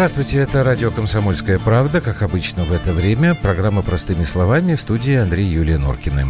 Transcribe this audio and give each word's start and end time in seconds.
Здравствуйте, 0.00 0.38
это 0.38 0.64
радио 0.64 0.90
«Комсомольская 0.90 1.58
правда». 1.58 2.00
Как 2.00 2.22
обычно 2.22 2.64
в 2.64 2.72
это 2.72 2.94
время, 2.94 3.34
программа 3.34 3.82
«Простыми 3.82 4.22
словами» 4.22 4.74
в 4.74 4.80
студии 4.80 5.14
Андрей 5.14 5.44
Юлия 5.44 5.76
Норкины. 5.76 6.28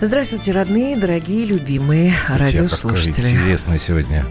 Здравствуйте, 0.00 0.50
родные, 0.50 0.96
дорогие, 0.96 1.46
любимые 1.46 2.12
радиослушатели. 2.28 3.30
Интересная 3.30 3.78
сегодня 3.78 4.26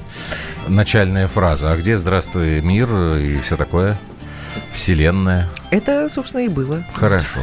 начальная 0.68 1.30
фраза. 1.30 1.72
А 1.72 1.78
где 1.78 1.98
«Здравствуй, 1.98 2.60
мир» 2.60 2.94
и 3.16 3.40
все 3.40 3.56
такое? 3.56 3.98
Вселенная. 4.74 5.50
Это, 5.72 6.10
собственно, 6.10 6.42
и 6.42 6.50
было. 6.50 6.84
Хорошо. 6.94 7.40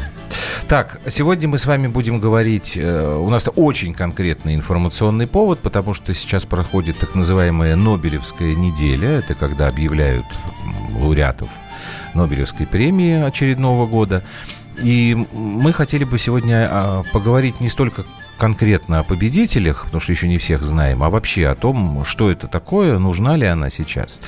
Так, 0.68 1.00
сегодня 1.08 1.48
мы 1.48 1.58
с 1.58 1.66
вами 1.66 1.86
будем 1.86 2.20
говорить, 2.20 2.76
э, 2.76 3.16
у 3.16 3.28
нас 3.28 3.48
очень 3.54 3.94
конкретный 3.94 4.54
информационный 4.54 5.26
повод, 5.26 5.60
потому 5.60 5.94
что 5.94 6.14
сейчас 6.14 6.46
проходит 6.46 6.98
так 6.98 7.14
называемая 7.14 7.76
Нобелевская 7.76 8.54
неделя. 8.54 9.08
Это 9.08 9.34
когда 9.34 9.68
объявляют 9.68 10.26
лауреатов 10.94 11.48
Нобелевской 12.14 12.66
премии 12.66 13.22
очередного 13.22 13.86
года. 13.86 14.24
И 14.82 15.16
мы 15.32 15.72
хотели 15.72 16.04
бы 16.04 16.18
сегодня 16.18 16.68
а, 16.70 17.02
поговорить 17.12 17.60
не 17.60 17.68
столько 17.68 18.04
конкретно 18.40 19.00
о 19.00 19.02
победителях, 19.02 19.84
потому 19.84 20.00
что 20.00 20.12
еще 20.12 20.26
не 20.26 20.38
всех 20.38 20.62
знаем, 20.64 21.02
а 21.02 21.10
вообще 21.10 21.46
о 21.48 21.54
том, 21.54 22.04
что 22.06 22.30
это 22.30 22.48
такое, 22.48 22.98
нужна 22.98 23.36
ли 23.36 23.46
она 23.46 23.68
сейчас. 23.68 24.18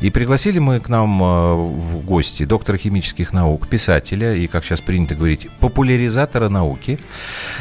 И 0.00 0.10
пригласили 0.10 0.58
мы 0.58 0.80
к 0.80 0.88
нам 0.88 1.22
а, 1.22 1.54
в 1.54 2.04
гости 2.04 2.44
доктора 2.44 2.76
химических 2.76 3.32
наук, 3.32 3.68
писателя 3.68 4.34
и, 4.34 4.48
как 4.48 4.64
сейчас 4.64 4.80
принято 4.80 5.14
говорить, 5.14 5.48
популяризатора 5.60 6.48
науки 6.48 6.98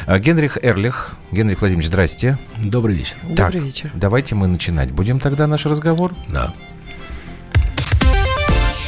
а, 0.07 0.17
Генрих 0.17 0.57
Эрлих. 0.61 1.15
Генрих 1.31 1.59
Владимирович, 1.59 1.89
здрасте. 1.89 2.39
Добрый 2.57 2.95
вечер. 2.95 3.17
Так, 3.35 3.51
Добрый 3.51 3.61
вечер. 3.61 3.91
Давайте 3.93 4.33
мы 4.33 4.47
начинать. 4.47 4.89
Будем 4.91 5.19
тогда 5.19 5.45
наш 5.45 5.67
разговор? 5.67 6.15
Да. 6.27 6.51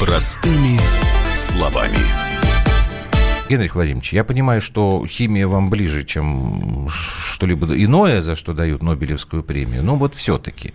Простыми 0.00 0.80
словами. 1.36 2.31
Генрих 3.52 3.74
Владимирович, 3.74 4.14
я 4.14 4.24
понимаю, 4.24 4.62
что 4.62 5.04
химия 5.06 5.46
вам 5.46 5.68
ближе, 5.68 6.04
чем 6.04 6.88
что-либо 6.88 7.66
иное, 7.76 8.22
за 8.22 8.34
что 8.34 8.54
дают 8.54 8.82
Нобелевскую 8.82 9.42
премию, 9.42 9.84
но 9.84 9.96
вот 9.96 10.14
все-таки 10.14 10.72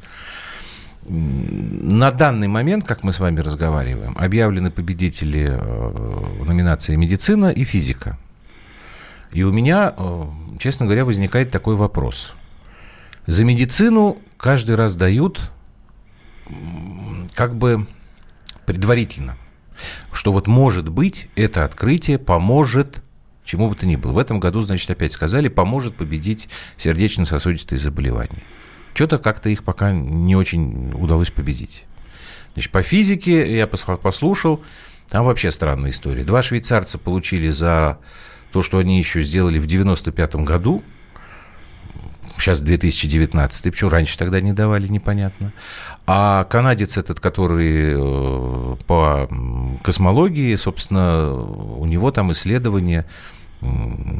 на 1.09 2.11
данный 2.11 2.47
момент, 2.47 2.85
как 2.85 3.03
мы 3.03 3.13
с 3.13 3.19
вами 3.19 3.39
разговариваем, 3.39 4.15
объявлены 4.15 4.69
победители 4.69 5.49
э, 5.49 6.43
номинации 6.45 6.95
«Медицина» 6.95 7.49
и 7.49 7.63
«Физика». 7.63 8.19
И 9.31 9.41
у 9.41 9.51
меня, 9.51 9.95
э, 9.97 10.23
честно 10.59 10.85
говоря, 10.85 11.03
возникает 11.03 11.49
такой 11.49 11.75
вопрос. 11.75 12.35
За 13.25 13.43
медицину 13.43 14.19
каждый 14.37 14.75
раз 14.75 14.95
дают 14.95 15.49
как 17.33 17.55
бы 17.55 17.87
предварительно, 18.67 19.35
что 20.11 20.31
вот 20.31 20.47
может 20.47 20.89
быть 20.89 21.29
это 21.35 21.63
открытие 21.65 22.17
поможет 22.17 23.01
чему 23.47 23.69
бы 23.69 23.75
то 23.75 23.87
ни 23.87 23.95
было. 23.95 24.11
В 24.11 24.17
этом 24.17 24.39
году, 24.39 24.61
значит, 24.61 24.89
опять 24.89 25.13
сказали, 25.13 25.47
поможет 25.47 25.95
победить 25.95 26.49
сердечно-сосудистые 26.75 27.79
заболевания. 27.79 28.43
Что-то 28.93 29.19
как-то 29.19 29.49
их 29.49 29.63
пока 29.63 29.93
не 29.93 30.35
очень 30.35 30.91
удалось 30.93 31.31
победить. 31.31 31.85
Значит, 32.53 32.71
по 32.71 32.83
физике 32.83 33.55
я 33.55 33.67
послушал, 33.67 34.61
там 35.07 35.25
вообще 35.25 35.51
странная 35.51 35.91
история. 35.91 36.23
Два 36.23 36.43
швейцарца 36.43 36.97
получили 36.97 37.49
за 37.49 37.99
то, 38.51 38.61
что 38.61 38.79
они 38.79 38.97
еще 38.97 39.23
сделали 39.23 39.59
в 39.59 39.65
95 39.65 40.35
году– 40.37 40.83
Сейчас 42.39 42.61
2019. 42.61 43.63
Почему 43.71 43.89
раньше 43.89 44.17
тогда 44.17 44.39
не 44.41 44.53
давали, 44.53 44.87
непонятно. 44.87 45.53
А 46.09 46.45
канадец 46.45 46.97
этот, 46.97 47.19
который 47.19 47.93
э, 47.93 48.75
по 48.87 49.29
космологии, 49.83 50.55
собственно, 50.55 51.33
у 51.33 51.85
него 51.85 52.11
там 52.11 52.31
исследования 52.31 53.05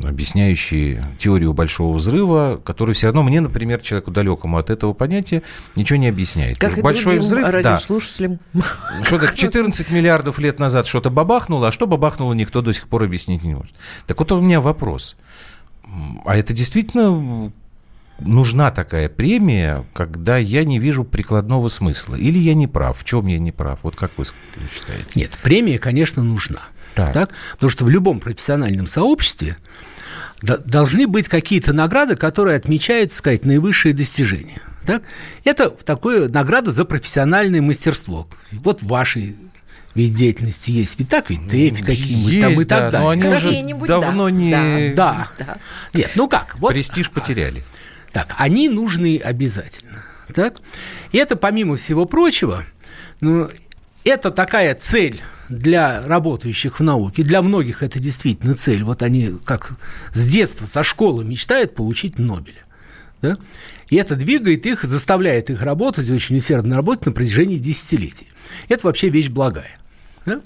объясняющие 0.03 1.03
теорию 1.19 1.53
большого 1.53 1.95
взрыва, 1.95 2.59
который 2.63 2.95
все 2.95 3.07
равно 3.07 3.23
мне, 3.23 3.39
например, 3.39 3.81
человеку 3.81 4.11
далекому 4.11 4.57
от 4.57 4.69
этого 4.69 4.93
понятия, 4.93 5.43
ничего 5.75 5.97
не 5.97 6.07
объясняет. 6.07 6.57
Как 6.57 6.81
Большой 6.81 7.19
взрыв, 7.19 7.47
радиослушателям. 7.47 8.39
да. 8.53 8.63
Что-то 9.03 9.33
14 9.33 9.91
миллиардов 9.91 10.39
лет 10.39 10.59
назад 10.59 10.87
что-то 10.87 11.11
бабахнуло, 11.11 11.67
а 11.67 11.71
что 11.71 11.85
бабахнуло, 11.85 12.33
никто 12.33 12.61
до 12.61 12.73
сих 12.73 12.87
пор 12.87 13.03
объяснить 13.03 13.43
не 13.43 13.53
может. 13.53 13.75
Так 14.07 14.19
вот 14.19 14.31
у 14.31 14.41
меня 14.41 14.59
вопрос. 14.59 15.15
А 16.25 16.35
это 16.35 16.53
действительно 16.53 17.51
нужна 18.19 18.72
такая 18.72 19.09
премия, 19.09 19.85
когда 19.94 20.38
я 20.38 20.63
не 20.63 20.79
вижу 20.79 21.03
прикладного 21.03 21.67
смысла? 21.67 22.16
Или 22.16 22.38
я 22.39 22.53
не 22.53 22.67
прав? 22.67 22.97
В 23.00 23.03
чем 23.03 23.28
я 23.28 23.39
не 23.39 23.51
прав? 23.51 23.79
Вот 23.83 23.95
как 23.95 24.11
вы 24.17 24.25
считаете? 24.25 25.05
Нет, 25.16 25.38
премия, 25.44 25.79
конечно, 25.79 26.23
нужна. 26.23 26.63
Так. 26.95 27.13
Так? 27.13 27.29
Потому 27.53 27.69
что 27.69 27.85
в 27.85 27.89
любом 27.89 28.19
профессиональном 28.19 28.88
сообществе 28.88 29.56
должны 30.41 31.07
быть 31.07 31.27
какие-то 31.27 31.73
награды, 31.73 32.16
которые 32.16 32.57
отмечают, 32.57 33.11
так 33.11 33.17
сказать, 33.17 33.45
наивысшие 33.45 33.94
достижения. 33.94 34.61
Так? 34.85 35.03
Это 35.44 35.69
такое 35.69 36.29
награда 36.29 36.72
за 36.72 36.85
профессиональное 36.85 37.61
мастерство. 37.61 38.27
Вот 38.51 38.81
в 38.81 38.88
вашей 38.88 39.35
ведь 39.97 40.13
деятельности 40.13 40.69
есть. 40.69 41.00
Ведь 41.00 41.09
так 41.09 41.29
ведь 41.31 41.47
ТЭФИ 41.47 41.81
какие-нибудь 41.83 42.41
там 42.41 42.51
и 42.53 42.66
так 42.66 42.79
да, 42.79 42.91
далее. 42.91 43.01
Но 43.01 43.09
они 43.09 43.73
уже 43.73 43.88
давно 43.88 44.25
да. 44.25 44.31
не... 44.31 44.94
Да. 44.94 45.27
да. 45.39 45.57
Нет, 45.94 46.11
ну 46.16 46.29
как? 46.29 46.56
Вот, 46.59 46.73
Престиж 46.73 47.09
потеряли. 47.09 47.63
Так, 48.17 48.33
они 48.39 48.67
нужны 48.67 49.22
обязательно. 49.23 50.03
Так? 50.33 50.59
Это, 51.11 51.35
помимо 51.35 51.75
всего 51.75 52.05
прочего, 52.05 52.63
ну, 53.22 53.47
это 54.03 54.31
такая 54.31 54.73
цель 54.73 55.22
для 55.50 56.01
работающих 56.01 56.79
в 56.79 56.83
науке. 56.83 57.22
Для 57.22 57.44
многих 57.44 57.83
это 57.83 58.00
действительно 58.00 58.56
цель. 58.56 58.81
Вот 58.81 59.03
они 59.03 59.33
как 59.45 59.73
с 60.16 60.27
детства, 60.27 60.66
со 60.66 60.83
школы 60.83 61.23
мечтают 61.23 61.75
получить 61.75 62.17
Нобеля. 62.17 62.66
Да? 63.22 63.35
И 63.91 63.97
это 63.97 64.16
двигает 64.16 64.66
их, 64.66 64.81
заставляет 64.81 65.51
их 65.51 65.61
работать, 65.61 66.09
очень 66.09 66.38
усердно 66.38 66.75
работать 66.75 67.06
на 67.06 67.11
протяжении 67.11 67.59
десятилетий. 67.59 68.29
Это 68.67 68.88
вообще 68.88 69.09
вещь 69.09 69.29
благая. 69.29 69.77
Да? 70.25 70.41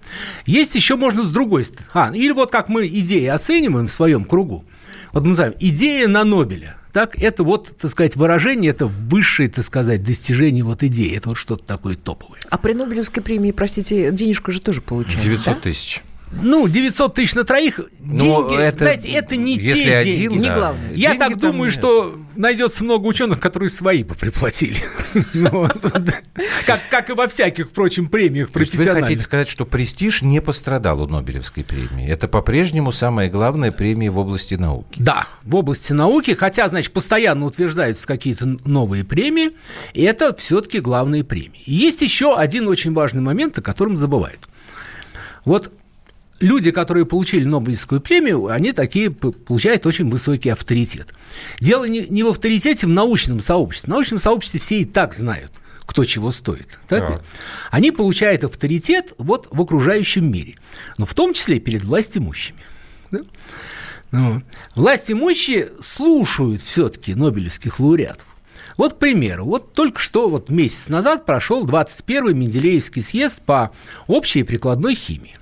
Есть 0.46 0.76
еще 0.76 0.98
можно 0.98 1.24
с 1.24 1.32
другой 1.32 1.64
стороны. 1.64 1.90
А, 1.94 2.12
или 2.14 2.34
вот 2.34 2.52
как 2.52 2.68
мы 2.68 2.86
идеи 2.86 3.28
оцениваем 3.28 3.88
в 3.88 3.94
своем 3.94 4.26
кругу. 4.26 4.66
Вот 5.14 5.24
мы 5.24 5.30
называем 5.30 5.56
идея 5.58 6.10
на 6.10 6.26
Нобеля. 6.26 6.76
Так, 6.94 7.22
это 7.22 7.44
вот, 7.44 7.76
так 7.78 7.90
сказать, 7.90 8.16
выражение, 8.16 8.72
это 8.72 8.88
высшее, 8.88 9.50
так 9.50 9.64
сказать, 9.64 10.04
достижение 10.04 10.64
вот 10.64 10.84
идеи. 10.84 11.16
Это 11.16 11.30
вот 11.30 11.38
что-то 11.38 11.64
такое 11.64 11.96
топовое. 11.96 12.40
А 12.50 12.58
при 12.58 12.74
Нобелевской 12.74 13.24
премии, 13.24 13.52
простите, 13.52 14.12
денежку 14.12 14.52
же 14.52 14.62
тоже 14.62 14.82
получают, 14.82 15.24
900 15.24 15.46
да? 15.46 15.62
тысяч. 15.62 16.04
Ну, 16.32 16.68
900 16.68 17.14
тысяч 17.14 17.36
на 17.36 17.44
троих, 17.44 17.80
Но 18.00 18.48
деньги, 18.48 18.62
это, 18.62 18.78
знаете, 18.80 19.10
это 19.10 19.36
не 19.36 19.58
если 19.58 19.84
те 19.84 19.96
один, 19.98 20.32
деньги. 20.32 20.48
Да. 20.48 20.54
Не 20.54 20.60
главное. 20.60 20.94
Я 20.94 21.16
так 21.16 21.38
думаю, 21.38 21.66
нет. 21.66 21.74
что 21.74 22.18
найдется 22.36 22.84
много 22.84 23.06
ученых, 23.06 23.40
которые 23.40 23.70
свои 23.70 24.04
бы 24.04 24.16
приплатили. 24.16 24.78
Ну, 25.34 25.68
как 26.90 27.10
и 27.10 27.14
во 27.14 27.28
всяких, 27.28 27.68
впрочем, 27.70 28.08
премиях 28.08 28.50
профессиональных. 28.50 28.96
Вы 28.96 29.08
хотите 29.08 29.24
сказать, 29.24 29.48
что 29.50 29.66
престиж 29.66 30.22
не 30.22 30.42
пострадал 30.42 31.02
у 31.02 31.08
Нобелевской 31.08 31.64
премии? 31.64 32.08
Это 32.10 32.28
по-прежнему 32.28 32.92
самая 32.92 33.30
главная 33.30 33.72
премия 33.72 34.10
в 34.10 34.18
области 34.18 34.56
науки? 34.56 35.02
Да, 35.02 35.28
в 35.44 35.56
области 35.56 35.94
науки, 35.94 36.32
хотя, 36.34 36.68
значит, 36.70 36.94
постоянно 36.94 37.46
утверждаются 37.46 38.08
какие-то 38.08 38.58
новые 38.66 39.04
премии, 39.04 39.52
это 39.94 40.36
все-таки 40.36 40.80
главные 40.80 41.24
премии. 41.24 41.64
Есть 41.66 42.02
еще 42.02 42.36
один 42.36 42.68
очень 42.68 42.94
важный 42.94 43.22
момент, 43.22 43.58
о 43.58 43.62
котором 43.62 43.98
забывают. 43.98 44.48
Вот 45.44 45.74
люди, 46.42 46.72
которые 46.72 47.06
получили 47.06 47.46
Нобелевскую 47.46 48.02
премию, 48.02 48.48
они 48.48 48.74
такие 48.74 49.12
получают 49.12 49.86
очень 49.86 50.10
высокий 50.10 50.50
авторитет. 50.50 51.14
Дело 51.60 51.86
не, 51.86 52.02
не 52.08 52.24
в 52.24 52.28
авторитете 52.28 52.88
в 52.88 52.90
научном 52.90 53.40
сообществе. 53.40 53.88
В 53.88 53.92
научном 53.92 54.20
сообществе 54.20 54.60
все 54.60 54.80
и 54.82 54.86
так 54.86 55.14
знают, 55.14 55.52
кто 55.86 56.04
чего 56.04 56.32
стоит. 56.32 56.80
Так 56.88 57.10
да. 57.10 57.22
Они 57.70 57.92
получают 57.92 58.44
авторитет 58.44 59.14
вот 59.18 59.48
в 59.52 59.62
окружающем 59.62 60.30
мире, 60.30 60.56
но 60.98 61.06
в 61.06 61.14
том 61.14 61.34
числе 61.34 61.60
перед 61.60 61.84
властимущими. 61.84 62.60
Да? 63.12 63.20
Ну, 64.12 64.44
власть 64.76 65.10
имущие 65.10 65.70
слушают 65.82 66.62
все-таки 66.62 67.16
нобелевских 67.16 67.80
лауреатов. 67.80 68.26
Вот, 68.78 68.94
к 68.94 68.98
примеру, 68.98 69.46
вот 69.46 69.74
только 69.74 70.00
что 70.00 70.28
вот 70.28 70.50
месяц 70.50 70.90
назад 70.90 71.26
прошел 71.26 71.66
21-й 71.66 72.34
Менделеевский 72.34 73.04
съезд 73.04 73.42
по 73.42 73.72
общей 74.08 74.40
и 74.40 74.44
прикладной 74.44 74.96
химии. 74.96 75.38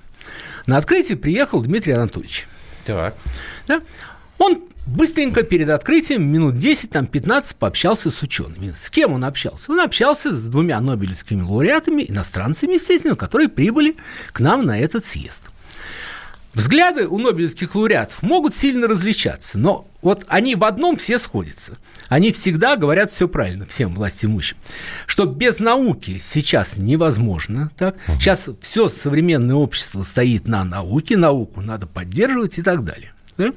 На 0.66 0.76
открытие 0.76 1.16
приехал 1.16 1.60
Дмитрий 1.62 1.92
Анатольевич. 1.92 2.46
Так. 2.84 3.16
Да? 3.66 3.80
Он 4.38 4.62
быстренько 4.86 5.42
перед 5.42 5.68
открытием, 5.70 6.26
минут 6.26 6.58
10, 6.58 6.90
там 6.90 7.06
15, 7.06 7.56
пообщался 7.56 8.10
с 8.10 8.22
учеными. 8.22 8.74
С 8.76 8.90
кем 8.90 9.12
он 9.12 9.24
общался? 9.24 9.72
Он 9.72 9.80
общался 9.80 10.34
с 10.34 10.48
двумя 10.48 10.80
нобелевскими 10.80 11.42
лауреатами, 11.42 12.04
иностранцами, 12.08 12.74
естественно, 12.74 13.16
которые 13.16 13.48
прибыли 13.48 13.96
к 14.32 14.40
нам 14.40 14.64
на 14.64 14.78
этот 14.78 15.04
съезд. 15.04 15.44
Взгляды 16.54 17.06
у 17.06 17.18
нобелевских 17.18 17.74
лауреатов 17.74 18.22
могут 18.22 18.54
сильно 18.54 18.88
различаться, 18.88 19.58
но 19.58 19.86
вот 20.02 20.24
они 20.28 20.54
в 20.54 20.64
одном 20.64 20.96
все 20.96 21.18
сходятся. 21.18 21.78
Они 22.08 22.32
всегда 22.32 22.76
говорят 22.76 23.10
все 23.10 23.28
правильно, 23.28 23.66
всем 23.66 23.94
власть 23.94 24.24
имущим. 24.24 24.56
Что 25.06 25.26
без 25.26 25.58
науки 25.58 26.20
сейчас 26.24 26.76
невозможно. 26.76 27.70
Так? 27.76 27.96
Сейчас 28.06 28.48
все 28.60 28.88
современное 28.88 29.56
общество 29.56 30.02
стоит 30.02 30.48
на 30.48 30.64
науке, 30.64 31.16
науку 31.16 31.60
надо 31.60 31.86
поддерживать 31.86 32.58
и 32.58 32.62
так 32.62 32.84
далее. 32.84 33.12
Да? 33.40 33.52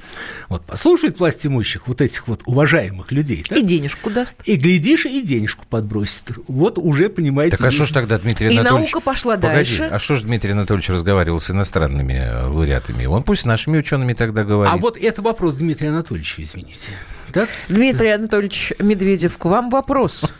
Вот 0.47 0.63
послушает 0.65 1.19
власть 1.19 1.45
имущих 1.45 1.87
вот 1.87 1.99
этих 1.99 2.27
вот 2.27 2.41
уважаемых 2.45 3.11
людей. 3.11 3.45
Да? 3.49 3.57
И 3.57 3.61
денежку 3.61 4.09
даст. 4.09 4.33
И 4.45 4.55
глядишь, 4.55 5.05
и 5.05 5.21
денежку 5.21 5.65
подбросит. 5.69 6.31
Вот 6.47 6.77
уже 6.77 7.09
понимаете. 7.09 7.57
Так 7.57 7.65
а 7.65 7.71
что 7.71 7.85
ж 7.85 7.91
тогда 7.91 8.17
Дмитрий 8.17 8.47
и 8.47 8.57
Анатольевич... 8.57 8.89
И 8.89 8.93
наука 8.93 9.03
пошла 9.03 9.35
Погоди, 9.35 9.55
дальше. 9.55 9.83
А 9.91 9.99
что 9.99 10.15
же 10.15 10.25
Дмитрий 10.25 10.51
Анатольевич 10.51 10.89
разговаривал 10.89 11.39
с 11.39 11.51
иностранными 11.51 12.13
э, 12.13 12.47
лауреатами? 12.47 13.05
Он 13.05 13.23
пусть 13.23 13.41
с 13.41 13.45
нашими 13.45 13.77
учеными 13.77 14.13
тогда 14.13 14.43
говорит. 14.43 14.73
А 14.73 14.77
вот 14.77 14.97
это 14.97 15.21
вопрос 15.21 15.55
Дмитрия 15.55 15.89
Анатольевича, 15.89 16.41
извините. 16.41 16.91
Так? 17.33 17.49
Дмитрий 17.67 18.09
Анатольевич 18.09 18.71
Медведев, 18.79 19.37
к 19.37 19.45
вам 19.45 19.69
вопрос. 19.69 20.31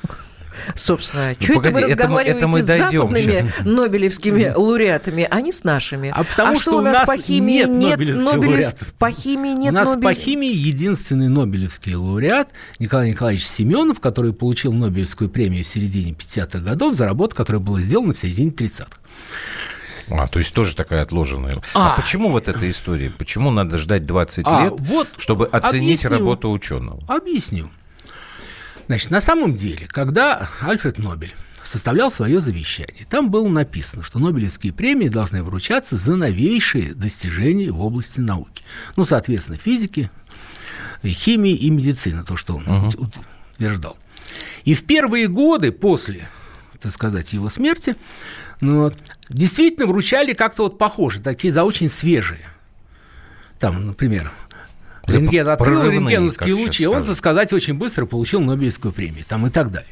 Собственно, 0.76 1.30
Ну, 1.30 1.36
что 1.44 1.54
это 1.54 1.62
погоди, 1.62 1.74
вы 1.74 1.80
это 1.82 1.88
мы- 1.88 2.04
разговариваете 2.04 2.38
это 2.38 2.48
мы 2.48 2.62
с 2.62 2.66
западными 2.66 3.32
щас. 3.32 3.46
нобелевскими 3.66 4.54
лауреатами, 4.56 5.28
а 5.30 5.42
не 5.42 5.52
с 5.52 5.64
нашими? 5.64 6.10
А 6.14 6.24
потому 6.24 6.60
что 6.60 6.72
у 6.76 6.78
у 6.80 6.82
нас, 6.82 7.00
нас 7.00 7.08
по 7.08 7.18
химии 7.18 7.54
нет 7.60 7.70
нет, 7.70 7.92
нобелевских 8.00 8.26
нобелев- 8.34 8.48
лауреатов. 8.50 8.94
По 8.94 9.12
химии 9.12 9.54
нет 9.54 9.72
У 9.72 9.76
нас 9.76 9.90
нобель- 9.96 10.04
по 10.04 10.14
химии 10.14 10.54
единственный 10.54 11.30
нобелевский 11.30 11.96
лауреат 11.96 12.50
Николай 12.80 13.10
Николаевич 13.12 13.46
Семенов, 13.46 14.00
который 14.00 14.34
получил 14.34 14.74
Нобелевскую 14.74 15.30
премию 15.30 15.64
в 15.64 15.68
середине 15.68 16.14
50-х 16.14 16.60
годов 16.60 16.94
за 16.96 17.06
работу, 17.06 17.36
которая 17.36 17.60
была 17.62 17.80
сделана 17.82 18.14
в 18.14 18.18
середине 18.18 18.52
30-х. 18.52 18.90
А, 20.10 20.28
то 20.28 20.40
есть 20.40 20.54
тоже 20.54 20.76
такая 20.76 21.02
отложенная. 21.04 21.56
А, 21.74 21.94
А. 21.94 22.02
почему 22.02 22.30
вот 22.30 22.48
эта 22.50 22.70
история? 22.70 23.10
Почему 23.18 23.52
надо 23.52 23.78
ждать 23.78 24.06
20 24.06 24.46
А, 24.48 24.66
лет, 24.66 24.74
вот 24.78 25.08
чтобы 25.18 25.46
оценить 25.48 26.00
объясню. 26.06 26.10
работу 26.20 26.52
ученого? 26.52 27.02
Объясню. 27.08 27.70
Значит, 28.88 29.12
на 29.12 29.22
самом 29.22 29.56
деле, 29.56 29.88
когда 29.88 30.50
Альфред 30.62 30.98
Нобель 30.98 31.34
составлял 31.64 32.12
свое 32.12 32.42
завещание, 32.42 33.06
там 33.10 33.32
было 33.32 33.48
написано, 33.48 34.04
что 34.04 34.20
Нобелевские 34.20 34.74
премии 34.74 35.08
должны 35.08 35.42
вручаться 35.44 35.96
за 35.98 36.16
новейшие 36.16 36.94
достижения 36.94 37.72
в 37.72 37.82
области 37.82 38.20
науки. 38.20 38.64
Ну, 38.98 39.06
соответственно, 39.06 39.58
физики, 39.58 40.12
химии 41.06 41.56
и 41.56 41.70
медицины, 41.70 42.24
то, 42.26 42.36
что 42.36 42.58
он 42.58 42.68
ут- 42.68 43.18
утверждал. 43.58 43.98
И 44.66 44.74
в 44.74 44.84
первые 44.86 45.28
годы 45.28 45.72
после, 45.72 46.28
так 46.82 46.92
сказать, 46.92 47.32
его 47.34 47.50
смерти, 47.50 47.96
ну, 48.62 48.82
вот, 48.84 48.98
действительно 49.30 49.88
вручали 49.88 50.34
как-то 50.34 50.64
вот 50.64 50.78
похоже, 50.78 51.22
такие 51.22 51.54
за 51.54 51.64
очень 51.64 51.90
свежие. 51.90 52.50
Там, 53.60 53.88
например, 53.88 54.32
рентген 55.08 55.48
открыл 55.48 55.90
рентгеновские 55.90 56.54
лучи, 56.56 56.84
и 56.84 56.88
он, 56.88 57.06
так 57.06 57.16
сказать, 57.16 57.54
очень 57.54 57.74
быстро 57.74 58.06
получил 58.06 58.42
Нобелевскую 58.42 58.94
премию, 58.94 59.26
там 59.28 59.48
и 59.48 59.50
так 59.50 59.72
далее. 59.72 59.90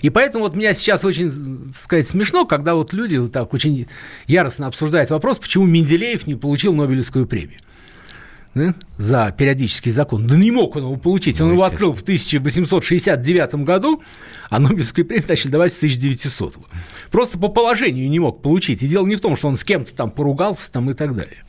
И 0.00 0.10
поэтому 0.10 0.44
вот 0.44 0.56
меня 0.56 0.74
сейчас 0.74 1.04
очень, 1.04 1.30
так 1.68 1.76
сказать, 1.76 2.08
смешно, 2.08 2.44
когда 2.44 2.74
вот 2.74 2.92
люди 2.92 3.16
вот 3.16 3.32
так 3.32 3.54
очень 3.54 3.86
яростно 4.26 4.66
обсуждают 4.66 5.10
вопрос, 5.10 5.38
почему 5.38 5.64
Менделеев 5.66 6.26
не 6.26 6.34
получил 6.34 6.72
Нобелевскую 6.72 7.26
премию 7.26 7.60
да, 8.54 8.74
за 8.96 9.34
периодический 9.36 9.92
закон. 9.92 10.26
Да 10.26 10.36
не 10.36 10.50
мог 10.50 10.76
он 10.76 10.82
его 10.82 10.96
получить. 10.96 11.40
Он 11.40 11.48
Ну, 11.48 11.54
его 11.54 11.64
открыл 11.64 11.92
в 11.92 12.02
1869 12.02 13.54
году, 13.56 14.02
а 14.50 14.58
Нобелевскую 14.58 15.06
премию 15.06 15.28
начали 15.28 15.50
давать 15.50 15.72
с 15.72 15.76
1900 15.76 16.56
Просто 17.10 17.38
по 17.38 17.48
положению 17.48 18.08
не 18.10 18.18
мог 18.18 18.42
получить. 18.42 18.82
И 18.82 18.88
дело 18.88 19.06
не 19.06 19.16
в 19.16 19.20
том, 19.20 19.36
что 19.36 19.48
он 19.48 19.56
с 19.56 19.64
кем-то 19.64 19.94
там 19.94 20.10
поругался 20.10 20.70
там, 20.70 20.90
и 20.90 20.94
так 20.94 21.14
далее. 21.14 21.44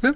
Да? 0.00 0.14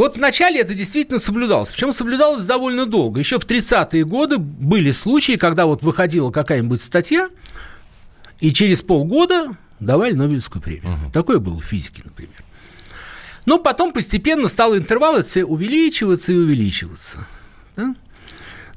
Вот 0.00 0.16
вначале 0.16 0.60
это 0.60 0.72
действительно 0.74 1.18
соблюдалось. 1.18 1.68
Причем 1.72 1.92
соблюдалось 1.92 2.46
довольно 2.46 2.86
долго. 2.86 3.18
Еще 3.18 3.38
в 3.38 3.44
30-е 3.44 4.02
годы 4.06 4.38
были 4.38 4.92
случаи, 4.92 5.36
когда 5.36 5.66
вот 5.66 5.82
выходила 5.82 6.30
какая-нибудь 6.30 6.80
статья, 6.80 7.28
и 8.38 8.50
через 8.50 8.80
полгода 8.80 9.50
давали 9.78 10.14
Нобелевскую 10.14 10.62
премию. 10.62 10.96
Такое 11.12 11.38
было 11.38 11.60
в 11.60 11.66
физике, 11.66 12.00
например. 12.02 12.32
Но 13.44 13.58
потом 13.58 13.92
постепенно 13.92 14.48
стал 14.48 14.74
интервал 14.74 15.16
это 15.16 15.28
все 15.28 15.44
увеличиваться 15.44 16.32
и 16.32 16.36
увеличиваться. 16.36 17.26
Да? 17.76 17.94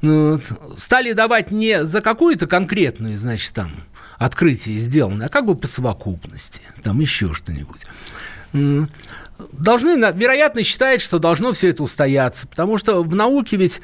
Ну, 0.02 0.32
вот. 0.32 0.42
Стали 0.76 1.12
давать 1.12 1.50
не 1.50 1.86
за 1.86 2.02
какую-то 2.02 2.46
конкретную, 2.46 3.16
значит, 3.16 3.54
там, 3.54 3.70
открытие 4.18 4.78
сделанное, 4.78 5.28
а 5.28 5.30
как 5.30 5.46
бы 5.46 5.54
по 5.54 5.66
совокупности, 5.66 6.60
там 6.82 7.00
еще 7.00 7.32
что-нибудь. 7.32 7.86
Должны, 9.52 9.96
вероятно, 10.12 10.62
считать, 10.62 11.00
что 11.00 11.18
должно 11.18 11.52
все 11.52 11.70
это 11.70 11.82
устояться, 11.82 12.46
потому 12.46 12.78
что 12.78 13.02
в 13.02 13.14
науке 13.14 13.56
ведь 13.56 13.80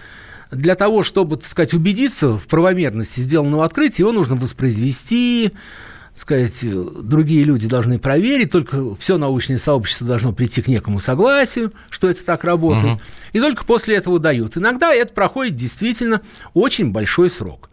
для 0.50 0.74
того, 0.74 1.02
чтобы, 1.02 1.36
так 1.36 1.46
сказать, 1.46 1.74
убедиться 1.74 2.36
в 2.36 2.46
правомерности 2.46 3.20
сделанного 3.20 3.64
открытия, 3.64 4.02
его 4.02 4.12
нужно 4.12 4.36
воспроизвести, 4.36 5.52
так 6.12 6.18
сказать, 6.18 6.64
другие 7.02 7.44
люди 7.44 7.68
должны 7.68 7.98
проверить, 7.98 8.50
только 8.50 8.94
все 8.96 9.16
научное 9.16 9.58
сообщество 9.58 10.06
должно 10.06 10.32
прийти 10.32 10.60
к 10.60 10.68
некому 10.68 11.00
согласию, 11.00 11.72
что 11.88 12.10
это 12.10 12.24
так 12.24 12.44
работает, 12.44 13.00
и 13.32 13.40
только 13.40 13.64
после 13.64 13.96
этого 13.96 14.18
дают. 14.18 14.56
Иногда 14.56 14.92
это 14.92 15.12
проходит 15.12 15.56
действительно 15.56 16.20
очень 16.52 16.90
большой 16.90 17.30
срок. 17.30 17.70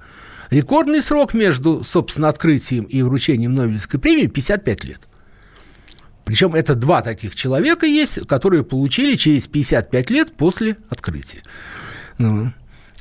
Рекордный 0.49 1.01
срок 1.01 1.33
между, 1.33 1.83
собственно, 1.83 2.29
открытием 2.29 2.85
и 2.85 3.01
вручением 3.01 3.53
Нобелевской 3.53 3.99
премии 3.99 4.27
55 4.27 4.85
лет. 4.85 5.01
Причем 6.27 6.55
это 6.55 6.75
два 6.75 7.01
таких 7.01 7.35
человека 7.35 7.85
есть, 7.85 8.27
которые 8.27 8.63
получили 8.63 9.15
через 9.15 9.47
55 9.47 10.09
лет 10.09 10.35
после 10.35 10.75
открытия. 10.89 11.41
Ну, 12.17 12.51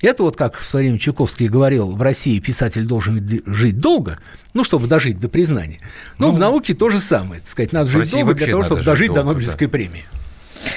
это 0.01 0.23
вот 0.23 0.37
как 0.37 0.57
в 0.57 0.65
свое 0.65 0.87
время 0.87 1.01
Чуковский 1.01 1.49
говорил, 1.49 1.91
в 1.91 2.01
России 2.01 2.39
писатель 2.39 2.87
должен 2.87 3.43
жить 3.47 3.81
долго, 3.81 4.19
ну, 4.55 4.63
чтобы 4.63 4.87
дожить 4.87 5.19
до 5.19 5.29
признания. 5.29 5.81
Но 6.19 6.31
в 6.31 6.39
науке 6.39 6.73
то 6.73 6.89
же 6.89 7.01
самое, 7.01 7.41
так 7.41 7.51
сказать, 7.51 7.73
надо 7.73 7.91
жить 7.91 8.13
долго 8.13 8.35
для 8.35 8.47
того, 8.47 8.63
чтобы 8.63 8.83
жить 8.83 8.87
дожить 8.87 9.09
до 9.09 9.15
долго, 9.17 9.33
Нобелевской 9.33 9.67
премии. 9.67 10.05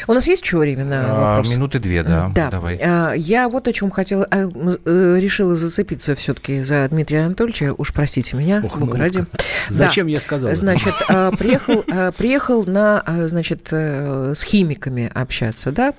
У 0.07 0.13
нас 0.13 0.27
есть 0.27 0.44
еще 0.44 0.57
время 0.57 0.86
на 0.86 1.01
А, 1.06 1.36
вопрос? 1.38 1.53
минуты 1.53 1.80
две, 1.80 2.03
да. 2.03 2.31
Да, 2.33 2.50
Давай. 2.50 2.80
А, 2.81 3.13
Я 3.13 3.50
вот 3.50 3.68
о 3.68 3.74
чем 3.74 3.91
хотела, 3.91 4.25
а, 4.30 4.50
э, 4.86 5.18
решила 5.19 5.56
зацепиться 5.56 6.15
все-таки 6.15 6.63
за 6.63 6.88
Дмитрия 6.89 7.25
Анатольевича. 7.25 7.74
Уж 7.77 7.94
простите 7.94 8.35
меня, 8.37 8.61
Ох, 8.64 8.78
бога 8.78 8.97
ради. 8.97 9.23
Зачем 9.68 10.07
Да. 10.07 10.11
я 10.14 10.19
сказал? 10.19 10.49
это? 10.49 10.57
Значит, 10.59 10.95
а, 11.09 11.31
приехал, 11.31 11.83
а, 11.92 12.11
приехал 12.11 12.64
на, 12.66 13.02
а, 13.02 13.28
значит, 13.28 13.68
э, 13.71 14.33
с 14.35 14.44
химиками 14.44 15.11
общаться, 15.14 15.71
да? 15.71 15.94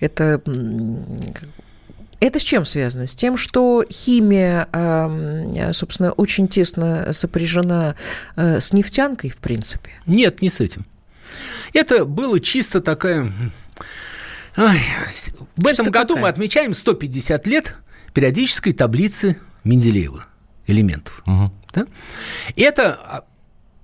Это 0.00 0.40
это 2.20 2.38
с 2.38 2.42
чем 2.42 2.64
связано? 2.64 3.08
С 3.08 3.16
тем, 3.16 3.36
что 3.36 3.84
химия, 3.90 4.68
а, 4.72 5.72
собственно, 5.72 6.12
очень 6.12 6.46
тесно 6.46 7.12
сопряжена 7.12 7.96
э, 8.36 8.60
с 8.60 8.72
нефтянкой, 8.72 9.30
в 9.30 9.38
принципе. 9.38 9.90
Нет, 10.06 10.40
не 10.40 10.48
с 10.48 10.60
этим. 10.60 10.84
Это 11.72 12.04
было 12.04 12.40
чисто 12.40 12.80
такая... 12.80 13.30
С- 15.06 15.32
в 15.56 15.66
этом 15.66 15.86
году 15.90 16.08
какая? 16.14 16.22
мы 16.22 16.28
отмечаем 16.28 16.74
150 16.74 17.46
лет 17.46 17.76
периодической 18.12 18.72
таблицы 18.72 19.38
Менделеева 19.64 20.26
элементов. 20.66 21.22
Мгм. 21.24 21.52
Да? 21.72 21.86
Это 22.56 22.98
а, 23.02 23.24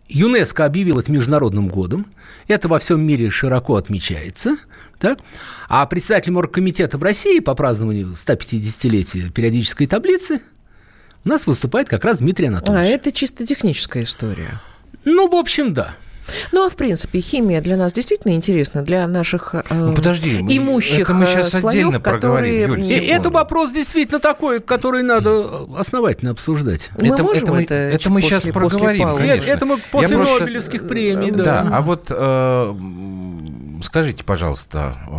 ЮНЕСКО 0.08 0.66
объявил 0.66 0.98
это 0.98 1.10
международным 1.10 1.68
годом. 1.68 2.06
Это 2.48 2.68
во 2.68 2.78
всем 2.78 3.00
мире 3.00 3.30
широко 3.30 3.76
отмечается. 3.76 4.56
Так? 4.98 5.20
А 5.68 5.86
председатель 5.86 6.34
оргкомитета 6.34 6.98
в 6.98 7.02
России 7.02 7.40
по 7.40 7.54
празднованию 7.54 8.08
150-летия 8.14 9.30
периодической 9.30 9.86
таблицы 9.86 10.40
у 11.24 11.28
нас 11.30 11.46
выступает 11.46 11.88
как 11.88 12.04
раз 12.04 12.18
Дмитрий 12.18 12.46
А 12.46 12.50
Анатольевич. 12.50 12.94
это 12.94 13.12
чисто 13.12 13.46
техническая 13.46 14.02
история. 14.04 14.60
Ну, 15.04 15.28
в 15.30 15.34
общем, 15.34 15.72
да. 15.72 15.94
Ну, 16.52 16.66
а 16.66 16.70
в 16.70 16.76
принципе, 16.76 17.20
химия 17.20 17.60
для 17.60 17.76
нас 17.76 17.92
действительно 17.92 18.32
интересна, 18.34 18.82
для 18.82 19.06
наших 19.06 19.54
э, 19.54 19.62
Ну, 19.70 19.94
подожди, 19.94 20.40
мы- 20.42 20.56
имущих 20.56 21.08
это 21.10 21.14
мы 21.14 21.24
э, 21.24 21.26
щас 21.28 21.50
слоев, 21.50 21.66
отдельно 21.66 22.00
которые... 22.00 22.20
проговорим, 22.20 22.74
Юль, 22.74 22.86
И 22.86 23.06
это 23.06 23.30
вопрос 23.30 23.72
действительно 23.72 24.20
такой, 24.20 24.60
который 24.60 25.02
надо 25.02 25.46
основательно 25.76 26.30
обсуждать. 26.32 26.90
Мы 27.00 27.08
Это- 27.08 27.22
можем 27.22 27.42
это 27.44 27.52
мы- 27.52 27.62
это, 27.62 27.74
это 27.74 28.10
мы 28.10 28.20
после- 28.20 28.36
после 28.38 28.52
проговорим, 28.52 29.02
паузы? 29.04 29.18
конечно. 29.28 29.50
Это 29.50 29.66
мы 29.66 29.78
после 29.90 30.08
Я 30.08 30.16
просто- 30.16 30.40
Нобелевских 30.40 30.86
премий, 30.88 31.30
да. 31.30 31.44
Да, 31.44 31.68
а 31.72 31.80
вот 31.82 32.06
э, 32.10 32.74
скажите, 33.82 34.24
пожалуйста, 34.24 34.96
э, 35.08 35.10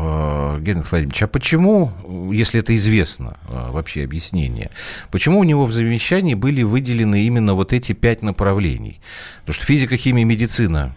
Геннадий 0.58 0.88
Владимирович, 0.90 1.24
а 1.24 1.28
почему, 1.28 1.92
если 2.32 2.60
это 2.60 2.76
известно, 2.76 3.38
э, 3.48 3.72
вообще 3.72 4.04
объяснение, 4.04 4.72
почему 5.12 5.40
у 5.40 5.44
него 5.44 5.66
в 5.66 5.72
завещании 5.72 6.34
были 6.34 6.64
выделены 6.64 7.24
именно 7.26 7.54
вот 7.54 7.74
эти 7.74 7.94
пять 7.94 8.22
направлений? 8.24 9.00
Потому 9.42 9.56
что 9.56 9.66
физика, 9.66 9.98
химия, 9.98 10.26
медицина, 10.26 10.96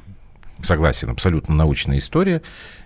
согласен, 0.63 1.11
абсолютно 1.11 1.55
научная 1.55 1.99
история, 1.99 2.43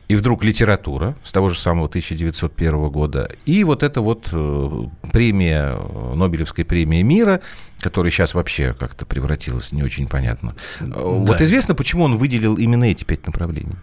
и 0.08 0.14
вдруг 0.14 0.44
литература 0.44 1.16
с 1.24 1.32
того 1.32 1.48
же 1.48 1.58
самого 1.58 1.88
1901 1.88 2.88
года, 2.90 3.28
и 3.44 3.64
вот 3.64 3.82
эта 3.82 4.00
вот 4.00 4.28
э, 4.32 4.84
премия, 5.12 5.76
э, 5.76 6.14
Нобелевская 6.14 6.64
премия 6.64 7.02
мира, 7.02 7.40
которая 7.80 8.10
сейчас 8.12 8.34
вообще 8.34 8.72
как-то 8.72 9.04
превратилась, 9.04 9.72
не 9.72 9.82
очень 9.82 10.06
понятно. 10.06 10.54
Э, 10.80 10.84
Вот 10.94 11.40
известно, 11.40 11.74
почему 11.74 12.04
он 12.04 12.18
выделил 12.18 12.56
именно 12.56 12.84
эти 12.84 13.02
пять 13.04 13.26
направлений? 13.26 13.74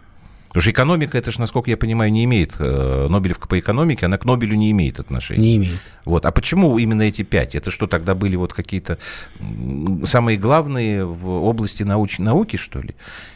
Потому 0.54 0.62
что 0.62 0.70
экономика, 0.70 1.18
это 1.18 1.32
же, 1.32 1.40
насколько 1.40 1.68
я 1.68 1.76
понимаю, 1.76 2.12
не 2.12 2.22
имеет, 2.22 2.52
э, 2.60 3.08
Нобелевка 3.10 3.48
по 3.48 3.58
экономике, 3.58 4.06
она 4.06 4.18
к 4.18 4.24
Нобелю 4.24 4.54
не 4.54 4.70
имеет 4.70 5.00
отношения. 5.00 5.42
Не 5.42 5.56
имеет. 5.56 5.80
Вот. 6.04 6.24
А 6.26 6.30
почему 6.30 6.78
именно 6.78 7.02
эти 7.02 7.22
пять? 7.22 7.56
Это 7.56 7.72
что, 7.72 7.88
тогда 7.88 8.14
были 8.14 8.36
вот 8.36 8.52
какие-то 8.52 8.98
самые 10.04 10.38
главные 10.38 11.04
в 11.04 11.28
области 11.28 11.82
науч... 11.82 12.20
науки, 12.20 12.54
что 12.54 12.80
ли? 12.80 12.94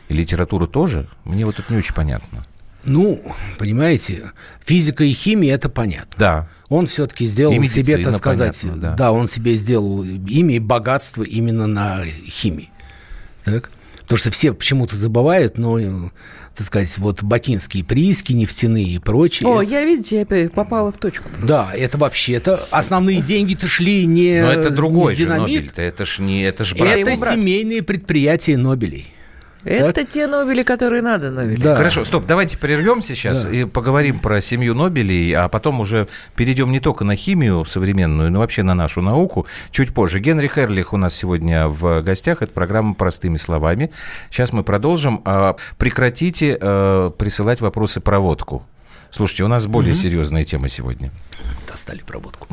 И 0.09 0.15
литература 0.15 0.69
тоже? 0.69 1.09
Мне 1.25 1.45
вот 1.45 1.59
это 1.59 1.73
не 1.73 1.81
очень 1.81 1.93
понятно. 1.93 2.45
Ну, 2.85 3.21
понимаете, 3.59 4.31
физика 4.65 5.03
и 5.03 5.13
химия 5.13 5.57
это 5.57 5.69
понятно. 5.69 6.15
Да. 6.17 6.49
Он 6.69 6.87
все-таки 6.87 7.27
сделал 7.27 7.53
и 7.53 7.67
себе, 7.67 7.99
так 7.99 8.15
сказать, 8.15 8.57
понятно, 8.63 8.81
да. 8.81 8.95
да, 8.95 9.11
он 9.11 9.27
себе 9.27 9.57
сделал 9.57 10.05
имя 10.05 10.55
и 10.55 10.61
богатство 10.61 11.25
именно 11.25 11.67
на 11.67 12.05
химии. 12.05 12.71
Так? 13.43 13.73
Потому 14.03 14.19
что 14.19 14.31
все 14.31 14.55
почему-то 14.55 14.97
забывают, 14.97 15.59
но, 15.59 16.11
так 16.59 16.67
сказать, 16.67 16.99
вот 16.99 17.23
бакинские 17.23 17.85
прииски, 17.85 18.33
нефтяные 18.33 18.97
и 18.97 18.99
прочее. 18.99 19.49
О, 19.49 19.62
я, 19.62 19.85
видите, 19.85 20.17
я 20.17 20.23
опять 20.23 20.53
попала 20.53 20.91
в 20.91 20.99
точку. 20.99 21.29
Просто. 21.29 21.47
Да, 21.47 21.71
это 21.73 21.99
вообще-то 21.99 22.61
основные 22.73 23.21
деньги-то 23.21 23.69
шли 23.69 24.05
не 24.07 24.43
Но 24.43 24.50
это 24.50 24.71
другой 24.71 25.15
же 25.15 25.27
Нобель, 25.27 25.71
это 25.77 26.05
ж 26.05 26.19
не, 26.19 26.43
это 26.43 26.65
ж 26.65 26.75
брат. 26.75 26.97
Это 26.97 27.15
семейные 27.15 27.85
предприятия 27.85 28.57
Нобелей. 28.57 29.07
Это 29.65 29.93
так? 29.93 30.11
те 30.11 30.27
Нобели, 30.27 30.62
которые 30.62 31.03
надо 31.03 31.31
Нобели. 31.31 31.61
Да. 31.61 31.75
Хорошо, 31.75 32.05
стоп, 32.05 32.27
давайте 32.27 32.57
прервемся 32.57 33.15
сейчас 33.15 33.45
да. 33.45 33.50
и 33.50 33.65
поговорим 33.65 34.19
про 34.19 34.41
семью 34.41 34.75
Нобелей, 34.75 35.35
а 35.35 35.49
потом 35.49 35.81
уже 35.81 36.09
перейдем 36.37 36.71
не 36.71 36.81
только 36.81 37.05
на 37.05 37.17
химию 37.17 37.65
современную, 37.65 38.31
но 38.31 38.38
вообще 38.38 38.62
на 38.62 38.75
нашу 38.75 39.03
науку 39.03 39.47
чуть 39.71 39.93
позже. 39.93 40.21
Генри 40.21 40.49
Херлих 40.49 40.93
у 40.93 40.97
нас 40.97 41.15
сегодня 41.15 41.69
в 41.69 42.03
гостях. 42.03 42.43
Это 42.43 42.53
программа 42.53 42.95
«Простыми 42.95 43.37
словами». 43.37 43.91
Сейчас 44.31 44.53
мы 44.53 44.62
продолжим. 44.62 45.23
А, 45.25 45.57
прекратите 45.77 46.57
э, 46.61 47.11
присылать 47.19 47.61
вопросы 47.61 48.00
про 48.00 48.21
водку. 48.21 48.65
Слушайте, 49.11 49.45
у 49.45 49.49
нас 49.49 49.67
более 49.67 49.93
угу. 49.93 50.00
серьезная 50.00 50.45
тема 50.45 50.69
сегодня. 50.69 51.11
Достали 51.67 52.03
проводку. 52.03 52.47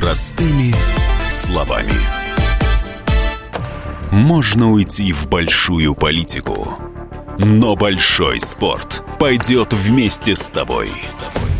Простыми 0.00 0.74
словами. 1.28 1.92
Можно 4.10 4.72
уйти 4.72 5.12
в 5.12 5.28
большую 5.28 5.94
политику, 5.94 6.78
но 7.36 7.76
большой 7.76 8.40
спорт 8.40 9.04
пойдет 9.18 9.74
вместе 9.74 10.34
с 10.34 10.48
тобой. 10.50 10.90
С 11.02 11.34
тобой. 11.34 11.59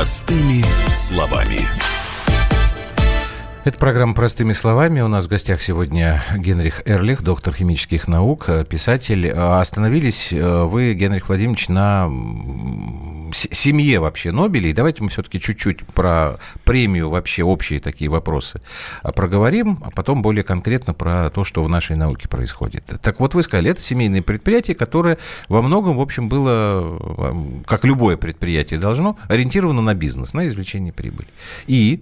Простыми 0.00 0.64
словами. 0.94 1.89
Это 3.62 3.78
программа 3.78 4.14
«Простыми 4.14 4.52
словами». 4.52 5.02
У 5.02 5.08
нас 5.08 5.26
в 5.26 5.28
гостях 5.28 5.60
сегодня 5.60 6.24
Генрих 6.34 6.80
Эрлих, 6.86 7.22
доктор 7.22 7.54
химических 7.54 8.08
наук, 8.08 8.48
писатель. 8.70 9.30
Остановились 9.30 10.32
э, 10.32 10.62
вы, 10.64 10.94
Генрих 10.94 11.28
Владимирович, 11.28 11.68
на 11.68 12.08
семье 13.34 14.00
вообще 14.00 14.32
Нобелей. 14.32 14.72
Давайте 14.72 15.02
мы 15.02 15.10
все-таки 15.10 15.38
чуть-чуть 15.38 15.86
про 15.88 16.38
премию, 16.64 17.10
вообще 17.10 17.44
общие 17.44 17.80
такие 17.80 18.10
вопросы 18.10 18.62
проговорим, 19.14 19.78
а 19.82 19.90
потом 19.90 20.22
более 20.22 20.42
конкретно 20.42 20.94
про 20.94 21.28
то, 21.28 21.44
что 21.44 21.62
в 21.62 21.68
нашей 21.68 21.96
науке 21.96 22.28
происходит. 22.28 22.84
Так 23.02 23.20
вот, 23.20 23.34
вы 23.34 23.42
сказали, 23.42 23.72
это 23.72 23.82
семейное 23.82 24.22
предприятие, 24.22 24.74
которое 24.74 25.18
во 25.50 25.60
многом, 25.60 25.98
в 25.98 26.00
общем, 26.00 26.30
было, 26.30 26.98
э, 26.98 27.34
как 27.66 27.84
любое 27.84 28.16
предприятие 28.16 28.80
должно, 28.80 29.18
ориентировано 29.28 29.82
на 29.82 29.92
бизнес, 29.92 30.32
на 30.32 30.48
извлечение 30.48 30.94
прибыли. 30.94 31.28
И 31.66 32.00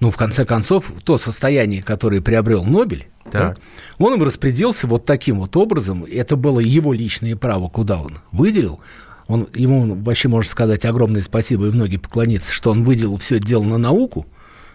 ну, 0.00 0.10
в 0.10 0.16
конце 0.16 0.44
концов, 0.44 0.92
то 1.04 1.16
состояние, 1.16 1.82
которое 1.82 2.20
приобрел 2.20 2.64
Нобель, 2.64 3.06
да, 3.30 3.54
он 3.98 4.14
им 4.14 4.22
распределился 4.22 4.86
вот 4.86 5.06
таким 5.06 5.40
вот 5.40 5.56
образом. 5.56 6.04
Это 6.04 6.36
было 6.36 6.60
его 6.60 6.92
личное 6.92 7.36
право, 7.36 7.68
куда 7.68 8.00
он 8.00 8.18
выделил. 8.32 8.80
Он, 9.26 9.48
ему 9.54 9.94
вообще 9.94 10.28
можно 10.28 10.50
сказать 10.50 10.84
огромное 10.84 11.22
спасибо 11.22 11.66
и 11.66 11.70
многие 11.70 11.96
поклониться, 11.96 12.52
что 12.52 12.70
он 12.70 12.84
выделил 12.84 13.16
все 13.16 13.36
это 13.36 13.46
дело 13.46 13.64
на 13.64 13.78
науку. 13.78 14.26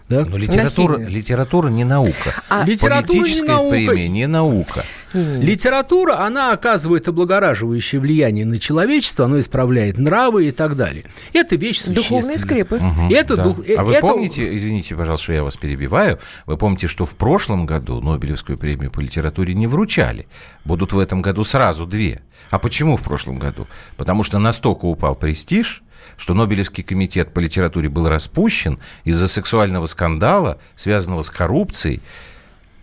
Да? 0.09 0.25
Но 0.27 0.37
литература, 0.37 0.97
литература 0.97 1.69
не 1.69 1.83
наука. 1.83 2.33
А 2.49 2.65
литература 2.65 3.27
не 3.27 3.41
наука. 3.41 3.69
премия 3.69 4.07
не 4.07 4.27
наука. 4.27 4.83
Литература, 5.13 6.25
она 6.25 6.51
оказывает 6.51 7.07
облагораживающее 7.07 8.01
влияние 8.01 8.45
на 8.45 8.59
человечество, 8.59 9.25
она 9.25 9.39
исправляет 9.39 9.97
нравы 9.97 10.47
и 10.47 10.51
так 10.51 10.75
далее. 10.75 11.03
Это 11.33 11.55
вещь 11.55 11.83
Духовные 11.83 12.37
скрепы. 12.37 12.77
Угу, 12.77 13.13
это 13.13 13.35
да. 13.35 13.43
дух, 13.43 13.59
а 13.77 13.83
вы 13.83 13.93
это... 13.93 14.01
помните, 14.01 14.55
извините, 14.55 14.95
пожалуйста, 14.95 15.23
что 15.23 15.33
я 15.33 15.43
вас 15.43 15.57
перебиваю, 15.57 16.19
вы 16.45 16.57
помните, 16.57 16.87
что 16.87 17.05
в 17.05 17.15
прошлом 17.15 17.65
году 17.65 18.01
Нобелевскую 18.01 18.57
премию 18.57 18.91
по 18.91 18.99
литературе 18.99 19.53
не 19.53 19.67
вручали. 19.67 20.27
Будут 20.65 20.91
в 20.91 20.99
этом 20.99 21.21
году 21.21 21.43
сразу 21.43 21.85
две. 21.85 22.21
А 22.49 22.57
почему 22.57 22.97
в 22.97 23.01
прошлом 23.01 23.37
году? 23.37 23.67
Потому 23.95 24.23
что 24.23 24.39
настолько 24.39 24.85
упал 24.85 25.15
престиж, 25.15 25.83
что 26.17 26.33
Нобелевский 26.33 26.83
комитет 26.83 27.33
по 27.33 27.39
литературе 27.39 27.89
был 27.89 28.07
распущен 28.07 28.79
из-за 29.03 29.27
сексуального 29.27 29.85
скандала, 29.85 30.59
связанного 30.75 31.21
с 31.21 31.29
коррупцией, 31.29 32.01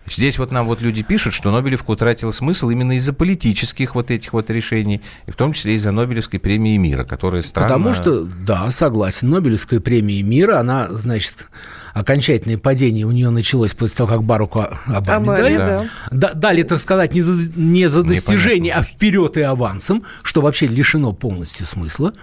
Здесь 0.09 0.39
вот 0.39 0.51
нам 0.51 0.67
вот 0.67 0.81
люди 0.81 1.03
пишут, 1.03 1.33
что 1.33 1.51
Нобелевка 1.51 1.91
утратила 1.91 2.31
смысл 2.31 2.69
именно 2.69 2.95
из-за 2.95 3.11
политических 3.11 3.93
вот 3.93 4.09
этих 4.09 4.31
вот 4.31 4.49
решений, 4.49 5.01
и 5.25 5.31
в 5.31 5.35
том 5.35 5.51
числе 5.51 5.75
из-за 5.75 5.91
Нобелевской 5.91 6.39
премии 6.39 6.77
мира, 6.77 7.03
которая 7.03 7.41
странно... 7.41 7.67
Потому 7.67 7.93
что, 7.93 8.23
да, 8.23 8.71
согласен, 8.71 9.29
Нобелевская 9.29 9.81
премия 9.81 10.23
мира, 10.23 10.59
она, 10.59 10.87
значит, 10.91 11.47
окончательное 11.93 12.57
падение 12.57 13.05
у 13.05 13.11
нее 13.11 13.31
началось 13.31 13.73
после 13.73 13.97
того, 13.97 14.09
как 14.09 14.23
Баруку 14.23 14.65
Обаме 14.85 15.27
дали. 15.27 15.57
Да. 15.57 15.85
Да, 16.11 16.33
дали, 16.33 16.63
так 16.63 16.79
сказать, 16.79 17.13
не 17.13 17.21
за, 17.21 17.33
не 17.55 17.89
за 17.89 18.03
достижение, 18.03 18.71
Непонятно. 18.71 18.81
а 18.81 18.95
вперед 18.95 19.37
и 19.37 19.41
авансом, 19.41 20.03
что 20.23 20.41
вообще 20.41 20.67
лишено 20.67 21.11
полностью 21.11 21.65
смысла. 21.65 22.13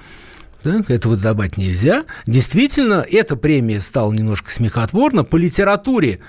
Да, 0.64 0.82
этого 0.88 1.16
добавить 1.16 1.56
нельзя. 1.56 2.04
Действительно, 2.26 3.06
эта 3.08 3.36
премия 3.36 3.80
стала 3.80 4.12
немножко 4.12 4.50
смехотворна. 4.50 5.24
По 5.24 5.36
литературе 5.36 6.20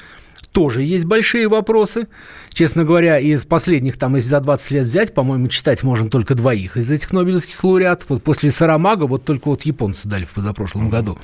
тоже 0.51 0.84
есть 0.84 1.06
большие 1.06 1.48
вопросы. 1.48 2.08
Честно 2.54 2.86
говоря, 2.86 3.20
из 3.20 3.46
последних, 3.46 3.98
там, 3.98 4.15
если 4.15 4.30
за 4.30 4.39
20 4.39 4.72
лет 4.72 4.84
взять, 4.84 5.13
по-моему, 5.13 5.50
читать 5.50 5.84
можно 5.84 6.10
только 6.10 6.34
двоих 6.34 6.77
из 6.77 6.89
этих 6.89 7.12
нобелевских 7.12 7.62
лауреатов. 7.62 8.10
Вот 8.10 8.24
после 8.24 8.51
Сарамага 8.51 9.06
вот 9.06 9.25
только 9.25 9.50
вот 9.50 9.63
японцы 9.63 10.08
дали 10.08 10.24
в 10.24 10.30
позапрошлом 10.30 10.89
году. 10.89 11.18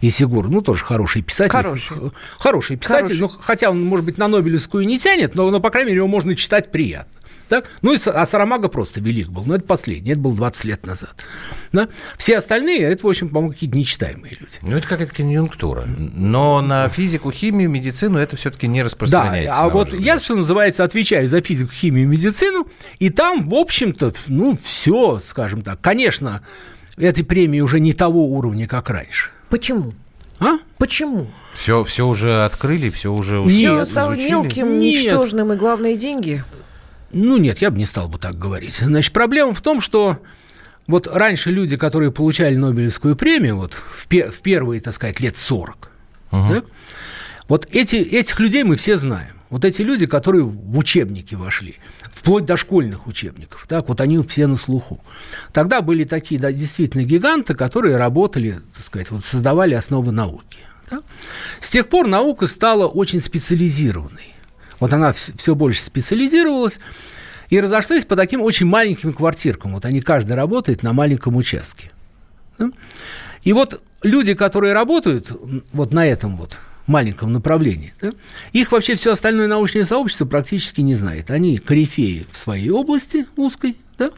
И 0.00 0.10
Сигур, 0.10 0.48
ну, 0.48 0.62
тоже 0.62 0.84
хороший 0.84 1.22
писатель. 1.22 1.50
Хороший. 1.50 1.96
Хороший 2.38 2.76
писатель, 2.76 3.16
хороший. 3.16 3.20
Ну, 3.20 3.28
хотя 3.40 3.70
он, 3.70 3.84
может 3.84 4.06
быть, 4.06 4.18
на 4.18 4.28
Нобелевскую 4.28 4.86
не 4.86 4.98
тянет, 4.98 5.34
но, 5.34 5.50
но, 5.50 5.60
по 5.60 5.70
крайней 5.70 5.90
мере, 5.90 5.98
его 5.98 6.08
можно 6.08 6.36
читать 6.36 6.70
приятно. 6.70 7.17
Так? 7.48 7.70
Ну, 7.82 7.94
и, 7.94 7.98
а 8.06 8.26
Сарамага 8.26 8.68
просто 8.68 9.00
велик 9.00 9.28
был. 9.28 9.44
Но 9.44 9.54
это 9.54 9.64
последний, 9.64 10.12
это 10.12 10.20
был 10.20 10.32
20 10.32 10.64
лет 10.64 10.86
назад. 10.86 11.24
Да? 11.72 11.88
Все 12.16 12.38
остальные, 12.38 12.82
это, 12.82 13.06
в 13.06 13.10
общем, 13.10 13.28
по-моему, 13.28 13.52
какие-то 13.52 13.76
нечитаемые 13.76 14.36
люди. 14.38 14.58
Ну, 14.62 14.76
это 14.76 14.86
какая-то 14.86 15.14
конъюнктура. 15.14 15.86
Но 15.86 16.60
на 16.60 16.88
физику, 16.88 17.30
химию, 17.30 17.70
медицину 17.70 18.18
это 18.18 18.36
все-таки 18.36 18.66
не 18.66 18.82
распространяется. 18.82 19.60
Да, 19.60 19.66
а 19.66 19.68
вот 19.70 19.94
я, 19.94 20.18
что 20.18 20.36
называется, 20.36 20.84
отвечаю 20.84 21.28
за 21.28 21.40
физику, 21.40 21.72
химию, 21.72 22.08
медицину, 22.08 22.66
и 22.98 23.10
там, 23.10 23.48
в 23.48 23.54
общем-то, 23.54 24.12
ну, 24.26 24.58
все, 24.62 25.20
скажем 25.24 25.62
так. 25.62 25.80
Конечно, 25.80 26.42
этой 26.96 27.24
премии 27.24 27.60
уже 27.60 27.80
не 27.80 27.92
того 27.92 28.26
уровня, 28.26 28.66
как 28.66 28.90
раньше. 28.90 29.30
Почему? 29.48 29.92
А? 30.40 30.58
Почему? 30.76 31.26
Все, 31.56 31.82
все 31.84 32.06
уже 32.06 32.44
открыли, 32.44 32.90
все 32.90 33.12
уже 33.12 33.42
Все 33.44 33.84
стало 33.84 34.12
мелким, 34.12 34.78
Нет. 34.78 35.04
ничтожным, 35.04 35.52
и 35.52 35.56
главные 35.56 35.96
деньги. 35.96 36.44
Ну, 37.12 37.38
нет, 37.38 37.58
я 37.58 37.70
бы 37.70 37.78
не 37.78 37.86
стал 37.86 38.08
бы 38.08 38.18
так 38.18 38.38
говорить. 38.38 38.74
Значит, 38.76 39.12
проблема 39.12 39.54
в 39.54 39.62
том, 39.62 39.80
что 39.80 40.18
вот 40.86 41.06
раньше 41.06 41.50
люди, 41.50 41.76
которые 41.76 42.12
получали 42.12 42.54
Нобелевскую 42.54 43.16
премию, 43.16 43.56
вот 43.56 43.74
в, 43.74 44.06
пе- 44.08 44.30
в 44.30 44.40
первые, 44.40 44.80
так 44.80 44.94
сказать, 44.94 45.20
лет 45.20 45.36
40, 45.36 45.90
угу. 46.32 46.48
да, 46.50 46.62
вот 47.48 47.66
эти, 47.70 47.96
этих 47.96 48.38
людей 48.40 48.64
мы 48.64 48.76
все 48.76 48.96
знаем. 48.96 49.34
Вот 49.50 49.64
эти 49.64 49.80
люди, 49.80 50.04
которые 50.04 50.44
в 50.44 50.76
учебники 50.76 51.34
вошли, 51.34 51.76
вплоть 52.12 52.44
до 52.44 52.58
школьных 52.58 53.06
учебников, 53.06 53.64
так, 53.66 53.88
вот 53.88 54.02
они 54.02 54.22
все 54.22 54.46
на 54.46 54.56
слуху. 54.56 55.02
Тогда 55.54 55.80
были 55.80 56.04
такие, 56.04 56.38
да, 56.38 56.52
действительно 56.52 57.02
гиганты, 57.02 57.54
которые 57.54 57.96
работали, 57.96 58.60
так 58.76 58.84
сказать, 58.84 59.10
вот 59.10 59.24
создавали 59.24 59.72
основы 59.72 60.12
науки. 60.12 60.58
Да? 60.90 61.00
С 61.60 61.70
тех 61.70 61.88
пор 61.88 62.06
наука 62.06 62.46
стала 62.46 62.86
очень 62.86 63.20
специализированной. 63.20 64.34
Вот 64.80 64.92
она 64.92 65.12
все 65.12 65.54
больше 65.54 65.82
специализировалась 65.82 66.80
и 67.50 67.60
разошлась 67.60 68.04
по 68.04 68.16
таким 68.16 68.42
очень 68.42 68.66
маленьким 68.66 69.12
квартиркам. 69.12 69.74
Вот 69.74 69.84
они 69.84 70.00
каждый 70.00 70.32
работает 70.32 70.82
на 70.82 70.92
маленьком 70.92 71.36
участке. 71.36 71.90
И 73.42 73.52
вот 73.52 73.82
люди, 74.02 74.34
которые 74.34 74.72
работают 74.72 75.32
вот 75.72 75.92
на 75.92 76.06
этом 76.06 76.36
вот 76.36 76.58
маленьком 76.86 77.32
направлении, 77.32 77.92
да, 78.00 78.12
их 78.52 78.72
вообще 78.72 78.94
все 78.94 79.12
остальное 79.12 79.46
научное 79.46 79.84
сообщество 79.84 80.24
практически 80.24 80.80
не 80.80 80.94
знает. 80.94 81.30
Они 81.30 81.58
корифеи 81.58 82.26
в 82.30 82.36
своей 82.36 82.70
области 82.70 83.26
узкой, 83.36 83.76
да? 83.98 84.10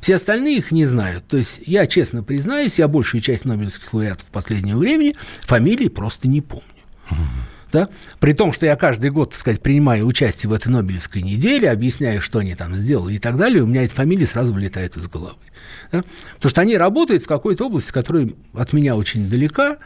Все 0.00 0.14
остальные 0.14 0.58
их 0.58 0.70
не 0.70 0.86
знают. 0.86 1.26
То 1.26 1.36
есть 1.36 1.60
я 1.66 1.86
честно 1.86 2.22
признаюсь, 2.22 2.78
я 2.78 2.88
большую 2.88 3.20
часть 3.20 3.44
Нобелевских 3.44 3.92
лауреатов 3.92 4.28
в 4.28 4.30
последнее 4.30 4.76
время 4.76 5.14
фамилии 5.40 5.88
просто 5.88 6.28
не 6.28 6.40
помню. 6.40 6.66
Да? 7.72 7.88
При 8.20 8.34
том, 8.34 8.52
что 8.52 8.66
я 8.66 8.76
каждый 8.76 9.10
год, 9.10 9.30
так 9.30 9.38
сказать, 9.38 9.62
принимаю 9.62 10.06
участие 10.06 10.50
в 10.50 10.52
этой 10.52 10.68
Нобелевской 10.68 11.22
неделе, 11.22 11.70
объясняю, 11.70 12.20
что 12.20 12.38
они 12.38 12.54
там 12.54 12.76
сделали 12.76 13.14
и 13.14 13.18
так 13.18 13.36
далее, 13.36 13.62
у 13.62 13.66
меня 13.66 13.82
эти 13.82 13.94
фамилии 13.94 14.26
сразу 14.26 14.52
вылетают 14.52 14.96
из 14.96 15.08
головы. 15.08 15.36
Да? 15.90 16.02
Потому 16.34 16.50
что 16.50 16.60
они 16.60 16.76
работают 16.76 17.22
в 17.22 17.26
какой-то 17.26 17.66
области, 17.66 17.90
которая 17.90 18.30
от 18.52 18.72
меня 18.74 18.94
очень 18.94 19.28
далека, 19.28 19.78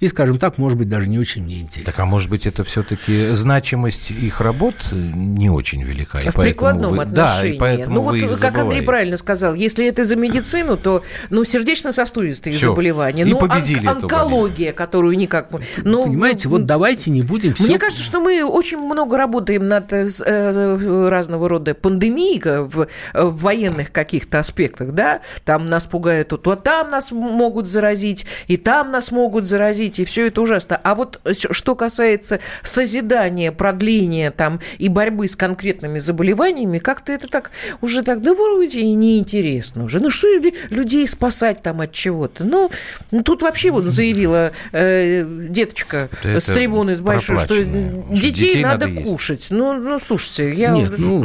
и, 0.00 0.08
скажем 0.08 0.38
так, 0.38 0.58
может 0.58 0.78
быть, 0.78 0.88
даже 0.88 1.08
не 1.08 1.18
очень 1.18 1.42
мне 1.42 1.60
интересно. 1.60 1.92
Так, 1.92 2.00
а 2.00 2.06
может 2.06 2.30
быть, 2.30 2.46
это 2.46 2.64
все-таки 2.64 3.28
значимость 3.30 4.10
их 4.10 4.40
работ 4.40 4.74
не 4.92 5.50
очень 5.50 5.82
велика. 5.82 6.20
А 6.24 6.30
в 6.30 6.34
прикладном 6.34 6.96
вы... 6.96 7.02
отношении. 7.02 7.50
Да, 7.50 7.54
и 7.54 7.58
поэтому 7.58 7.96
ну, 7.96 8.02
вот, 8.02 8.20
как 8.20 8.30
забываете. 8.30 8.60
Андрей 8.60 8.82
правильно 8.82 9.16
сказал, 9.16 9.54
если 9.54 9.86
это 9.86 10.04
за 10.04 10.16
медицину, 10.16 10.76
то, 10.76 11.02
ну, 11.30 11.44
сердечно-сосудистые 11.44 12.56
все. 12.56 12.68
заболевания, 12.68 13.22
и 13.22 13.26
ну, 13.26 13.38
победили 13.38 13.86
он- 13.86 14.02
онкология, 14.02 14.72
которую 14.72 15.16
никак... 15.16 15.48
Ну, 15.78 16.04
Понимаете, 16.04 16.48
вот 16.48 16.66
давайте 16.66 17.10
не 17.10 17.22
будем... 17.22 17.54
Мне 17.58 17.68
все... 17.68 17.78
кажется, 17.78 18.02
что 18.04 18.20
мы 18.20 18.44
очень 18.44 18.78
много 18.78 19.16
работаем 19.16 19.68
над 19.68 19.92
э, 19.92 20.08
э 20.24 21.08
разного 21.08 21.48
рода 21.48 21.74
пандемией 21.74 22.34
в, 22.44 22.88
в 23.12 23.40
военных 23.42 23.92
каких-то 23.92 24.38
аспектах, 24.38 24.92
да, 24.92 25.20
там 25.44 25.66
нас 25.66 25.86
пугают, 25.86 26.28
то, 26.28 26.36
то 26.36 26.56
там 26.56 26.88
нас 26.88 27.12
могут 27.12 27.68
заразить, 27.68 28.26
и 28.46 28.56
там 28.56 28.88
нас 28.88 29.12
могут 29.12 29.44
заразить, 29.44 29.83
развитии, 29.84 30.04
все 30.04 30.26
это 30.26 30.40
ужасно. 30.40 30.80
А 30.82 30.94
вот 30.94 31.20
что 31.32 31.74
касается 31.74 32.40
созидания, 32.62 33.52
продления 33.52 34.30
там 34.30 34.60
и 34.78 34.88
борьбы 34.88 35.28
с 35.28 35.36
конкретными 35.36 35.98
заболеваниями, 35.98 36.78
как-то 36.78 37.12
это 37.12 37.28
так 37.28 37.50
уже 37.80 38.02
так, 38.02 38.22
да 38.22 38.34
вроде 38.34 38.80
и 38.80 38.92
неинтересно 38.92 39.84
уже. 39.84 40.00
Ну 40.00 40.10
что 40.10 40.28
людей 40.70 41.06
спасать 41.06 41.62
там 41.62 41.80
от 41.80 41.92
чего-то? 41.92 42.44
Ну, 42.44 42.70
ну 43.10 43.22
тут 43.22 43.42
вообще 43.42 43.70
вот 43.70 43.84
заявила 43.84 44.52
э, 44.72 45.24
деточка 45.48 46.08
это 46.22 46.40
с 46.40 46.46
трибуны 46.46 46.94
с 46.94 47.00
большой, 47.00 47.36
что 47.36 47.56
детей, 47.56 48.30
детей 48.30 48.62
надо, 48.62 48.86
надо 48.88 49.02
кушать. 49.02 49.48
Ну, 49.50 49.74
ну, 49.74 49.98
слушайте, 49.98 50.52
я... 50.52 50.70
Нет, 50.70 50.94
ну, 50.98 51.24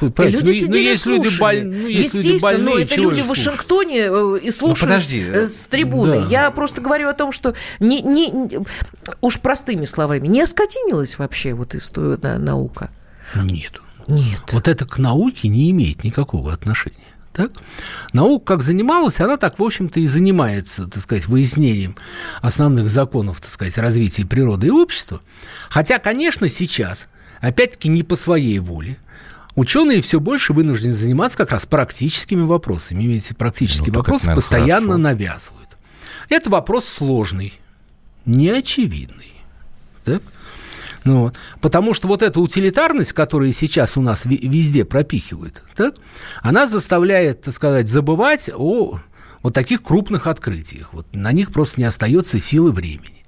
люди 0.00 0.46
ну, 0.46 0.52
сидели 0.52 0.68
ну, 0.68 0.78
есть 0.78 1.06
люди 1.06 1.38
боль... 1.38 1.64
ну, 1.64 1.86
есть 1.86 2.14
Естественно, 2.14 2.32
люди 2.32 2.42
больные, 2.42 2.74
но 2.74 2.78
это 2.80 2.94
люди 2.96 3.20
в 3.20 3.26
Вашингтоне 3.26 4.00
э, 4.00 4.38
и 4.42 4.50
слушают 4.50 4.80
ну, 4.80 4.86
подожди. 4.86 5.24
Э, 5.28 5.46
с 5.46 5.66
трибуны. 5.66 6.20
Да. 6.20 6.26
Я 6.28 6.50
просто 6.50 6.80
говорю 6.80 7.08
о 7.08 7.12
том, 7.12 7.32
что 7.32 7.54
не, 7.98 8.30
не, 8.30 8.58
уж 9.20 9.40
простыми 9.40 9.84
словами, 9.84 10.28
не 10.28 10.42
оскотинилась 10.42 11.18
вообще 11.18 11.54
вот 11.54 11.74
история 11.74 12.38
наука? 12.38 12.90
Нет. 13.34 13.80
Нет. 14.06 14.42
Вот 14.52 14.68
это 14.68 14.86
к 14.86 14.98
науке 14.98 15.48
не 15.48 15.70
имеет 15.70 16.04
никакого 16.04 16.52
отношения. 16.52 17.14
Так? 17.32 17.52
Наука 18.12 18.54
как 18.54 18.62
занималась, 18.62 19.20
она 19.20 19.36
так, 19.36 19.58
в 19.58 19.62
общем-то, 19.62 20.00
и 20.00 20.06
занимается, 20.06 20.88
так 20.88 21.02
сказать, 21.02 21.26
выяснением 21.26 21.96
основных 22.42 22.88
законов, 22.88 23.40
так 23.40 23.50
сказать, 23.50 23.78
развития 23.78 24.26
природы 24.26 24.66
и 24.66 24.70
общества. 24.70 25.20
Хотя, 25.68 25.98
конечно, 25.98 26.48
сейчас, 26.48 27.06
опять-таки, 27.40 27.88
не 27.88 28.02
по 28.02 28.16
своей 28.16 28.58
воле, 28.58 28.96
ученые 29.54 30.02
все 30.02 30.18
больше 30.18 30.52
вынуждены 30.52 30.92
заниматься 30.92 31.38
как 31.38 31.52
раз 31.52 31.66
практическими 31.66 32.42
вопросами. 32.42 33.04
Имеете 33.04 33.34
практические 33.34 33.92
ну, 33.92 34.00
вопросы 34.00 34.22
это, 34.22 34.26
наверное, 34.26 34.42
постоянно 34.42 34.86
хорошо. 34.86 34.98
навязывают. 34.98 35.68
Это 36.28 36.50
вопрос 36.50 36.84
сложный, 36.86 37.60
неочевидный. 38.30 39.32
Так? 40.04 40.22
Ну, 41.04 41.20
вот. 41.20 41.36
Потому 41.60 41.94
что 41.94 42.08
вот 42.08 42.22
эта 42.22 42.40
утилитарность, 42.40 43.12
которая 43.12 43.52
сейчас 43.52 43.96
у 43.96 44.00
нас 44.00 44.24
везде 44.26 44.84
пропихивают, 44.84 45.62
так, 45.74 45.94
она 46.42 46.66
заставляет, 46.66 47.42
так 47.42 47.54
сказать, 47.54 47.88
забывать 47.88 48.50
о 48.54 48.98
вот 49.42 49.54
таких 49.54 49.82
крупных 49.82 50.26
открытиях. 50.26 50.92
Вот 50.92 51.06
на 51.12 51.32
них 51.32 51.52
просто 51.52 51.80
не 51.80 51.86
остается 51.86 52.38
силы 52.38 52.72
времени. 52.72 53.20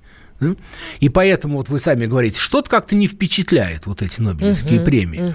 И 0.98 1.08
поэтому 1.08 1.58
вот 1.58 1.68
вы 1.68 1.78
сами 1.78 2.06
говорите, 2.06 2.40
что-то 2.40 2.68
как-то 2.68 2.96
не 2.96 3.06
впечатляет 3.06 3.86
вот 3.86 4.02
эти 4.02 4.20
Нобелевские 4.20 4.80
угу, 4.80 4.86
премии. 4.86 5.20
Угу. 5.20 5.34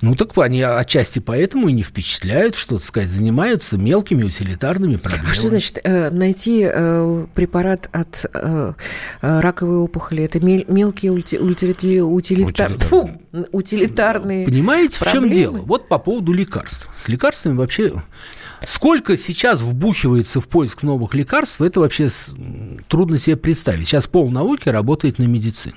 Ну 0.00 0.14
так 0.14 0.36
они 0.38 0.62
отчасти 0.62 1.18
поэтому 1.18 1.68
и 1.68 1.72
не 1.72 1.82
впечатляют, 1.82 2.56
что, 2.56 2.78
так 2.78 2.86
сказать, 2.86 3.10
занимаются 3.10 3.78
мелкими 3.78 4.24
утилитарными 4.24 4.96
проблемами. 4.96 5.30
А 5.30 5.34
что 5.34 5.48
значит 5.48 5.78
э, 5.82 6.10
найти 6.10 6.68
э, 6.70 7.26
препарат 7.34 7.88
от 7.92 8.26
э, 8.34 8.72
раковой 9.20 9.76
опухоли? 9.76 10.24
Это 10.24 10.40
мелкие 10.40 11.12
утилитарные 11.12 12.04
Понимаете, 14.46 14.98
проблемы? 14.98 15.26
в 15.26 15.30
чем 15.30 15.36
дело? 15.36 15.58
Вот 15.58 15.88
по 15.88 15.98
поводу 15.98 16.32
лекарств. 16.32 16.88
С 16.96 17.08
лекарствами 17.08 17.56
вообще 17.56 17.92
Сколько 18.66 19.16
сейчас 19.16 19.62
вбухивается 19.62 20.40
в 20.40 20.48
поиск 20.48 20.82
новых 20.82 21.14
лекарств, 21.14 21.60
это 21.60 21.80
вообще 21.80 22.08
трудно 22.88 23.18
себе 23.18 23.36
представить. 23.36 23.86
Сейчас 23.86 24.06
пол 24.06 24.30
науки 24.30 24.68
работает 24.68 25.18
на 25.18 25.24
медицину. 25.24 25.76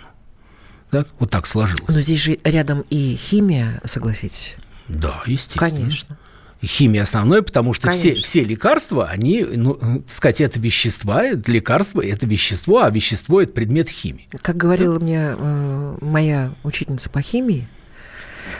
Так? 0.89 1.07
Вот 1.19 1.31
так 1.31 1.45
сложилось. 1.45 1.87
Но 1.87 2.01
здесь 2.01 2.21
же 2.21 2.39
рядом 2.43 2.85
и 2.89 3.15
химия, 3.15 3.81
согласитесь? 3.83 4.55
Да, 4.87 5.21
естественно. 5.25 5.69
Конечно. 5.69 6.17
Химия 6.63 7.03
основное, 7.03 7.43
потому 7.43 7.73
что 7.73 7.91
все, 7.91 8.15
все 8.15 8.43
лекарства, 8.43 9.07
они, 9.07 9.43
ну, 9.43 10.03
сказать, 10.09 10.41
это 10.41 10.59
вещества, 10.59 11.23
это 11.23 11.51
лекарство, 11.51 12.03
это 12.03 12.25
вещество, 12.25 12.81
а 12.81 12.89
вещество– 12.89 13.41
это 13.43 13.53
предмет 13.53 13.89
химии. 13.89 14.27
Как 14.41 14.57
говорила 14.57 14.97
да? 14.97 15.03
мне 15.05 15.35
э, 15.37 15.97
моя 16.01 16.51
учительница 16.63 17.11
по 17.11 17.21
химии, 17.21 17.67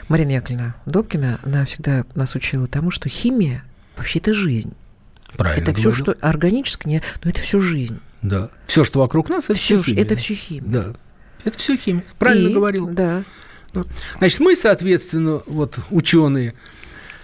Марина 0.09 0.31
Яковлевна 0.31 0.75
Добкина, 0.85 1.39
она 1.43 1.65
всегда 1.65 2.05
нас 2.13 2.35
учила 2.35 2.67
тому, 2.67 2.91
что 2.91 3.09
химия 3.09 3.63
вообще 3.95 4.19
это 4.19 4.33
жизнь. 4.33 4.73
Правильно. 5.35 5.63
Это 5.63 5.73
все, 5.73 5.91
что 5.91 6.15
органическое, 6.21 7.01
но 7.23 7.29
это 7.31 7.39
все 7.39 7.59
жизнь. 7.59 7.99
Да. 8.21 8.49
Все, 8.67 8.83
что 8.83 8.99
вокруг 8.99 9.29
нас, 9.29 9.45
это 9.45 9.55
все, 9.55 9.81
все 9.81 9.91
химия. 9.91 10.03
Это 10.03 10.15
все 10.15 10.33
химия. 10.35 10.69
Да. 10.69 10.93
Это 11.47 11.57
все 11.59 11.77
химия. 11.77 12.03
Правильно 12.19 12.49
И, 12.49 12.53
говорил. 12.53 12.87
Да. 12.87 13.23
Значит, 14.17 14.41
мы, 14.41 14.53
соответственно, 14.57 15.41
вот 15.45 15.79
ученые, 15.91 16.55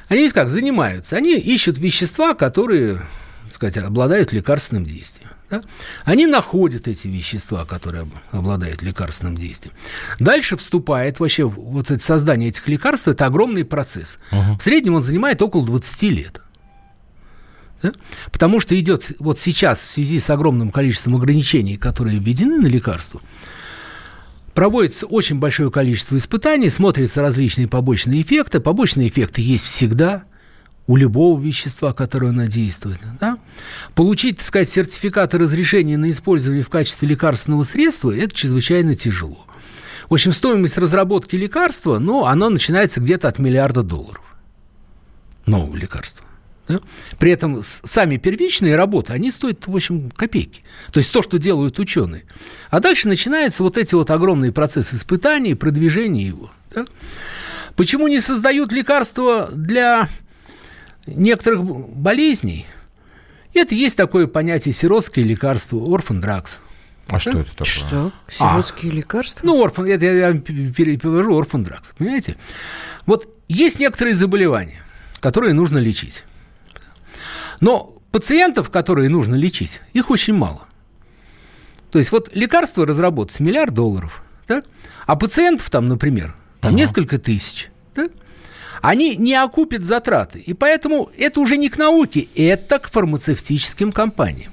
они 0.08 0.30
как 0.30 0.50
занимаются? 0.50 1.18
Они 1.18 1.36
ищут 1.38 1.78
вещества, 1.78 2.34
которые, 2.34 3.02
так 3.44 3.52
сказать, 3.52 3.78
обладают 3.78 4.32
лекарственным 4.32 4.86
действием. 4.86 5.28
Да? 5.50 5.62
Они 6.06 6.26
находят 6.26 6.88
эти 6.88 7.10
вещества, 7.10 7.66
которые 7.66 8.08
обладают 8.32 8.82
лекарственным 8.82 9.36
действием. 9.36 9.76
Дальше 10.20 10.56
вступает 10.56 11.20
вообще 11.20 11.44
вот 11.44 11.92
это 11.92 12.02
создание 12.02 12.48
этих 12.48 12.66
лекарств, 12.70 13.10
это 13.10 13.26
огромный 13.26 13.66
процесс. 13.66 14.20
Угу. 14.32 14.58
В 14.58 14.64
среднем 14.64 14.96
он 14.96 15.04
занимает 15.04 15.42
около 15.42 15.66
20 15.66 16.02
лет. 16.04 16.42
Да? 17.82 17.92
Потому 18.32 18.62
что 18.62 18.80
идет 18.80 19.12
вот 19.20 19.38
сейчас 19.38 19.80
в 19.80 19.86
связи 19.86 20.22
с 20.22 20.30
огромным 20.30 20.72
количеством 20.72 21.18
ограничений, 21.18 21.76
которые 21.76 22.20
введены 22.20 22.60
на 22.60 22.68
лекарства, 22.68 23.22
проводится 24.54 25.06
очень 25.06 25.40
большое 25.40 25.72
количество 25.72 26.18
испытаний, 26.18 26.70
смотрятся 26.70 27.22
различные 27.22 27.68
побочные 27.68 28.22
эффекты. 28.22 28.60
Побочные 28.60 29.10
эффекты 29.10 29.42
есть 29.42 29.66
всегда 29.66 30.24
у 30.88 30.96
любого 30.96 31.40
вещества, 31.42 31.94
которое 31.94 32.30
оно 32.30 32.46
действует. 32.46 33.00
Да? 33.20 33.38
Получить, 33.96 34.38
так 34.38 34.46
сказать, 34.46 34.70
сертификат 34.70 35.34
и 35.34 35.38
разрешение 35.38 35.98
на 35.98 36.12
использование 36.12 36.64
в 36.64 36.70
качестве 36.70 37.08
лекарственного 37.08 37.64
средства– 37.64 38.16
это 38.18 38.36
чрезвычайно 38.36 38.96
тяжело. 38.96 39.46
В 40.10 40.14
общем, 40.14 40.34
стоимость 40.34 40.78
разработки 40.78 41.36
лекарства, 41.36 42.00
ну, 42.00 42.26
оно 42.26 42.50
начинается 42.50 43.00
где-то 43.00 43.30
от 43.30 43.40
миллиарда 43.40 43.82
долларов. 43.84 44.24
Нового 45.46 45.76
лекарства. 45.76 46.26
Да? 46.68 46.80
При 47.20 47.32
этом 47.32 47.62
сами 47.62 48.18
первичные 48.18 48.76
работы, 48.76 49.14
они 49.14 49.32
стоят, 49.32 49.68
в 49.68 49.76
общем, 49.76 50.12
копейки. 50.12 50.64
То 50.92 51.00
есть 51.00 51.12
то, 51.12 51.22
что 51.22 51.38
делают 51.38 51.78
ученые. 51.80 52.24
А 52.70 52.80
дальше 52.80 53.08
начинаются 53.08 53.64
вот 53.64 53.78
эти 53.78 53.96
вот 53.96 54.10
огромные 54.12 54.52
процессы 54.52 54.96
испытаний, 54.96 55.56
продвижения 55.56 56.26
его. 56.26 56.52
Да? 56.74 56.86
Почему 57.76 58.08
не 58.08 58.20
создают 58.20 58.72
лекарства 58.72 59.50
для 59.52 60.08
некоторых 61.06 61.64
болезней? 61.66 62.66
Это 63.54 63.76
есть 63.76 63.98
такое 63.98 64.28
понятие 64.28 64.74
сиротское 64.74 65.24
лекарство, 65.24 65.78
орфан 65.94 66.22
дракс. 66.22 66.60
А 67.08 67.14
да? 67.14 67.20
что 67.20 67.40
это 67.40 67.52
такое? 67.52 67.66
Что? 67.66 68.12
Сиротские 68.30 68.92
а. 68.92 68.96
лекарства? 68.96 69.46
Ну, 69.46 69.62
орфан, 69.62 69.86
это 69.86 70.06
я, 70.06 70.30
я 70.30 70.34
перевожу 70.34 71.38
орфан 71.38 71.64
дракс, 71.64 71.94
понимаете? 71.98 72.38
Вот 73.06 73.28
есть 73.50 73.80
некоторые 73.80 74.16
заболевания, 74.16 74.82
которые 75.20 75.54
нужно 75.54 75.78
лечить. 75.78 76.24
Но 77.60 77.96
пациентов, 78.12 78.70
которые 78.70 79.10
нужно 79.10 79.36
лечить, 79.36 79.82
их 79.94 80.10
очень 80.10 80.34
мало. 80.34 80.68
То 81.92 82.00
есть 82.00 82.12
вот 82.12 82.36
лекарство 82.36 82.86
разработать 82.86 83.40
миллиард 83.40 83.74
долларов, 83.74 84.24
так? 84.48 84.66
а 85.06 85.16
пациентов 85.16 85.70
там, 85.70 85.88
например, 85.88 86.36
там 86.62 86.74
uh-huh. 86.74 86.78
несколько 86.78 87.18
тысяч. 87.20 87.70
Так? 87.94 88.12
Они 88.82 89.16
не 89.16 89.36
окупят 89.36 89.84
затраты. 89.84 90.40
И 90.40 90.54
поэтому 90.54 91.10
это 91.18 91.40
уже 91.40 91.58
не 91.58 91.70
к 91.70 91.78
науке, 91.78 92.28
это 92.36 92.80
к 92.80 92.90
фармацевтическим 92.90 93.92
компаниям 93.92 94.53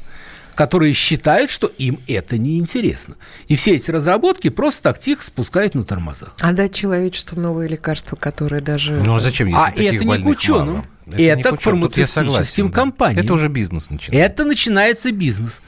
которые 0.54 0.92
считают, 0.92 1.50
что 1.50 1.66
им 1.66 2.00
это 2.06 2.38
неинтересно. 2.38 3.16
И 3.48 3.56
все 3.56 3.76
эти 3.76 3.90
разработки 3.90 4.48
просто 4.48 4.82
так 4.82 4.98
тихо 4.98 5.24
спускают 5.24 5.74
на 5.74 5.84
тормозах. 5.84 6.34
А 6.40 6.52
дать 6.52 6.74
человечеству 6.74 7.40
новые 7.40 7.68
лекарства, 7.68 8.16
которые 8.16 8.60
даже... 8.62 8.94
Ну 9.04 9.14
а 9.14 9.20
зачем, 9.20 9.48
если 9.48 9.60
а 9.60 9.70
это 9.70 10.04
не 10.04 10.18
к 10.18 10.26
ученым. 10.26 10.66
Мало? 10.66 10.84
Это, 11.12 11.22
это 11.22 11.56
к 11.56 11.60
фармацевтическим 11.60 12.70
компаниям. 12.70 13.24
Это 13.24 13.32
уже 13.34 13.48
бизнес 13.48 13.90
начинается. 13.90 14.32
Это 14.32 14.44
начинается 14.44 15.12
бизнес. 15.12 15.60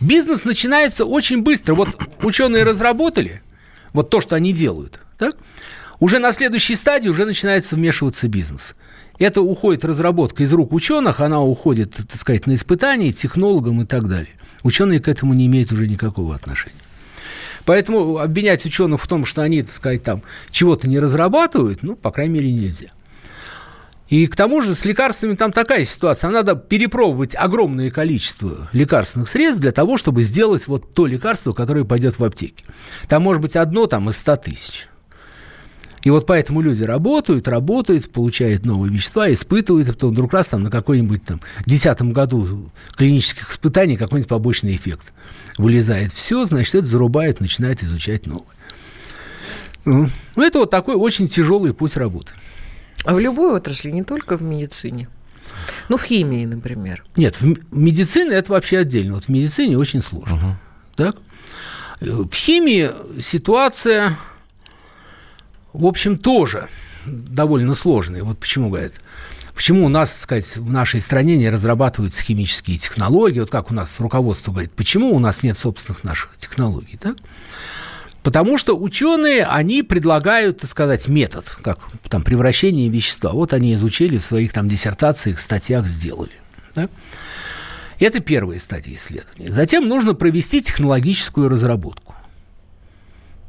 Бизнес 0.00 0.44
начинается 0.44 1.04
очень 1.04 1.42
быстро. 1.42 1.74
Вот 1.74 1.96
ученые 2.22 2.64
разработали 2.64 3.42
вот 3.92 4.10
то, 4.10 4.20
что 4.20 4.36
они 4.36 4.52
делают. 4.52 5.00
Так? 5.18 5.36
Уже 6.00 6.18
на 6.20 6.32
следующей 6.32 6.76
стадии 6.76 7.08
уже 7.08 7.24
начинается 7.24 7.74
вмешиваться 7.74 8.28
бизнес. 8.28 8.74
Это 9.18 9.42
уходит 9.42 9.84
разработка 9.84 10.44
из 10.44 10.52
рук 10.52 10.72
ученых, 10.72 11.20
она 11.20 11.42
уходит, 11.42 11.96
так 11.96 12.14
сказать, 12.14 12.46
на 12.46 12.54
испытания, 12.54 13.12
технологам 13.12 13.82
и 13.82 13.84
так 13.84 14.08
далее. 14.08 14.34
Ученые 14.62 15.00
к 15.00 15.08
этому 15.08 15.34
не 15.34 15.46
имеют 15.46 15.72
уже 15.72 15.88
никакого 15.88 16.36
отношения. 16.36 16.76
Поэтому 17.64 18.18
обвинять 18.18 18.64
ученых 18.64 19.02
в 19.02 19.08
том, 19.08 19.24
что 19.24 19.42
они, 19.42 19.62
так 19.62 19.72
сказать, 19.72 20.02
там 20.02 20.22
чего-то 20.50 20.88
не 20.88 21.00
разрабатывают, 21.00 21.82
ну, 21.82 21.96
по 21.96 22.12
крайней 22.12 22.34
мере, 22.34 22.52
нельзя. 22.52 22.88
И 24.08 24.26
к 24.26 24.36
тому 24.36 24.62
же 24.62 24.74
с 24.74 24.84
лекарствами 24.84 25.34
там 25.34 25.52
такая 25.52 25.84
ситуация. 25.84 26.30
Надо 26.30 26.54
перепробовать 26.54 27.34
огромное 27.36 27.90
количество 27.90 28.68
лекарственных 28.72 29.28
средств 29.28 29.60
для 29.60 29.72
того, 29.72 29.98
чтобы 29.98 30.22
сделать 30.22 30.66
вот 30.66 30.94
то 30.94 31.06
лекарство, 31.06 31.52
которое 31.52 31.84
пойдет 31.84 32.18
в 32.18 32.24
аптеке. 32.24 32.64
Там 33.06 33.22
может 33.22 33.42
быть 33.42 33.54
одно 33.54 33.86
там, 33.86 34.08
из 34.08 34.16
100 34.16 34.36
тысяч. 34.36 34.88
И 36.02 36.10
вот 36.10 36.26
поэтому 36.26 36.60
люди 36.60 36.82
работают, 36.82 37.48
работают, 37.48 38.10
получают 38.10 38.64
новые 38.64 38.92
вещества, 38.92 39.32
испытывают, 39.32 39.88
и 39.88 39.92
потом 39.92 40.10
вдруг 40.10 40.32
раз 40.32 40.48
там 40.48 40.62
на 40.62 40.70
какой-нибудь 40.70 41.24
там 41.24 41.40
десятом 41.66 42.12
году 42.12 42.70
клинических 42.96 43.50
испытаний 43.50 43.96
какой-нибудь 43.96 44.28
побочный 44.28 44.76
эффект 44.76 45.12
вылезает. 45.56 46.12
Все, 46.12 46.44
значит, 46.44 46.74
это 46.74 46.86
зарубает, 46.86 47.40
начинает 47.40 47.82
изучать 47.82 48.26
новое. 48.26 48.46
Ну, 49.84 50.08
это 50.36 50.60
вот 50.60 50.70
такой 50.70 50.96
очень 50.96 51.28
тяжелый 51.28 51.72
путь 51.72 51.96
работы. 51.96 52.32
А 53.04 53.14
в 53.14 53.20
любой 53.20 53.56
отрасли, 53.56 53.90
не 53.90 54.02
только 54.02 54.36
в 54.36 54.42
медицине. 54.42 55.08
Ну, 55.88 55.96
в 55.96 56.02
химии, 56.02 56.44
например. 56.44 57.04
Нет, 57.16 57.40
в 57.40 57.56
медицине 57.76 58.34
это 58.34 58.52
вообще 58.52 58.78
отдельно. 58.78 59.14
Вот 59.14 59.24
в 59.24 59.28
медицине 59.28 59.78
очень 59.78 60.02
сложно. 60.02 60.36
Угу. 60.36 60.56
Так? 60.96 61.16
В 62.00 62.32
химии 62.32 62.90
ситуация 63.20 64.16
в 65.72 65.86
общем, 65.86 66.18
тоже 66.18 66.68
довольно 67.06 67.74
сложные. 67.74 68.22
Вот 68.22 68.38
почему, 68.38 68.68
говорят, 68.68 68.94
почему 69.54 69.84
у 69.84 69.88
нас, 69.88 70.10
так 70.10 70.20
сказать, 70.20 70.56
в 70.56 70.70
нашей 70.70 71.00
стране 71.00 71.36
не 71.36 71.50
разрабатываются 71.50 72.22
химические 72.22 72.78
технологии, 72.78 73.40
вот 73.40 73.50
как 73.50 73.70
у 73.70 73.74
нас 73.74 73.96
руководство 73.98 74.52
говорит, 74.52 74.72
почему 74.72 75.14
у 75.14 75.18
нас 75.18 75.42
нет 75.42 75.56
собственных 75.56 76.04
наших 76.04 76.36
технологий, 76.36 76.96
так? 76.96 77.16
Потому 78.22 78.58
что 78.58 78.76
ученые, 78.76 79.44
они 79.44 79.82
предлагают, 79.82 80.58
так 80.58 80.68
сказать, 80.68 81.08
метод, 81.08 81.56
как 81.62 81.78
там 82.10 82.22
превращение 82.22 82.88
вещества. 82.88 83.30
Вот 83.30 83.52
они 83.52 83.72
изучили 83.74 84.18
в 84.18 84.24
своих 84.24 84.52
там 84.52 84.68
диссертациях, 84.68 85.40
статьях 85.40 85.86
сделали. 85.86 86.32
Так? 86.74 86.90
Это 88.00 88.20
первая 88.20 88.58
стадия 88.58 88.94
исследования. 88.94 89.50
Затем 89.50 89.88
нужно 89.88 90.14
провести 90.14 90.60
технологическую 90.60 91.48
разработку 91.48 92.14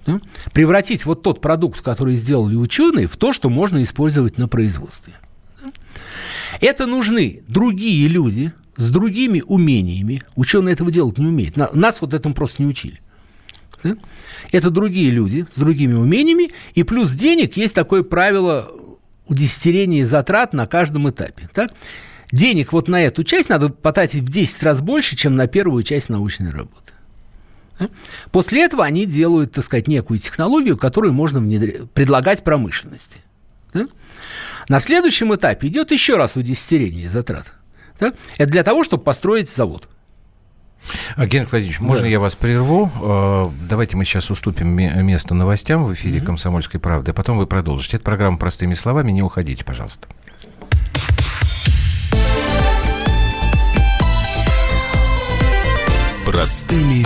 да, 0.06 0.20
превратить 0.54 1.06
вот 1.06 1.24
тот 1.24 1.42
продукт, 1.42 1.82
который 1.82 2.16
сделали 2.16 2.56
ученые, 2.56 3.08
в 3.08 3.18
то, 3.18 3.34
что 3.34 3.50
можно 3.50 3.82
использовать 3.84 4.38
на 4.38 4.48
производстве. 4.48 5.14
Это 6.62 6.86
нужны 6.86 7.44
другие 7.48 8.08
люди 8.08 8.52
с 8.76 8.90
другими 8.92 9.44
умениями. 9.46 10.24
Ученые 10.36 10.74
этого 10.74 10.92
делать 10.92 11.18
не 11.18 11.28
умеют. 11.28 11.58
Нас 11.58 12.02
вот 12.02 12.14
этому 12.14 12.34
просто 12.34 12.64
не 12.64 12.70
учили. 12.70 13.02
Да? 13.84 13.96
Это 14.52 14.70
другие 14.70 15.12
люди 15.12 15.46
с 15.54 15.60
другими 15.60 15.94
умениями, 15.94 16.50
и 16.74 16.84
плюс 16.84 17.12
денег 17.12 17.58
есть 17.58 17.76
такое 17.76 18.04
правило 18.04 18.72
удесятерения 19.28 20.06
затрат 20.06 20.54
на 20.54 20.66
каждом 20.66 21.10
этапе. 21.10 21.50
Так? 21.54 21.72
Денег 22.32 22.74
вот 22.74 22.88
на 22.88 23.02
эту 23.02 23.24
часть 23.24 23.50
надо 23.50 23.70
потратить 23.70 24.22
в 24.22 24.32
10 24.32 24.64
раз 24.64 24.82
больше, 24.82 25.16
чем 25.16 25.36
на 25.36 25.48
первую 25.48 25.84
часть 25.84 26.10
научной 26.10 26.52
работы. 26.52 26.89
После 28.32 28.64
этого 28.64 28.84
они 28.84 29.06
делают, 29.06 29.54
так 29.54 29.64
сказать, 29.64 29.88
некую 29.88 30.20
технологию, 30.20 30.78
которую 30.78 31.14
можно 31.14 31.40
внедрять, 31.40 31.90
предлагать 31.92 32.44
промышленности. 32.44 33.18
Да? 33.74 33.88
На 34.68 34.80
следующем 34.80 35.34
этапе 35.34 35.68
идет 35.68 35.92
еще 35.92 36.18
раз 36.18 36.36
удесятерение 36.36 37.10
затрат. 37.10 37.52
Да? 38.00 38.14
Это 38.38 38.52
для 38.52 38.64
того, 38.64 38.84
чтобы 38.84 39.04
построить 39.04 39.50
завод. 39.50 39.88
А, 41.16 41.26
Геннадий 41.26 41.50
Владимирович, 41.52 41.80
можно 41.80 42.04
да. 42.04 42.10
я 42.10 42.20
вас 42.20 42.36
прерву? 42.36 42.92
А, 43.02 43.52
давайте 43.70 43.98
мы 43.98 44.06
сейчас 44.06 44.32
уступим 44.32 44.70
место 44.70 45.34
новостям 45.34 45.86
в 45.86 45.94
эфире 45.94 46.20
mm-hmm. 46.20 46.26
«Комсомольской 46.26 46.80
правды», 46.80 47.12
а 47.12 47.14
потом 47.14 47.38
вы 47.38 47.48
продолжите. 47.48 47.98
Это 47.98 48.06
программа 48.06 48.38
«Простыми 48.38 48.74
словами». 48.74 49.12
Не 49.12 49.22
уходите, 49.22 49.64
пожалуйста. 49.64 50.08
Простыми 56.26 57.06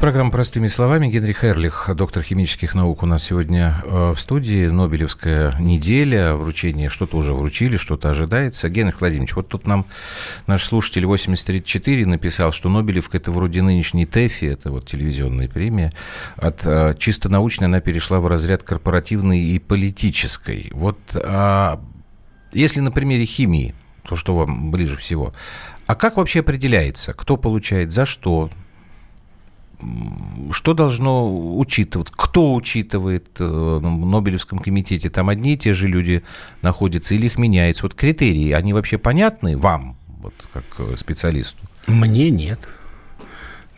Программа 0.00 0.30
«Простыми 0.30 0.66
словами». 0.66 1.08
Генри 1.08 1.34
Херлих, 1.34 1.90
доктор 1.94 2.22
химических 2.22 2.74
наук, 2.74 3.02
у 3.02 3.06
нас 3.06 3.22
сегодня 3.22 3.82
э, 3.84 4.14
в 4.16 4.18
студии. 4.18 4.66
Нобелевская 4.66 5.54
неделя, 5.60 6.32
вручение, 6.32 6.88
что-то 6.88 7.18
уже 7.18 7.34
вручили, 7.34 7.76
что-то 7.76 8.08
ожидается. 8.08 8.70
Генрих 8.70 9.02
Владимирович, 9.02 9.36
вот 9.36 9.48
тут 9.48 9.66
нам 9.66 9.84
наш 10.46 10.64
слушатель 10.64 11.04
8034 11.04 12.06
написал, 12.06 12.50
что 12.50 12.70
Нобелевка– 12.70 13.16
это 13.18 13.30
вроде 13.30 13.60
нынешней 13.60 14.06
ТЭФИ, 14.06 14.46
это 14.46 14.70
вот 14.70 14.86
телевизионная 14.86 15.48
премия. 15.48 15.92
От 16.36 16.64
э, 16.64 16.94
чисто 16.98 17.28
научной 17.28 17.66
она 17.66 17.82
перешла 17.82 18.20
в 18.20 18.26
разряд 18.26 18.62
корпоративной 18.62 19.40
и 19.40 19.58
политической. 19.58 20.70
Вот 20.72 20.98
а 21.14 21.78
если 22.54 22.80
на 22.80 22.90
примере 22.90 23.26
химии, 23.26 23.74
то, 24.04 24.16
что 24.16 24.34
вам 24.34 24.70
ближе 24.70 24.96
всего, 24.96 25.34
а 25.86 25.94
как 25.94 26.16
вообще 26.16 26.40
определяется, 26.40 27.12
кто 27.12 27.36
получает 27.36 27.92
за 27.92 28.06
что, 28.06 28.48
что 30.52 30.74
должно 30.74 31.58
учитывать, 31.58 32.08
кто 32.10 32.54
учитывает 32.54 33.28
э, 33.38 33.44
в 33.44 33.80
Нобелевском 33.80 34.58
комитете, 34.58 35.10
там 35.10 35.28
одни 35.28 35.54
и 35.54 35.56
те 35.56 35.72
же 35.72 35.88
люди 35.88 36.22
находятся 36.62 37.14
или 37.14 37.26
их 37.26 37.38
меняется. 37.38 37.84
Вот 37.84 37.94
критерии, 37.94 38.52
они 38.52 38.72
вообще 38.72 38.98
понятны 38.98 39.56
вам, 39.56 39.96
вот 40.06 40.34
как 40.52 40.64
э, 40.78 40.96
специалисту? 40.96 41.58
Мне 41.86 42.30
нет. 42.30 42.60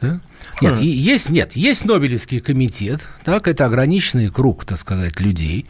Да? 0.00 0.20
Нет, 0.60 0.78
хм. 0.78 0.82
есть, 0.82 1.30
нет, 1.30 1.52
есть 1.54 1.84
Нобелевский 1.84 2.40
комитет, 2.40 3.06
так, 3.24 3.48
это 3.48 3.66
ограниченный 3.66 4.30
круг, 4.30 4.64
так 4.64 4.78
сказать, 4.78 5.20
людей, 5.20 5.66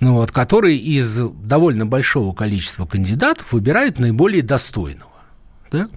ну, 0.00 0.14
вот, 0.14 0.32
которые 0.32 0.76
из 0.78 1.20
довольно 1.44 1.86
большого 1.86 2.34
количества 2.34 2.86
кандидатов 2.86 3.52
выбирают 3.52 3.98
наиболее 3.98 4.42
достойного. 4.42 5.11
Да? 5.72 5.88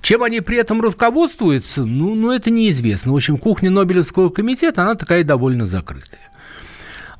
Чем 0.00 0.24
они 0.24 0.40
при 0.40 0.58
этом 0.58 0.80
руководствуются, 0.80 1.84
ну, 1.84 2.14
ну, 2.14 2.32
это 2.32 2.50
неизвестно. 2.50 3.12
В 3.12 3.16
общем, 3.16 3.38
кухня 3.38 3.70
Нобелевского 3.70 4.30
комитета, 4.30 4.82
она 4.82 4.96
такая 4.96 5.22
довольно 5.22 5.64
закрытая. 5.64 6.30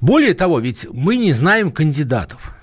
Более 0.00 0.34
того, 0.34 0.58
ведь 0.58 0.88
мы 0.92 1.16
не 1.16 1.32
знаем 1.32 1.70
кандидатов. 1.70 2.56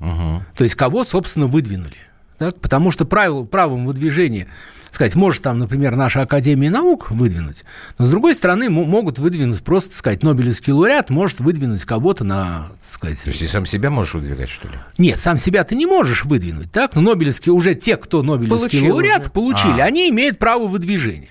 Угу. 0.00 0.44
То 0.56 0.64
есть, 0.64 0.74
кого, 0.74 1.04
собственно, 1.04 1.46
выдвинули. 1.46 1.96
Так? 2.42 2.58
Потому 2.58 2.90
что 2.90 3.04
правил, 3.04 3.46
правом 3.46 3.86
выдвижения 3.86 4.48
сказать, 4.90 5.14
может 5.14 5.44
там, 5.44 5.60
например, 5.60 5.94
наша 5.94 6.22
Академия 6.22 6.70
наук 6.70 7.12
выдвинуть, 7.12 7.64
но 7.98 8.04
с 8.04 8.10
другой 8.10 8.34
стороны 8.34 8.68
могут 8.68 9.20
выдвинуть 9.20 9.62
просто, 9.62 9.94
сказать, 9.94 10.24
Нобелевский 10.24 10.72
лауреат 10.72 11.08
может 11.08 11.38
выдвинуть 11.38 11.84
кого-то 11.84 12.24
на, 12.24 12.66
сказать... 12.86 13.22
То 13.22 13.30
есть 13.30 13.40
и 13.40 13.46
сам 13.46 13.64
себя 13.64 13.90
можешь 13.90 14.14
выдвигать, 14.14 14.50
что 14.50 14.66
ли? 14.66 14.74
Нет, 14.98 15.20
сам 15.20 15.38
себя 15.38 15.62
ты 15.62 15.76
не 15.76 15.86
можешь 15.86 16.24
выдвинуть, 16.24 16.70
так? 16.72 16.96
Но 16.96 17.00
Нобелевские, 17.00 17.52
уже 17.54 17.76
те, 17.76 17.96
кто 17.96 18.22
Нобелевский 18.24 18.80
Получил 18.80 18.94
лауреат, 18.94 19.20
уже. 19.20 19.30
получили, 19.30 19.80
а. 19.80 19.84
они 19.84 20.10
имеют 20.10 20.38
право 20.38 20.66
выдвижения. 20.66 21.30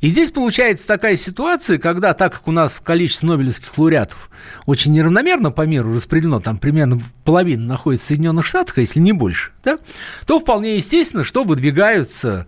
И 0.00 0.08
здесь 0.08 0.30
получается 0.30 0.86
такая 0.86 1.16
ситуация, 1.16 1.78
когда, 1.78 2.14
так 2.14 2.32
как 2.32 2.48
у 2.48 2.52
нас 2.52 2.80
количество 2.80 3.26
нобелевских 3.26 3.76
лауреатов 3.76 4.30
очень 4.66 4.92
неравномерно 4.92 5.50
по 5.50 5.62
миру 5.62 5.94
распределено, 5.94 6.40
там 6.40 6.58
примерно 6.58 7.00
половина 7.24 7.66
находится 7.66 8.06
в 8.06 8.08
Соединенных 8.08 8.46
Штатах, 8.46 8.78
а 8.78 8.80
если 8.80 9.00
не 9.00 9.12
больше, 9.12 9.52
да, 9.62 9.78
то 10.26 10.40
вполне 10.40 10.76
естественно, 10.76 11.22
что 11.22 11.44
выдвигаются, 11.44 12.46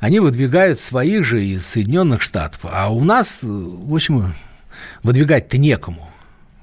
они 0.00 0.20
выдвигают 0.20 0.78
своих 0.80 1.24
же 1.24 1.44
из 1.44 1.66
Соединенных 1.66 2.20
Штатов. 2.20 2.60
А 2.64 2.92
у 2.92 3.04
нас, 3.04 3.40
в 3.42 3.94
общем, 3.94 4.34
выдвигать-то 5.02 5.58
некому. 5.58 6.10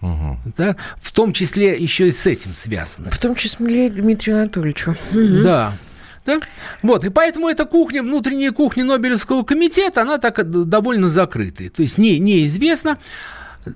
Угу. 0.02 0.38
Да? 0.58 0.76
В 0.98 1.12
том 1.12 1.34
числе 1.34 1.76
еще 1.76 2.08
и 2.08 2.12
с 2.12 2.26
этим 2.26 2.56
связано. 2.56 3.12
В 3.12 3.18
том 3.18 3.36
числе 3.36 3.90
Дмитрию 3.90 4.38
Анатольевичу. 4.38 4.92
Угу. 5.12 5.44
Да. 5.44 5.74
Да? 6.30 6.40
Вот, 6.84 7.06
и 7.06 7.10
поэтому 7.10 7.50
эта 7.50 7.66
кухня, 7.66 8.04
внутренняя 8.04 8.52
кухня 8.52 8.84
Нобелевского 8.84 9.44
комитета, 9.44 10.02
она 10.04 10.18
так 10.18 10.50
довольно 10.68 11.10
закрытая. 11.10 11.70
То 11.70 11.82
есть 11.82 11.98
не, 11.98 12.20
неизвестно. 12.20 12.98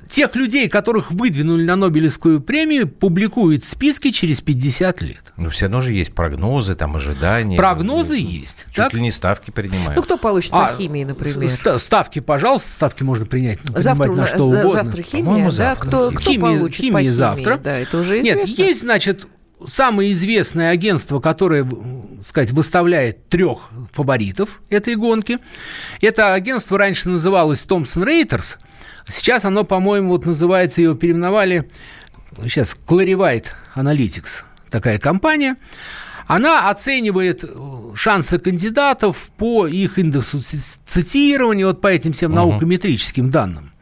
Тех 0.08 0.34
людей, 0.36 0.70
которых 0.70 1.12
выдвинули 1.12 1.66
на 1.66 1.76
Нобелевскую 1.76 2.40
премию, 2.40 2.88
публикуют 2.88 3.66
списки 3.66 4.12
через 4.12 4.40
50 4.40 5.02
лет. 5.02 5.34
Но 5.36 5.50
все 5.50 5.66
равно 5.66 5.82
же 5.82 5.92
есть 5.92 6.16
прогнозы, 6.16 6.74
там 6.74 6.96
ожидания. 6.96 7.58
Прогнозы 7.58 8.14
ну, 8.14 8.30
есть. 8.30 8.66
Чуть 8.68 8.76
так? 8.76 8.94
ли 8.94 9.02
не 9.02 9.12
ставки 9.12 9.52
принимают. 9.52 9.98
Ну, 9.98 10.02
кто 10.02 10.18
получит 10.18 10.52
а, 10.54 10.68
по 10.68 10.78
химии, 10.78 11.04
например? 11.04 11.50
Ставки, 11.80 12.20
пожалуйста, 12.20 12.72
ставки 12.72 13.04
можно 13.04 13.26
принять. 13.26 13.60
Завтра, 13.76 14.14
на 14.14 14.26
что 14.26 14.44
угодно. 14.44 14.70
завтра 14.70 15.02
химия, 15.02 15.46
да? 15.46 15.52
Завтра. 15.52 15.88
Кто, 15.88 16.12
кто 16.12 16.20
химия, 16.20 16.58
получит 16.58 16.78
химия 16.78 16.94
по 16.94 17.00
химии? 17.00 17.12
завтра. 17.12 17.58
Да, 17.58 17.78
это 17.78 17.98
уже 17.98 18.22
известно. 18.22 18.40
Нет, 18.40 18.58
есть, 18.58 18.82
значит, 18.82 19.28
самое 19.66 20.12
известное 20.12 20.70
агентство, 20.72 21.20
которое, 21.20 21.68
сказать, 22.24 22.52
выставляет 22.52 23.28
трех 23.30 23.70
фаворитов 23.92 24.62
этой 24.70 24.96
гонки. 24.96 25.40
Это 26.02 26.34
агентство 26.34 26.78
раньше 26.78 27.10
называлось 27.10 27.66
Thomson 27.66 28.06
Reuters. 28.06 28.58
Сейчас 29.08 29.46
оно, 29.46 29.64
по-моему, 29.64 30.10
вот 30.10 30.26
называется, 30.26 30.82
его 30.82 30.96
переименовали, 30.96 31.70
сейчас, 32.44 32.78
Clarivate 32.88 33.48
Analytics, 33.76 34.44
такая 34.70 34.98
компания. 35.00 35.58
Она 36.26 36.70
оценивает 36.70 37.44
шансы 37.96 38.40
кандидатов 38.40 39.30
по 39.38 39.68
их 39.68 40.00
индексу 40.00 40.40
цитирования, 40.86 41.68
вот 41.68 41.82
по 41.82 41.88
этим 41.88 42.14
всем 42.14 42.34
наукометрическим 42.34 43.30
данным. 43.30 43.73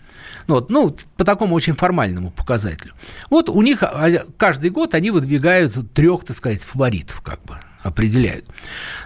Ну, 0.48 0.56
вот, 0.56 0.70
ну, 0.70 0.96
по 1.18 1.24
такому 1.24 1.56
очень 1.56 1.74
формальному 1.74 2.32
показателю. 2.32 2.94
Вот 3.30 3.50
у 3.50 3.62
них 3.62 3.84
а, 3.84 4.26
каждый 4.38 4.70
год 4.70 4.96
они 4.96 5.12
выдвигают 5.12 5.94
трех, 5.94 6.26
так 6.26 6.38
сказать, 6.38 6.64
фаворитов, 6.64 7.22
как 7.22 7.44
бы 7.44 7.60
определяют. 7.84 8.46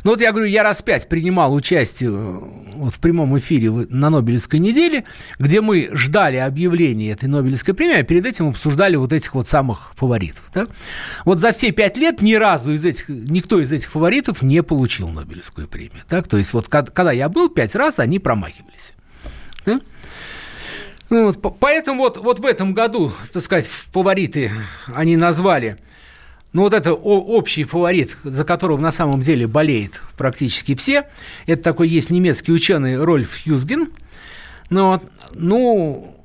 Ну 0.03 0.11
вот 0.11 0.21
я 0.21 0.31
говорю, 0.31 0.47
я 0.47 0.63
раз 0.63 0.81
пять 0.81 1.07
принимал 1.07 1.53
участие 1.53 2.09
э, 2.11 2.39
вот 2.75 2.93
в 2.93 2.99
прямом 2.99 3.37
эфире 3.37 3.71
на 3.71 4.09
Нобелевской 4.09 4.59
неделе, 4.59 5.05
где 5.39 5.61
мы 5.61 5.89
ждали 5.93 6.37
объявления 6.37 7.11
этой 7.11 7.29
Нобелевской 7.29 7.73
премии, 7.73 7.99
а 7.99 8.03
перед 8.03 8.25
этим 8.25 8.49
обсуждали 8.49 8.95
вот 8.95 9.13
этих 9.13 9.33
вот 9.33 9.47
самых 9.47 9.93
фаворитов. 9.95 10.43
Да? 10.53 10.67
Вот 11.23 11.39
за 11.39 11.51
все 11.51 11.71
пять 11.71 11.97
лет 11.97 12.21
ни 12.21 12.33
разу 12.33 12.73
из 12.73 12.83
этих, 12.83 13.07
никто 13.07 13.61
из 13.61 13.71
этих 13.71 13.89
фаворитов 13.89 14.41
не 14.41 14.61
получил 14.61 15.07
Нобелевскую 15.07 15.67
премию. 15.67 16.03
Так? 16.07 16.27
То 16.27 16.37
есть 16.37 16.53
вот 16.53 16.67
когда 16.67 17.11
я 17.11 17.29
был 17.29 17.49
пять 17.49 17.75
раз, 17.75 17.99
они 17.99 18.19
промахивались. 18.19 18.93
Да? 19.65 19.79
Ну, 21.09 21.31
вот, 21.31 21.59
поэтому 21.59 21.99
вот, 22.01 22.17
вот 22.17 22.39
в 22.39 22.45
этом 22.45 22.73
году, 22.73 23.11
так 23.31 23.43
сказать, 23.43 23.67
фавориты 23.67 24.51
они 24.87 25.17
назвали 25.17 25.77
ну, 26.55 26.61
вот 26.61 26.73
это 26.73 26.93
общий 26.93 27.65
фаворит, 27.65 28.17
за 28.23 28.45
которого 28.45 28.79
на 28.79 28.91
самом 28.91 29.19
деле 29.19 29.45
болеет 29.45 30.01
практически 30.17 30.73
все. 30.73 31.03
Это 31.47 31.61
такой 31.61 31.89
есть 31.89 32.09
немецкий 32.09 32.53
ученый 32.53 32.97
Рольф 32.97 33.43
Хьюзген. 33.43 33.89
Но, 34.69 35.01
ну, 35.33 36.15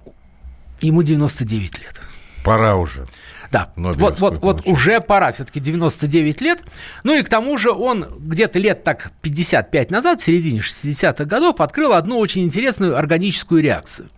ему 0.81 1.03
99 1.03 1.81
лет. 1.81 2.01
Пора 2.45 2.77
уже. 2.77 3.07
Да, 3.51 3.73
вот, 3.75 4.21
вот, 4.21 4.39
вот 4.39 4.67
уже 4.67 5.01
пора, 5.01 5.33
все-таки 5.33 5.59
99 5.59 6.41
лет. 6.41 6.63
Ну 7.03 7.19
и 7.19 7.23
к 7.23 7.29
тому 7.29 7.59
же 7.59 7.73
он 7.73 8.07
где-то 8.21 8.61
лет 8.61 8.85
так 8.85 9.11
55 9.23 9.91
назад, 9.91 10.21
в 10.21 10.25
середине 10.25 10.61
60-х 10.61 11.25
годов, 11.25 11.61
открыл 11.61 11.93
одну 11.93 12.19
очень 12.19 12.45
интересную 12.45 12.97
органическую 12.97 13.61
реакцию. 13.61 14.11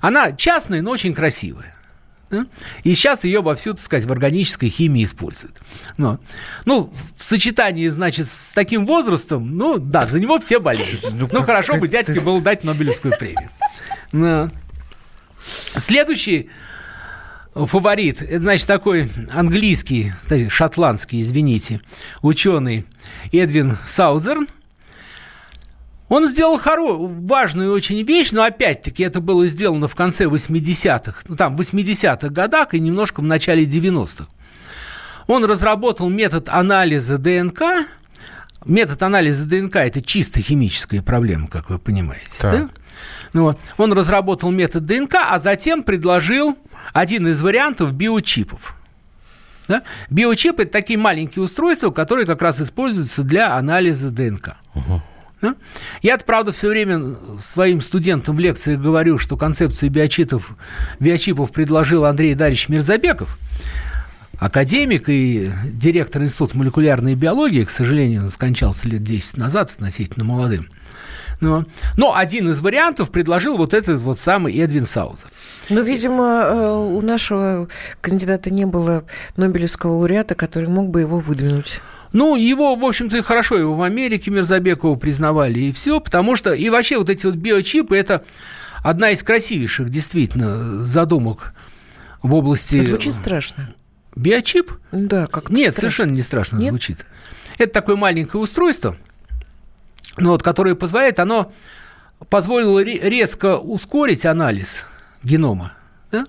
Она 0.00 0.32
частная, 0.32 0.82
но 0.82 0.90
очень 0.90 1.14
красивая. 1.14 1.74
И 2.82 2.94
сейчас 2.94 3.24
ее 3.24 3.42
вовсю, 3.42 3.74
так 3.74 3.82
сказать, 3.82 4.06
в 4.06 4.12
органической 4.12 4.68
химии 4.68 5.04
используют. 5.04 5.56
Но, 5.98 6.18
ну, 6.64 6.92
в 7.16 7.22
сочетании, 7.22 7.88
значит, 7.88 8.26
с 8.26 8.52
таким 8.52 8.86
возрастом, 8.86 9.56
ну, 9.56 9.78
да, 9.78 10.06
за 10.06 10.18
него 10.18 10.38
все 10.40 10.58
болеют. 10.58 11.06
Ну, 11.12 11.28
ну 11.30 11.42
хорошо 11.42 11.76
бы 11.76 11.86
дядьке 11.86 12.20
было 12.20 12.40
дать 12.40 12.64
Нобелевскую 12.64 13.16
премию. 13.18 13.50
Но. 14.12 14.50
Следующий 15.46 16.50
фаворит, 17.54 18.22
это, 18.22 18.38
значит, 18.38 18.66
такой 18.66 19.10
английский, 19.30 20.12
шотландский, 20.48 21.20
извините, 21.20 21.80
ученый 22.22 22.86
Эдвин 23.30 23.76
Саузерн– 23.86 24.48
он 26.08 26.26
сделал 26.26 26.58
хоро... 26.58 26.96
важную 26.98 27.72
очень 27.72 28.02
вещь, 28.02 28.32
но 28.32 28.42
опять-таки 28.42 29.02
это 29.02 29.20
было 29.20 29.46
сделано 29.46 29.88
в 29.88 29.94
конце 29.94 30.24
80-х, 30.24 31.22
ну 31.28 31.36
там 31.36 31.56
в 31.56 31.60
80-х 31.60 32.28
годах 32.28 32.74
и 32.74 32.80
немножко 32.80 33.20
в 33.20 33.24
начале 33.24 33.64
90-х. 33.64 34.26
Он 35.26 35.44
разработал 35.44 36.08
метод 36.10 36.48
анализа 36.48 37.16
ДНК. 37.18 37.62
Метод 38.66 39.02
анализа 39.02 39.46
ДНК– 39.46 39.76
это 39.76 40.02
чисто 40.02 40.40
химическая 40.40 41.02
проблема, 41.02 41.48
как 41.48 41.70
вы 41.70 41.78
понимаете. 41.78 42.38
Да? 42.42 42.68
Ну, 43.32 43.42
вот. 43.42 43.58
Он 43.76 43.92
разработал 43.92 44.50
метод 44.50 44.86
ДНК, 44.86 45.16
а 45.30 45.38
затем 45.38 45.82
предложил 45.82 46.56
один 46.92 47.28
из 47.28 47.42
вариантов 47.42 47.92
биочипов. 47.92 48.76
Да? 49.68 49.82
Биочип– 50.10 50.58
это 50.60 50.70
такие 50.70 50.98
маленькие 50.98 51.42
устройства, 51.42 51.90
которые 51.90 52.26
как 52.26 52.42
раз 52.42 52.60
используются 52.60 53.22
для 53.22 53.54
анализа 53.54 54.10
ДНК. 54.10 54.56
Угу. 54.74 55.02
Да? 55.44 55.56
Я, 56.00 56.16
правда, 56.16 56.52
все 56.52 56.68
время 56.70 57.16
своим 57.38 57.82
студентам 57.82 58.34
в 58.34 58.40
лекциях 58.40 58.80
говорю, 58.80 59.18
что 59.18 59.36
концепцию 59.36 59.90
биочипов, 59.90 60.56
биочипов 61.00 61.52
предложил 61.52 62.06
Андрей 62.06 62.34
Дарьевич 62.34 62.70
Мирзабеков, 62.70 63.38
академик 64.38 65.04
и 65.08 65.52
директор 65.66 66.22
Института 66.22 66.56
молекулярной 66.56 67.14
биологии, 67.14 67.64
к 67.64 67.70
сожалению, 67.70 68.22
он 68.22 68.30
скончался 68.30 68.88
лет 68.88 69.02
10 69.02 69.36
назад, 69.36 69.70
относительно 69.72 70.24
молодым. 70.24 70.70
Но, 71.40 71.64
но 71.96 72.16
один 72.16 72.50
из 72.50 72.60
вариантов 72.60 73.10
предложил 73.10 73.56
вот 73.56 73.74
этот 73.74 74.00
вот 74.00 74.18
самый 74.18 74.56
Эдвин 74.58 74.86
Саузер. 74.86 75.28
Ну, 75.70 75.82
видимо, 75.82 76.44
э, 76.46 76.70
у 76.70 77.00
нашего 77.00 77.68
кандидата 78.00 78.50
не 78.50 78.64
было 78.64 79.04
Нобелевского 79.36 79.92
лауреата, 79.92 80.34
который 80.34 80.68
мог 80.68 80.90
бы 80.90 81.00
его 81.00 81.18
выдвинуть. 81.18 81.80
Ну, 82.12 82.36
его, 82.36 82.76
в 82.76 82.84
общем-то, 82.84 83.22
хорошо 83.22 83.58
его 83.58 83.74
в 83.74 83.82
Америке 83.82 84.30
Мирзабекова 84.30 84.94
признавали, 84.96 85.58
и 85.58 85.72
все, 85.72 85.98
потому 85.98 86.36
что, 86.36 86.52
и 86.52 86.70
вообще 86.70 86.96
вот 86.96 87.10
эти 87.10 87.26
вот 87.26 87.34
биочипы, 87.34 87.96
это 87.96 88.24
одна 88.84 89.10
из 89.10 89.22
красивейших, 89.24 89.90
действительно, 89.90 90.80
задумок 90.80 91.54
в 92.22 92.32
области... 92.34 92.80
Звучит 92.80 93.14
страшно. 93.14 93.74
Биочип? 94.14 94.70
Да, 94.92 95.26
как 95.26 95.50
Нет, 95.50 95.72
страшно. 95.72 95.80
совершенно 95.80 96.12
не 96.12 96.22
страшно 96.22 96.58
Нет? 96.58 96.70
звучит. 96.70 97.04
Это 97.58 97.72
такое 97.72 97.96
маленькое 97.96 98.40
устройство, 98.42 98.96
ну, 100.16 100.30
вот, 100.30 100.42
которое 100.42 100.74
позволяет, 100.74 101.18
оно 101.18 101.52
позволило 102.28 102.82
резко 102.82 103.58
ускорить 103.58 104.24
анализ 104.24 104.84
генома 105.22 105.72
да, 106.10 106.26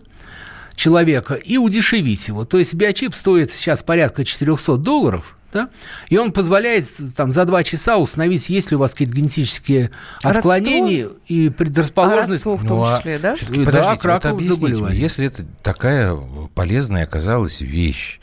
человека 0.75 1.35
и 1.35 1.57
удешевить 1.57 2.27
его. 2.27 2.45
То 2.45 2.57
есть 2.57 2.73
биочип 2.73 3.13
стоит 3.15 3.51
сейчас 3.51 3.83
порядка 3.83 4.25
400 4.25 4.77
долларов, 4.77 5.35
да? 5.53 5.69
И 6.09 6.17
он 6.17 6.33
позволяет 6.33 6.85
там, 7.15 7.31
за 7.31 7.45
два 7.45 7.63
часа 7.63 7.97
установить, 7.97 8.49
есть 8.49 8.71
ли 8.71 8.75
у 8.75 8.79
вас 8.79 8.91
какие-то 8.91 9.13
генетические 9.13 9.91
отклонения 10.21 11.05
Родство? 11.05 11.21
и 11.27 11.49
предрасположенность. 11.49 12.45
А 12.45 12.57
в 12.57 12.67
том 12.67 12.79
ну, 12.79 12.85
числе, 12.85 13.19
да? 13.19 13.35
Подождите, 13.39 13.71
да, 13.71 14.13
вот 14.15 14.25
объясните, 14.25 14.87
если 14.91 15.27
это 15.27 15.45
такая 15.63 16.13
полезная 16.53 17.05
оказалась 17.05 17.61
вещь, 17.61 18.19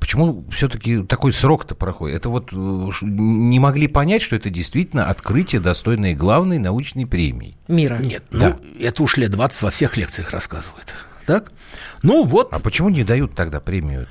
Почему 0.00 0.44
все-таки 0.50 1.02
такой 1.02 1.32
срок-то 1.32 1.74
проходит? 1.74 2.16
Это 2.16 2.30
вот 2.30 2.52
э, 2.52 2.90
не 3.02 3.60
могли 3.60 3.86
понять, 3.86 4.22
что 4.22 4.34
это 4.34 4.48
действительно 4.48 5.10
открытие, 5.10 5.60
достойное 5.60 6.14
главной 6.14 6.58
научной 6.58 7.06
премии. 7.06 7.58
Мира. 7.68 7.98
Нет, 7.98 8.24
да. 8.30 8.56
ну, 8.60 8.80
это 8.80 9.02
уж 9.02 9.18
лет 9.18 9.30
20 9.30 9.62
во 9.62 9.70
всех 9.70 9.96
лекциях 9.98 10.30
рассказывают. 10.30 10.94
Так? 11.26 11.52
Ну 12.02 12.24
вот. 12.24 12.48
А 12.52 12.60
почему 12.60 12.88
не 12.88 13.04
дают 13.04 13.34
тогда 13.34 13.60
премию? 13.60 14.06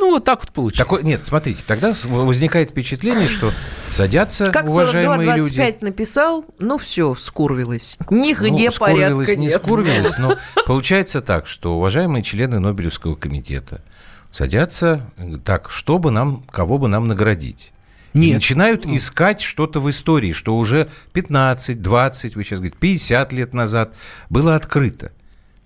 Ну, 0.00 0.12
вот 0.12 0.24
так 0.24 0.40
вот 0.40 0.50
получилось. 0.52 0.78
Такой, 0.78 1.02
нет, 1.02 1.26
смотрите, 1.26 1.62
тогда 1.66 1.92
возникает 2.06 2.70
впечатление, 2.70 3.28
что 3.28 3.52
садятся 3.90 4.46
как 4.46 4.70
уважаемые 4.70 5.28
42, 5.28 5.36
25 5.36 5.74
люди. 5.74 5.84
написал, 5.84 6.44
ну 6.58 6.78
все, 6.78 7.14
скурвилось. 7.14 7.98
Нигде 8.08 8.70
ну, 8.70 8.76
порядка 8.78 9.36
не 9.36 9.48
нет. 9.48 9.56
скурвилось, 9.56 10.16
но 10.16 10.38
получается 10.66 11.20
так, 11.20 11.46
что 11.46 11.76
уважаемые 11.76 12.22
члены 12.22 12.60
Нобелевского 12.60 13.14
комитета 13.14 13.82
садятся 14.32 15.10
так, 15.44 15.70
чтобы 15.70 16.10
нам, 16.10 16.42
кого 16.50 16.78
бы 16.78 16.88
нам 16.88 17.08
наградить. 17.08 17.72
И 18.12 18.18
Нет. 18.18 18.34
начинают 18.34 18.86
искать 18.86 19.40
что-то 19.40 19.78
в 19.80 19.88
истории, 19.88 20.32
что 20.32 20.56
уже 20.56 20.88
15, 21.12 21.80
20, 21.80 22.36
вы 22.36 22.44
сейчас 22.44 22.58
говорите, 22.58 22.76
50 22.78 23.32
лет 23.32 23.54
назад 23.54 23.94
было 24.28 24.56
открыто. 24.56 25.12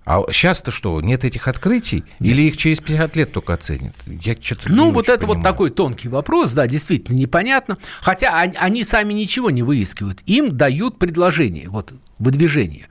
А 0.06 0.20
сейчас-то 0.30 0.70
что, 0.70 1.00
нет 1.00 1.24
этих 1.24 1.48
открытий? 1.48 2.04
Или 2.20 2.42
их 2.42 2.58
через 2.58 2.80
50 2.80 3.16
лет 3.16 3.32
только 3.32 3.54
оценят? 3.54 3.94
Я 4.06 4.34
что-то 4.38 4.70
Ну, 4.70 4.90
вот 4.92 5.08
это 5.08 5.26
вот 5.26 5.36
понимаю. 5.36 5.52
такой 5.52 5.70
тонкий 5.70 6.08
вопрос, 6.08 6.52
да, 6.52 6.66
действительно 6.66 7.16
непонятно. 7.16 7.78
Хотя 8.02 8.38
они, 8.38 8.84
сами 8.84 9.14
ничего 9.14 9.48
не 9.48 9.62
выискивают. 9.62 10.20
Им 10.26 10.54
дают 10.54 10.98
предложение, 10.98 11.70
вот, 11.70 11.94
выдвижение. 12.18 12.88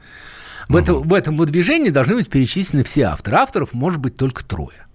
В, 0.69 0.75
это, 0.75 0.95
в 0.95 1.13
этом 1.13 1.37
выдвижении 1.37 1.89
должны 1.89 2.15
быть 2.15 2.29
перечислены 2.29 2.83
все 2.83 3.03
авторы. 3.03 3.37
Авторов 3.37 3.73
может 3.73 3.99
быть 3.99 4.17
только 4.17 4.43
трое. 4.43 4.87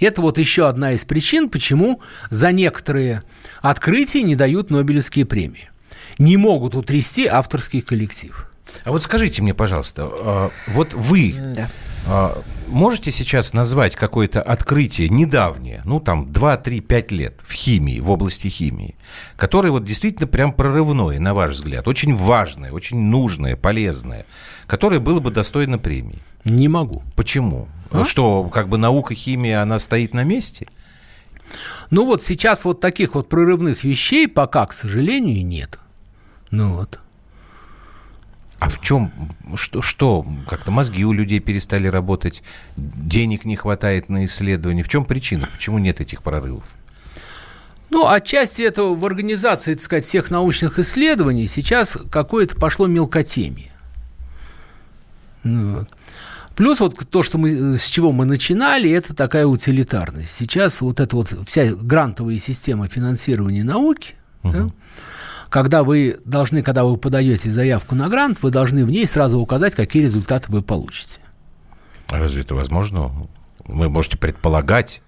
Это 0.00 0.20
вот 0.20 0.38
еще 0.38 0.68
одна 0.68 0.92
из 0.92 1.04
причин, 1.04 1.48
почему 1.48 2.00
за 2.30 2.52
некоторые 2.52 3.22
открытия 3.60 4.22
не 4.22 4.36
дают 4.36 4.70
Нобелевские 4.70 5.24
премии. 5.24 5.70
Не 6.18 6.36
могут 6.36 6.74
утрясти 6.74 7.26
авторский 7.26 7.80
коллектив. 7.80 8.50
А 8.84 8.90
вот 8.90 9.02
скажите 9.02 9.42
мне, 9.42 9.54
пожалуйста, 9.54 10.08
а, 10.10 10.50
вот 10.68 10.94
вы 10.94 11.34
Да. 11.54 11.68
А, 12.08 12.42
можете 12.68 13.12
сейчас 13.12 13.52
назвать 13.52 13.94
какое-то 13.94 14.40
открытие 14.40 15.08
недавнее, 15.08 15.82
ну 15.84 16.00
там 16.00 16.32
2, 16.32 16.56
3, 16.56 16.80
5 16.80 17.12
лет 17.12 17.40
в 17.42 17.52
химии, 17.52 18.00
в 18.00 18.10
области 18.10 18.48
химии, 18.48 18.96
которое 19.36 19.70
вот 19.70 19.84
действительно 19.84 20.26
прям 20.26 20.52
прорывное, 20.52 21.20
на 21.20 21.34
ваш 21.34 21.52
взгляд, 21.52 21.86
очень 21.86 22.14
важное, 22.14 22.72
очень 22.72 22.98
нужное, 22.98 23.56
полезное, 23.56 24.24
которое 24.66 25.00
было 25.00 25.20
бы 25.20 25.30
достойно 25.30 25.78
премии? 25.78 26.20
Не 26.44 26.68
могу. 26.68 27.02
Почему? 27.14 27.68
Что, 28.04 28.44
как 28.44 28.68
бы 28.68 28.78
наука, 28.78 29.14
химия, 29.14 29.60
она 29.60 29.78
стоит 29.78 30.14
на 30.14 30.24
месте? 30.24 30.66
Ну 31.90 32.04
вот 32.04 32.22
сейчас 32.22 32.64
вот 32.64 32.80
таких 32.80 33.14
вот 33.14 33.28
прорывных 33.28 33.84
вещей 33.84 34.28
пока, 34.28 34.66
к 34.66 34.72
сожалению, 34.72 35.44
нет. 35.44 35.78
Ну 36.50 36.74
вот. 36.74 37.00
А 38.58 38.68
в 38.68 38.80
чем, 38.80 39.12
что, 39.54 39.82
что 39.82 40.26
как-то 40.48 40.70
мозги 40.70 41.04
у 41.04 41.12
людей 41.12 41.38
перестали 41.38 41.86
работать, 41.86 42.42
денег 42.76 43.44
не 43.44 43.56
хватает 43.56 44.08
на 44.08 44.24
исследования? 44.24 44.82
В 44.82 44.88
чем 44.88 45.04
причина? 45.04 45.48
Почему 45.52 45.78
нет 45.78 46.00
этих 46.00 46.22
прорывов? 46.22 46.64
Ну, 47.90 48.06
отчасти 48.06 48.62
этого 48.62 48.94
в 48.94 49.06
организации, 49.06 49.74
так 49.74 49.82
сказать, 49.82 50.04
всех 50.04 50.30
научных 50.30 50.78
исследований 50.78 51.46
сейчас 51.46 51.96
какое-то 52.10 52.56
пошло 52.56 52.86
мелкотемие. 52.86 53.72
Ну, 55.44 55.78
вот. 55.78 55.88
Плюс 56.54 56.80
вот 56.80 56.98
то, 57.08 57.22
что 57.22 57.38
мы, 57.38 57.78
с 57.78 57.86
чего 57.86 58.10
мы 58.10 58.26
начинали, 58.26 58.90
это 58.90 59.14
такая 59.14 59.46
утилитарность. 59.46 60.32
Сейчас 60.32 60.80
вот 60.80 60.98
эта 60.98 61.14
вот 61.14 61.32
вся 61.46 61.72
грантовая 61.72 62.38
система 62.38 62.88
финансирования 62.88 63.62
науки, 63.62 64.16
да, 64.42 64.68
когда 65.50 65.82
вы 65.82 66.18
должны, 66.24 66.62
когда 66.62 66.84
вы 66.84 66.96
подаете 66.96 67.50
заявку 67.50 67.94
на 67.94 68.08
грант, 68.08 68.42
вы 68.42 68.50
должны 68.50 68.84
в 68.84 68.90
ней 68.90 69.06
сразу 69.06 69.38
указать, 69.38 69.74
какие 69.74 70.02
результаты 70.02 70.50
вы 70.50 70.62
получите. 70.62 71.20
А 72.08 72.18
Разве 72.18 72.42
это 72.42 72.54
возможно? 72.54 73.12
Вы 73.66 73.88
можете 73.88 74.16
предполагать. 74.16 75.02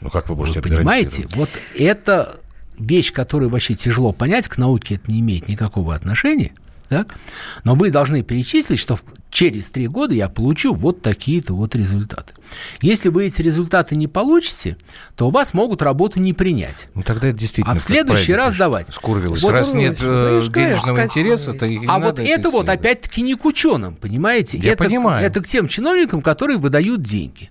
Ну, 0.00 0.10
как 0.10 0.28
вы 0.28 0.36
можете 0.36 0.60
Вы 0.60 0.68
понимаете, 0.68 1.26
вот 1.34 1.50
это 1.76 2.40
вещь, 2.78 3.12
которую 3.12 3.50
вообще 3.50 3.74
тяжело 3.74 4.12
понять, 4.12 4.48
к 4.48 4.56
науке 4.56 4.96
это 4.96 5.10
не 5.10 5.20
имеет 5.20 5.48
никакого 5.48 5.94
отношения, 5.94 6.52
так? 6.90 7.16
но 7.62 7.76
вы 7.76 7.90
должны 7.90 8.22
перечислить, 8.22 8.80
что 8.80 8.98
через 9.30 9.70
три 9.70 9.86
года 9.86 10.12
я 10.12 10.28
получу 10.28 10.74
вот 10.74 11.02
такие-то 11.02 11.54
вот 11.54 11.76
результаты. 11.76 12.34
Если 12.82 13.08
вы 13.08 13.26
эти 13.26 13.40
результаты 13.42 13.94
не 13.94 14.08
получите, 14.08 14.76
то 15.16 15.28
у 15.28 15.30
вас 15.30 15.54
могут 15.54 15.82
работу 15.82 16.18
не 16.18 16.32
принять. 16.32 16.88
Ну, 16.94 17.02
тогда 17.02 17.28
это 17.28 17.38
действительно... 17.38 17.76
А 17.76 17.78
в 17.78 17.80
следующий 17.80 18.34
раз 18.34 18.56
давать. 18.56 18.92
Скурвилось. 18.92 19.40
Вот, 19.40 19.52
раз 19.52 19.72
нет 19.72 19.98
э, 20.00 20.42
денежного 20.52 21.04
интереса, 21.04 21.52
то 21.52 21.64
а 21.64 22.00
вот 22.00 22.18
это 22.18 22.50
вот 22.50 22.64
исследовать. 22.64 22.68
опять-таки 22.68 23.22
не 23.22 23.36
к 23.36 23.44
ученым, 23.44 23.94
понимаете? 23.94 24.58
Я 24.58 24.72
это, 24.72 24.82
понимаю. 24.82 25.24
Это 25.24 25.40
к 25.40 25.46
тем 25.46 25.68
чиновникам, 25.68 26.22
которые 26.22 26.58
выдают 26.58 27.02
деньги. 27.02 27.50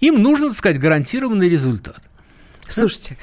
Им 0.00 0.20
нужно, 0.20 0.48
так 0.48 0.56
сказать, 0.56 0.80
гарантированный 0.80 1.48
результат. 1.48 2.09
Слушайте, 2.70 3.16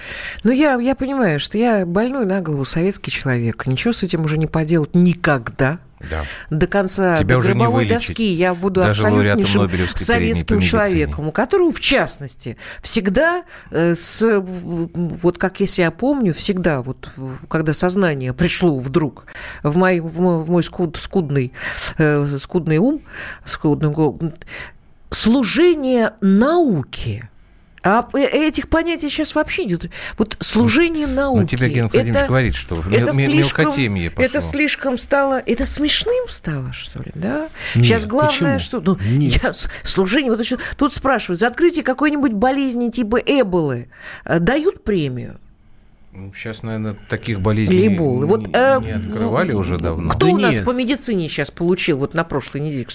ну 0.44 0.52
я, 0.52 0.76
я 0.76 0.96
понимаю, 0.96 1.40
что 1.40 1.58
я 1.58 1.86
больной 1.86 2.26
на 2.26 2.42
голову 2.42 2.66
советский 2.66 3.12
человек. 3.12 3.66
Ничего 3.68 3.94
с 3.94 4.04
этим 4.04 4.26
уже 4.26 4.38
не 4.38 4.48
поделать 4.48 4.94
никогда. 4.94 5.80
Да. 6.12 6.26
До 6.52 6.68
конца 6.68 7.18
Тебя 7.18 7.36
до 7.36 7.38
уже 7.40 7.50
не 7.50 7.62
гробовой 7.62 7.86
вылечить. 7.86 8.10
доски 8.10 8.24
я 8.24 8.54
буду 8.54 8.82
Даже 8.82 9.02
абсолютнейшим 9.02 9.70
советским 9.96 10.60
человеком, 10.62 11.28
у 11.28 11.32
которого, 11.32 11.72
в 11.72 11.80
частности, 11.80 12.58
всегда, 12.84 13.44
э, 13.72 13.96
с, 13.96 14.24
вот 14.40 15.40
как 15.40 15.60
я 15.60 15.66
себя 15.66 15.90
помню, 15.90 16.36
всегда, 16.36 16.84
вот 16.84 17.10
когда 17.50 17.74
сознание 17.74 18.34
пришло 18.34 18.78
вдруг 18.78 19.26
в 19.64 19.76
мой, 19.76 20.00
в 20.00 20.20
мой, 20.20 20.44
в 20.44 20.50
мой 20.52 20.62
скуд- 20.62 20.98
скудный, 20.98 21.52
э, 21.98 22.38
скудный 22.38 22.78
ум, 22.78 23.02
скудный 23.46 23.92
служение 25.10 26.14
науке. 26.22 27.30
А 27.88 28.02
п- 28.02 28.22
этих 28.22 28.68
понятий 28.68 29.08
сейчас 29.10 29.34
вообще 29.34 29.64
нет. 29.64 29.86
Вот 30.18 30.36
служение 30.42 31.08
науки. 31.08 31.40
Ну, 31.42 31.48
тебя 31.48 31.70
Ген 31.70 31.88
Владимирович 31.88 32.18
это- 32.18 32.28
говорит, 32.28 32.56
что 32.56 32.84
это 32.92 33.14
слишком- 33.14 33.66
пошло. 33.66 33.82
Это 34.18 34.42
слишком 34.42 34.98
стало... 34.98 35.42
Это 35.46 35.66
смешным 35.66 36.28
стало, 36.28 36.74
что 36.74 37.02
ли, 37.02 37.12
да? 37.16 37.48
Нет, 37.76 37.86
Сейчас 37.86 38.06
главное, 38.06 38.56
почему? 38.56 38.60
что... 38.60 38.82
Ну, 38.82 38.98
Нет. 39.10 39.42
я 39.42 39.54
служение... 39.84 40.32
Вот 40.32 40.42
еще, 40.42 40.58
тут 40.76 40.94
спрашивают, 40.94 41.40
за 41.40 41.48
открытие 41.48 41.84
какой-нибудь 41.84 42.34
болезни 42.34 42.90
типа 42.90 43.18
Эболы 43.26 43.88
э, 44.26 44.40
дают 44.40 44.84
премию? 44.84 45.40
Сейчас, 46.34 46.64
наверное, 46.64 46.96
таких 47.10 47.42
болезней 47.42 47.78
Или 47.78 47.88
Эболы? 47.96 48.26
Вот, 48.28 48.48
не, 48.48 48.54
э, 48.54 48.80
не 48.82 48.92
открывали 48.92 49.54
уже 49.54 49.78
давно. 49.78 50.10
Кто 50.10 50.28
Да 50.28 50.34
у 50.34 50.38
нас 50.38 50.56
нет. 50.56 50.66
по 50.66 50.72
медицине 50.72 51.28
сейчас 51.30 51.52
получил 51.52 51.98
вот 51.98 52.14
на 52.14 52.24
прошлой 52.24 52.62
неделе? 52.62 52.86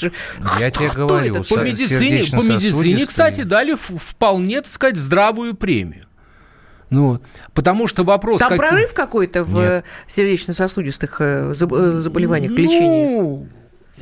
Я 0.60 0.70
кто- 0.70 0.80
тебе 0.80 0.88
кто 0.88 1.06
говорю, 1.06 1.34
этот 1.36 1.48
По 1.48 1.60
медицине, 1.60 2.24
по 2.30 2.42
медицине, 2.42 3.06
кстати, 3.06 3.42
дали 3.42 3.74
вполне, 3.76 4.62
так 4.62 4.70
сказать, 4.72 4.96
здравую 4.96 5.54
премию. 5.54 6.04
Ну, 6.90 7.22
потому 7.54 7.86
что 7.88 8.04
вопрос... 8.04 8.40
Там 8.40 8.50
как- 8.50 8.58
прорыв 8.58 8.92
какой-то 8.92 9.44
в 9.44 9.54
Нет. 9.56 9.84
сердечно-сосудистых 10.06 11.20
э, 11.20 11.52
э, 11.54 12.00
заболеваниях, 12.00 12.50
лечении? 12.52 13.16
Ну, 13.16 13.46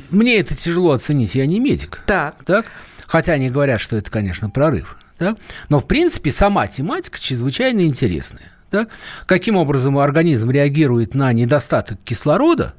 мне 0.09 0.39
это 0.39 0.55
тяжело 0.55 0.91
оценить, 0.91 1.35
я 1.35 1.45
не 1.45 1.59
медик. 1.61 2.01
Так. 2.05 2.43
Так? 2.43 2.65
Хотя 3.07 3.33
они 3.33 3.49
говорят, 3.49 3.79
что 3.79 3.95
это, 3.95 4.11
конечно, 4.11 4.49
прорыв. 4.49 4.97
Так? 5.17 5.37
Но, 5.69 5.79
в 5.79 5.87
принципе, 5.87 6.31
сама 6.31 6.67
тематика 6.67 7.17
чрезвычайно 7.19 7.81
интересная. 7.85 8.50
Так? 8.71 8.89
Каким 9.25 9.57
образом 9.57 9.97
организм 9.97 10.49
реагирует 10.49 11.13
на 11.13 11.31
недостаток 11.33 11.99
кислорода, 12.03 12.73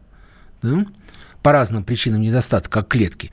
да? 0.63 0.87
по 1.43 1.53
разным 1.53 1.85
причинам 1.85 2.23
недостаток, 2.23 2.73
как 2.73 2.89
клетки. 2.89 3.31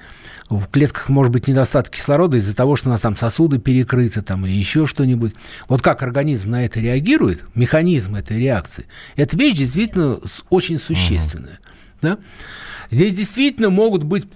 В 0.50 0.66
клетках 0.68 1.10
может 1.10 1.32
быть 1.32 1.48
недостаток 1.48 1.94
кислорода 1.94 2.38
из-за 2.38 2.56
того, 2.56 2.76
что 2.76 2.90
у 2.90 2.92
нас 2.92 3.02
там 3.02 3.16
сосуды 3.16 3.60
перекрыты 3.60 4.22
там, 4.22 4.46
или 4.46 4.54
еще 4.54 4.86
что-нибудь. 4.86 5.36
Вот 5.68 5.82
как 5.82 6.02
организм 6.02 6.52
на 6.52 6.66
это 6.66 6.80
реагирует, 6.80 7.46
механизм 7.56 8.16
этой 8.16 8.38
реакции, 8.38 8.88
это 9.16 9.38
вещь 9.38 9.58
действительно 9.58 10.20
очень 10.50 10.80
существенная. 10.80 11.60
Да? 12.02 12.18
Здесь 12.92 13.16
действительно 13.16 13.70
могут 13.70 14.04
быть, 14.04 14.28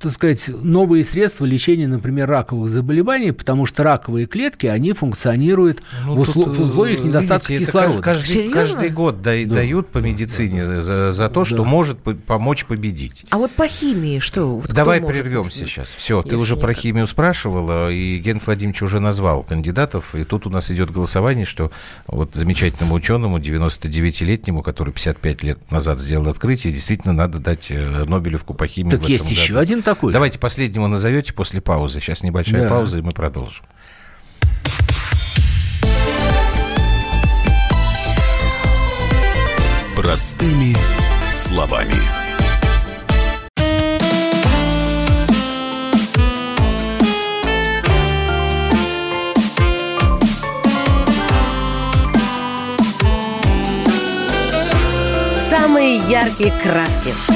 так 0.00 0.12
сказать, 0.12 0.48
новые 0.62 1.02
средства 1.02 1.44
лечения, 1.44 1.88
например, 1.88 2.28
раковых 2.28 2.68
заболеваний, 2.70 3.32
потому 3.32 3.66
что 3.66 3.82
раковые 3.82 4.26
клетки, 4.26 4.66
они 4.66 4.92
функционируют 4.92 5.82
Ну, 6.04 6.14
в, 6.14 6.20
услов- 6.20 6.44
тут, 6.44 6.56
в 6.56 6.62
условиях 6.70 7.02
недостатка 7.02 7.52
видите, 7.52 7.66
кислорода. 7.66 8.00
Каждый, 8.02 8.26
Серьезно? 8.26 8.52
каждый 8.54 8.88
год 8.90 9.22
да- 9.22 9.44
дают 9.44 9.88
по 9.88 9.98
медицине 9.98 10.64
за- 10.66 10.82
за, 10.82 11.10
за 11.10 11.28
то, 11.28 11.44
что 11.44 11.58
Да. 11.58 11.64
может 11.64 11.98
по- 11.98 12.14
помочь 12.14 12.64
победить. 12.66 13.24
А 13.30 13.38
вот 13.38 13.50
по 13.52 13.66
химии 13.66 14.20
что? 14.20 14.56
Вот 14.58 14.72
Давай 14.72 15.00
прервемся 15.00 15.60
быть? 15.60 15.68
сейчас. 15.68 15.88
Все, 15.88 16.22
ты 16.22 16.36
уже 16.36 16.56
про 16.56 16.72
химию 16.74 17.06
спрашивала, 17.08 17.90
и 17.90 18.18
Ген 18.18 18.40
Владимирович 18.44 18.82
уже 18.82 19.00
назвал 19.00 19.42
кандидатов, 19.42 20.14
и 20.14 20.22
тут 20.24 20.46
у 20.46 20.50
нас 20.50 20.70
идет 20.70 20.90
голосование, 20.92 21.44
что 21.44 21.72
вот 22.06 22.34
замечательному 22.34 22.94
ученому, 22.94 23.38
99-летнему, 23.38 24.62
который 24.62 24.92
55 24.92 25.42
лет 25.42 25.70
назад 25.70 25.98
сделал 25.98 26.28
открытие, 26.28 26.72
действительно 26.72 27.12
надо 27.12 27.38
дать 27.38 27.68
э, 27.70 27.95
Нобелевку 28.04 28.54
по 28.54 28.66
химии. 28.66 28.90
Так 28.90 29.00
в 29.00 29.02
этом 29.04 29.12
есть 29.12 29.30
еще 29.30 29.54
году. 29.54 29.62
один 29.62 29.82
такой. 29.82 30.12
Давайте 30.12 30.38
последнего 30.38 30.86
назовете 30.86 31.32
после 31.32 31.60
паузы. 31.60 32.00
Сейчас 32.00 32.22
небольшая 32.22 32.62
Да. 32.62 32.68
пауза, 32.68 32.98
и 32.98 33.02
мы 33.02 33.12
продолжим. 33.12 33.64
Простыми 39.94 40.76
словами. 41.32 41.94
Самые 55.36 55.96
яркие 56.08 56.52
краски. 56.62 57.35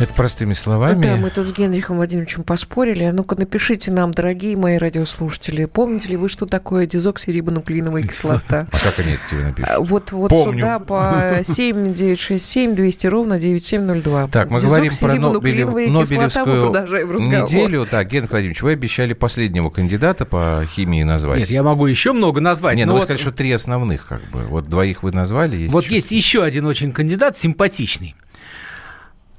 Это 0.00 0.14
простыми 0.14 0.54
словами. 0.54 1.02
Да, 1.02 1.16
мы 1.16 1.28
тут 1.30 1.46
с 1.48 1.52
Генрихом 1.52 1.98
Владимировичем 1.98 2.42
поспорили. 2.42 3.04
А 3.04 3.12
ну-ка 3.12 3.36
напишите 3.36 3.92
нам, 3.92 4.12
дорогие 4.12 4.56
мои 4.56 4.78
радиослушатели, 4.78 5.66
помните 5.66 6.08
ли 6.08 6.16
вы, 6.16 6.30
что 6.30 6.46
такое 6.46 6.86
дезоксирибонуклеиновая 6.86 8.02
кислота? 8.04 8.66
А 8.72 8.78
как 8.78 8.98
они 8.98 9.12
это 9.12 9.20
тебе 9.30 9.42
напишут? 9.44 9.70
А, 9.70 9.80
Вот, 9.80 10.12
вот 10.12 10.30
Помню. 10.30 10.58
сюда 10.60 10.78
по 10.78 11.40
7967 11.44 12.74
200 12.74 13.06
ровно 13.08 13.38
9702. 13.38 14.28
Так, 14.28 14.50
мы 14.50 14.60
говорим 14.60 14.92
про 14.98 15.08
Нобелев- 15.08 15.42
Дезоксирибонуклеиновая 15.42 15.84
кислота, 15.86 16.00
мы 16.00 16.16
Нобелевскую 16.16 16.60
продолжаем 16.70 17.10
разговор. 17.12 17.42
неделю. 17.44 17.86
Так, 17.86 18.08
Генрих 18.10 18.30
Владимирович, 18.30 18.62
вы 18.62 18.72
обещали 18.72 19.12
последнего 19.12 19.68
кандидата 19.68 20.24
по 20.24 20.64
химии 20.74 21.02
назвать. 21.02 21.40
Нет, 21.40 21.50
я 21.50 21.62
могу 21.62 21.84
еще 21.86 22.12
много 22.12 22.40
назвать. 22.40 22.76
Не, 22.76 22.84
но 22.84 22.88
ну 22.88 22.92
вы 22.94 22.98
вот- 23.00 23.04
сказали, 23.04 23.20
что 23.20 23.32
три 23.32 23.52
основных, 23.52 24.06
как 24.06 24.22
бы. 24.30 24.40
Вот 24.44 24.68
двоих 24.68 25.02
вы 25.02 25.12
назвали. 25.12 25.56
Есть 25.58 25.72
Вот 25.74 25.84
еще- 25.84 25.94
есть 25.96 26.10
еще 26.10 26.42
один 26.42 26.64
очень 26.64 26.92
кандидат, 26.92 27.36
симпатичный. 27.36 28.14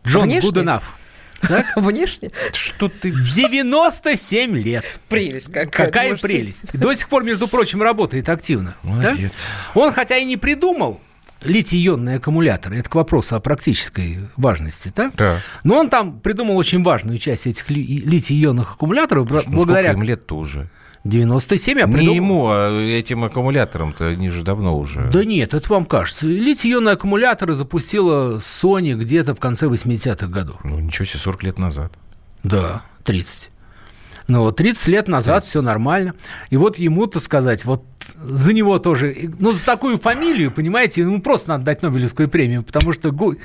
Джон 0.05 0.23
Внешне? 0.23 0.49
Гуденаф. 0.49 0.97
Внешне 1.75 2.31
Что 2.53 2.87
ты... 2.87 3.11
97 3.11 4.57
лет. 4.57 4.85
прелесть 5.09 5.47
какая. 5.51 5.87
Какая 5.87 6.03
Думаешь, 6.09 6.21
прелесть. 6.21 6.61
До 6.73 6.93
сих 6.93 7.09
пор, 7.09 7.23
между 7.23 7.47
прочим, 7.47 7.81
работает 7.81 8.29
активно. 8.29 8.75
Да? 8.83 8.89
Молодец. 8.89 9.47
Он 9.73 9.91
хотя 9.91 10.17
и 10.17 10.25
не 10.25 10.37
придумал 10.37 11.01
литий-ионные 11.43 12.17
аккумуляторы, 12.17 12.77
это 12.77 12.87
к 12.89 12.93
вопросу 12.95 13.35
о 13.35 13.39
практической 13.39 14.19
важности, 14.37 14.93
да? 14.95 15.11
Да. 15.15 15.39
Но 15.63 15.77
он 15.77 15.89
там 15.89 16.19
придумал 16.19 16.55
очень 16.57 16.83
важную 16.83 17.17
часть 17.17 17.47
этих 17.47 17.67
ли- 17.71 17.97
литий-ионных 18.05 18.73
аккумуляторов, 18.73 19.27
Ну, 19.27 19.41
благодаря 19.55 19.89
сколько 19.89 20.01
им 20.01 20.03
лет-то 20.07 20.37
уже? 20.37 20.69
97, 21.03 21.79
я 21.79 21.85
Не 21.85 21.93
придумал. 21.93 22.15
ему, 22.15 22.47
а 22.49 22.79
этим 22.79 23.23
аккумуляторам-то 23.23 24.07
они 24.07 24.29
же 24.29 24.43
давно 24.43 24.77
уже... 24.77 25.09
Да 25.11 25.25
нет, 25.25 25.53
это 25.53 25.73
вам 25.73 25.85
кажется. 25.85 26.27
Литий-ионные 26.27 26.93
аккумуляторы 26.93 27.55
запустила 27.55 28.37
Sony 28.37 28.93
где-то 28.93 29.33
в 29.33 29.39
конце 29.39 29.65
80-х 29.65 30.27
годов. 30.27 30.57
Ну, 30.63 30.79
ничего 30.79 31.05
себе, 31.05 31.19
40 31.19 31.43
лет 31.43 31.57
назад. 31.59 31.91
Да, 32.43 32.83
30. 33.03 33.49
Но 34.27 34.43
вот 34.43 34.55
30 34.57 34.87
лет 34.89 35.07
назад 35.07 35.43
все 35.43 35.61
нормально. 35.61 36.13
И 36.51 36.57
вот 36.57 36.77
ему-то 36.77 37.19
сказать, 37.19 37.65
вот 37.65 37.83
за 38.15 38.53
него 38.53 38.77
тоже, 38.79 39.15
ну, 39.39 39.51
за 39.51 39.65
такую 39.65 39.97
фамилию, 39.97 40.51
понимаете, 40.51 41.01
ему 41.01 41.21
просто 41.21 41.49
надо 41.49 41.65
дать 41.65 41.81
Нобелевскую 41.81 42.29
премию, 42.29 42.63
потому 42.63 42.93
что 42.93 43.09
good, 43.09 43.39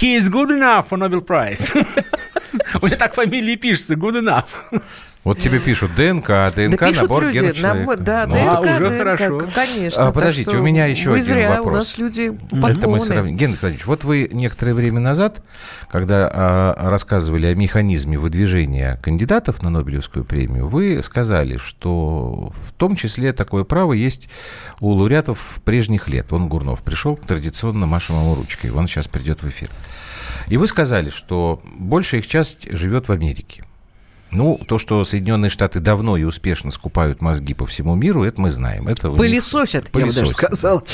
he 0.00 0.16
is 0.18 0.30
good 0.30 0.48
enough 0.48 0.86
for 0.88 0.98
Nobel 0.98 1.26
Prize. 1.26 1.74
У 2.80 2.86
меня 2.86 2.96
так 2.96 3.14
фамилии 3.14 3.56
пишется, 3.56 3.94
good 3.94 4.22
enough. 4.22 4.46
Вот 5.22 5.38
тебе 5.38 5.58
пишут 5.58 5.94
ДНК, 5.96 6.30
а 6.30 6.50
Да 6.50 6.66
ДНК 6.66 6.78
пишут 6.80 7.02
набор 7.02 7.24
люди, 7.24 7.36
генов 7.38 7.60
нам- 7.60 7.76
человека. 7.82 8.02
да, 8.02 8.26
Ну, 8.26 8.34
ДНК, 8.34 8.46
а, 8.48 8.60
уже 8.60 8.88
ДНК, 8.88 8.98
хорошо. 8.98 9.48
конечно. 9.54 10.02
А, 10.02 10.06
так 10.06 10.14
подождите, 10.14 10.50
что 10.50 10.60
у 10.60 10.62
меня 10.62 10.86
еще 10.86 11.12
один 11.12 11.22
зря, 11.24 11.48
вопрос. 11.50 11.66
у 11.66 11.70
нас 11.76 11.98
люди 11.98 12.22
Это 12.22 12.56
мы 12.56 12.60
подмоны. 12.62 13.00
сравним. 13.00 13.36
Геннадий 13.36 13.58
Владимирович, 13.60 13.86
вот 13.86 14.04
вы 14.04 14.28
некоторое 14.32 14.72
время 14.72 15.00
назад, 15.00 15.42
когда 15.90 16.30
а, 16.32 16.88
рассказывали 16.88 17.46
о 17.48 17.54
механизме 17.54 18.18
выдвижения 18.18 18.98
кандидатов 19.02 19.62
на 19.62 19.68
Нобелевскую 19.68 20.24
премию, 20.24 20.68
вы 20.68 21.02
сказали, 21.02 21.58
что 21.58 22.54
в 22.66 22.72
том 22.78 22.96
числе 22.96 23.34
такое 23.34 23.64
право 23.64 23.92
есть 23.92 24.30
у 24.80 24.88
лауреатов 24.88 25.60
прежних 25.66 26.08
лет. 26.08 26.32
Он, 26.32 26.48
Гурнов, 26.48 26.80
пришел, 26.80 27.18
традиционно 27.18 27.84
машем 27.84 28.16
ему 28.16 28.36
ручкой. 28.36 28.70
Он 28.70 28.86
сейчас 28.86 29.06
придет 29.06 29.42
в 29.42 29.48
эфир. 29.48 29.68
И 30.48 30.56
вы 30.56 30.66
сказали, 30.66 31.10
что 31.10 31.60
большая 31.78 32.22
их 32.22 32.26
часть 32.26 32.72
живет 32.74 33.08
в 33.08 33.12
Америке. 33.12 33.64
Ну, 34.32 34.60
то, 34.68 34.78
что 34.78 35.04
Соединенные 35.04 35.50
Штаты 35.50 35.80
давно 35.80 36.16
и 36.16 36.22
успешно 36.22 36.70
скупают 36.70 37.20
мозги 37.20 37.52
по 37.52 37.66
всему 37.66 37.94
миру, 37.96 38.22
это 38.24 38.40
мы 38.40 38.50
знаем. 38.50 38.86
Это 38.86 39.08
у 39.08 39.12
них- 39.12 39.18
Пылесосят, 39.18 39.86
я 39.86 39.90
бы 39.92 40.00
даже 40.06 40.20
Пылесосят, 40.20 40.28
сказал. 40.54 40.84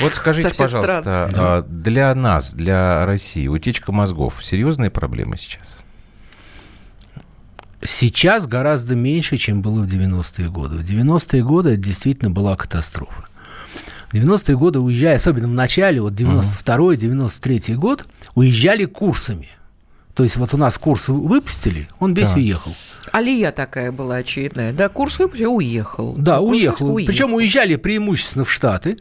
Вот 0.00 0.14
скажите, 0.14 0.48
пожалуйста, 0.56 1.30
а, 1.34 1.62
для 1.68 2.14
нас, 2.14 2.54
для 2.54 3.04
России, 3.04 3.48
утечка 3.48 3.90
мозгов 3.90 4.38
серьезная 4.44 4.90
проблема 4.90 5.36
сейчас? 5.36 5.80
Сейчас 7.82 8.46
гораздо 8.46 8.94
меньше, 8.94 9.36
чем 9.36 9.60
было 9.60 9.82
в 9.82 9.86
90-е 9.86 10.48
годы. 10.48 10.76
В 10.78 10.84
90-е 10.84 11.42
годы 11.44 11.70
это 11.70 11.78
действительно 11.82 12.30
была 12.30 12.56
катастрофа. 12.56 13.24
В 14.10 14.14
90-е 14.14 14.56
годы 14.56 14.78
уезжая, 14.78 15.16
особенно 15.16 15.48
в 15.48 15.52
начале, 15.52 16.00
вот 16.00 16.12
92-й, 16.14 16.96
93-й 16.96 17.74
год, 17.74 18.06
уезжали 18.34 18.84
курсами. 18.86 19.48
То 20.14 20.22
есть 20.22 20.36
вот 20.36 20.54
у 20.54 20.56
нас 20.56 20.78
курс 20.78 21.08
выпустили, 21.08 21.88
он 21.98 22.14
весь 22.14 22.28
Так. 22.28 22.36
уехал. 22.36 22.72
Алия 23.12 23.50
такая 23.50 23.90
была 23.90 24.16
очередная. 24.16 24.72
Да, 24.72 24.88
курс 24.88 25.18
выпустил, 25.18 25.56
уехал. 25.56 26.14
Да, 26.16 26.38
Курс 26.38 26.50
уехал. 26.52 26.86
выпустил, 26.86 27.06
Причем 27.12 27.34
уезжали 27.34 27.74
преимущественно 27.76 28.44
в 28.44 28.52
Штаты. 28.52 28.96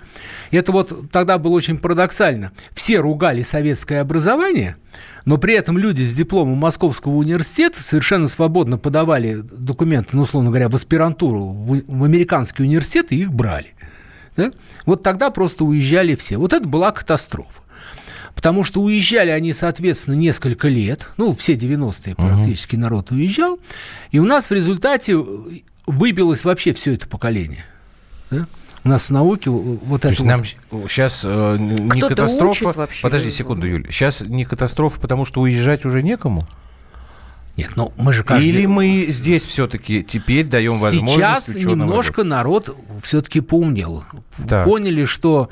Это 0.50 0.72
вот 0.72 1.12
тогда 1.12 1.38
было 1.38 1.54
очень 1.54 1.78
парадоксально. 1.78 2.52
Все 2.74 2.98
ругали 3.00 3.44
советское 3.44 4.02
образование, 4.02 4.76
но 5.26 5.38
при 5.38 5.54
этом 5.54 5.78
люди 5.78 6.02
с 6.02 6.16
дипломом 6.16 6.58
Московского 6.58 7.14
университета 7.14 7.82
совершенно 7.82 8.28
свободно 8.28 8.80
подавали 8.80 9.36
документы, 9.42 10.10
ну, 10.16 10.24
условно 10.24 10.50
говоря, 10.50 10.68
в 10.68 10.74
аспирантуру, 10.76 11.46
в, 11.46 11.82
в 11.88 12.04
американский 12.04 12.64
университет 12.64 13.12
и 13.12 13.22
их 13.22 13.32
брали. 13.32 13.68
Да? 14.36 14.52
Вот 14.88 15.04
тогда 15.04 15.30
просто 15.30 15.64
уезжали 15.64 16.16
все. 16.16 16.38
Вот 16.38 16.54
это 16.54 16.68
была 16.68 16.92
катастрофа. 16.92 17.62
Потому 18.36 18.64
что 18.64 18.82
уезжали 18.82 19.30
они, 19.30 19.54
соответственно, 19.54 20.16
несколько 20.16 20.68
лет. 20.68 21.08
Ну, 21.18 21.34
все 21.34 21.54
90-е 21.54 22.16
практически 22.16 22.76
народ 22.76 23.12
уезжал. 23.12 23.60
И 24.12 24.20
у 24.20 24.26
нас 24.26 24.50
в 24.50 24.54
результате 24.54 25.18
выбилось 25.86 26.44
вообще 26.44 26.74
все 26.74 26.94
это 26.94 27.08
поколение. 27.08 27.66
Да? 28.32 28.48
У 28.84 28.90
нас 28.90 29.10
в 29.10 29.10
науке 29.12 29.50
вот 29.50 30.02
То 30.02 30.08
это 30.08 30.10
есть 30.10 30.20
вот- 30.22 30.28
нам 30.28 30.44
сейчас 30.90 31.24
не 31.24 31.90
Кто-то 31.90 32.10
катастрофа... 32.10 32.66
учит 32.66 32.76
вообще? 32.76 33.02
Подожди 33.02 33.32
секунду, 33.32 33.66
Юль. 33.66 33.88
Сейчас 33.90 34.22
не 34.22 34.44
катастрофа, 34.44 35.00
потому 35.00 35.24
что 35.24 35.42
уезжать 35.42 35.86
уже 35.86 36.04
некому? 36.04 36.46
Нет, 37.56 37.72
ну 37.76 37.94
мы 37.98 38.14
же 38.14 38.24
каждый... 38.24 38.50
Или 38.50 38.66
мы 38.66 39.06
здесь 39.10 39.46
все-таки 39.46 40.04
теперь 40.04 40.46
даем 40.48 40.80
возможность 40.80 41.46
Сейчас 41.46 41.56
немножко 41.56 42.24
народ 42.24 42.76
все-таки 43.02 43.42
поумнел. 43.42 44.04
Так. 44.50 44.66
Поняли, 44.66 45.06
что 45.06 45.50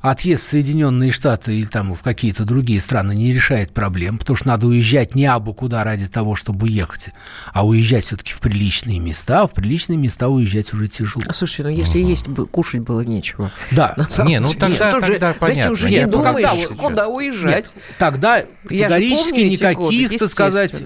отъезд 0.00 0.44
в 0.44 0.48
Соединенные 0.48 1.10
Штаты 1.10 1.58
или 1.58 1.66
там 1.66 1.94
в 1.94 2.02
какие-то 2.02 2.44
другие 2.44 2.80
страны 2.80 3.14
не 3.14 3.32
решает 3.32 3.72
проблем, 3.72 4.18
потому 4.18 4.36
что 4.36 4.48
надо 4.48 4.66
уезжать 4.66 5.14
не 5.14 5.26
абы 5.26 5.54
куда 5.54 5.84
ради 5.84 6.06
того, 6.08 6.34
чтобы 6.34 6.68
ехать, 6.68 7.10
а 7.52 7.66
уезжать 7.66 8.04
все-таки 8.04 8.32
в 8.32 8.40
приличные 8.40 8.98
места. 8.98 9.42
А 9.42 9.46
в 9.46 9.52
приличные 9.52 9.96
места 9.96 10.28
уезжать 10.28 10.72
уже 10.72 10.88
тяжело. 10.88 11.22
А 11.26 11.32
слушайте, 11.32 11.64
ну 11.64 11.68
если 11.68 11.98
есть 11.98 12.28
бы, 12.28 12.46
кушать 12.46 12.80
было 12.80 13.02
нечего. 13.02 13.50
Да. 13.70 13.94
На 13.96 14.08
самом 14.08 14.30
Не, 14.30 14.40
ну 14.40 14.52
тогда- 14.52 14.92
Тут 14.92 15.04
же 15.04 15.12
тогда 15.12 15.32
Зачем 15.32 15.40
понятно. 15.40 15.74
же 15.74 15.90
Нет, 15.90 16.06
не 16.06 16.12
когда 16.12 16.32
думаешь, 16.32 16.66
куда 16.76 17.08
уезжать? 17.08 17.72
Нет, 17.74 17.84
тогда 17.98 18.40
же 18.40 18.46
категорически 18.64 19.40
эти 19.40 19.74
годы, 19.74 19.96
никаких, 19.96 20.18
так 20.20 20.30
сказать... 20.30 20.82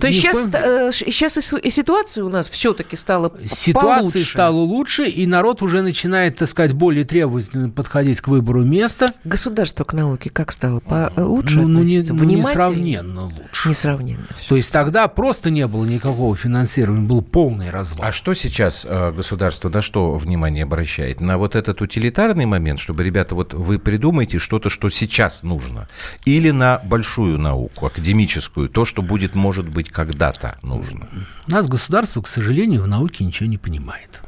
То 0.00 0.06
есть 0.06 0.20
сейчас, 0.20 0.48
коем- 0.48 0.88
э, 0.88 0.92
сейчас 0.92 1.54
и 1.54 1.70
ситуация 1.70 2.24
у 2.24 2.28
нас 2.28 2.48
все-таки 2.50 2.96
стала 2.96 3.32
Ситуация 3.46 3.98
получше. 4.00 4.30
стала 4.30 4.56
лучше, 4.56 5.08
и 5.08 5.26
народ 5.26 5.62
уже 5.62 5.82
начинает, 5.82 6.36
так 6.36 6.48
сказать, 6.48 6.72
более 6.72 7.04
требовательно 7.04 7.70
подходить 7.70 8.20
к 8.20 8.28
выбору 8.28 8.64
места. 8.64 9.12
Государство 9.24 9.84
к 9.84 9.92
науке 9.92 10.30
как 10.30 10.52
стало? 10.52 10.80
По- 10.80 11.12
лучше 11.16 11.60
ну, 11.60 11.68
ну, 11.68 11.82
не, 11.82 12.02
ну, 12.08 12.24
несравненно 12.24 13.24
лучше. 13.24 13.68
Несравненно. 13.68 14.24
всё. 14.36 14.48
То 14.50 14.56
есть 14.56 14.72
тогда 14.72 15.08
просто 15.08 15.50
не 15.50 15.66
было 15.66 15.84
никакого 15.84 16.34
финансирования, 16.36 17.06
был 17.06 17.22
полный 17.22 17.70
развал. 17.70 18.08
А 18.08 18.12
что 18.12 18.34
сейчас 18.34 18.86
э, 18.88 19.12
государство 19.12 19.68
на 19.68 19.82
что 19.82 20.16
внимание 20.16 20.64
обращает? 20.64 21.20
На 21.20 21.38
вот 21.38 21.56
этот 21.56 21.80
утилитарный 21.80 22.46
момент, 22.46 22.78
чтобы, 22.80 23.04
ребята, 23.04 23.34
вот 23.34 23.54
вы 23.54 23.78
придумаете 23.78 24.38
что-то, 24.38 24.68
что 24.70 24.90
сейчас 24.90 25.42
нужно? 25.42 25.88
Или 26.24 26.50
на 26.50 26.80
большую 26.84 27.38
науку, 27.38 27.86
академическую, 27.86 28.68
то, 28.68 28.84
что 28.84 29.02
будет, 29.02 29.34
может 29.34 29.68
быть, 29.70 29.90
когда-то 29.90 30.58
нужно? 30.62 31.08
У 31.46 31.50
нас 31.50 31.66
государство, 31.68 32.22
к 32.22 32.28
сожалению, 32.28 32.82
в 32.82 32.86
науке 32.88 33.24
ничего 33.24 33.48
не 33.48 33.58
понимает. 33.58 34.20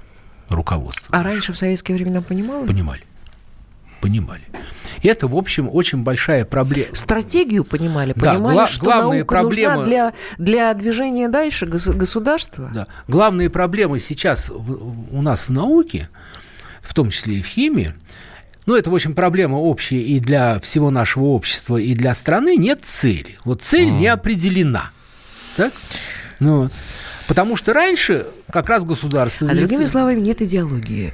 Руководство. 0.49 1.09
А 1.17 1.23
раньше 1.23 1.53
в 1.53 1.57
советские 1.59 1.97
времена 1.97 2.21
понимала? 2.21 2.67
Понимали. 2.67 3.03
Понимали. 4.01 4.43
И 5.03 5.09
это, 5.09 5.29
в 5.29 5.37
общем, 5.37 5.69
очень 5.73 6.03
большая 6.03 6.45
проблема. 6.45 6.95
Стратегию 6.95 7.65
понимали, 7.65 8.13
Да, 8.17 8.35
понимали, 8.35 8.55
гла- 8.55 8.67
что 8.67 8.85
главная 8.85 9.19
наука 9.19 9.35
проблема- 9.37 9.75
нужна 9.77 9.85
для, 9.87 10.13
для 10.39 10.75
движения 10.75 11.29
дальше 11.29 11.67
гос- 11.67 11.93
государства. 11.95 12.71
Да. 12.75 12.87
Главные 13.07 13.49
проблемы 13.49 14.01
сейчас 14.01 14.49
в- 14.51 15.17
у 15.17 15.23
нас 15.23 15.47
в 15.49 15.51
науке, 15.51 16.09
в 16.83 16.93
том 16.95 17.11
числе 17.11 17.37
и 17.37 17.43
в 17.43 17.47
химии, 17.47 17.95
ну, 18.67 18.75
это, 18.77 18.91
в 18.91 18.95
общем, 18.95 19.15
проблема 19.15 19.57
общая 19.57 20.03
и 20.03 20.19
для 20.21 20.59
всего 20.59 20.91
нашего 20.91 21.25
общества, 21.27 21.77
и 21.77 21.95
для 21.95 22.13
страны, 22.15 22.57
нет 22.57 22.83
цели. 22.85 23.39
Вот 23.45 23.63
цель 23.63 23.89
не 23.91 24.09
определена. 24.09 24.91
Так? 25.57 25.73
Ну, 26.41 26.69
потому 27.29 27.57
что 27.57 27.73
раньше 27.73 28.27
как 28.51 28.69
раз 28.69 28.85
государство... 28.85 29.49
А 29.49 29.55
другими 29.55 29.83
лице- 29.85 29.93
словами, 29.93 30.21
нет 30.21 30.43
идеологии. 30.43 31.13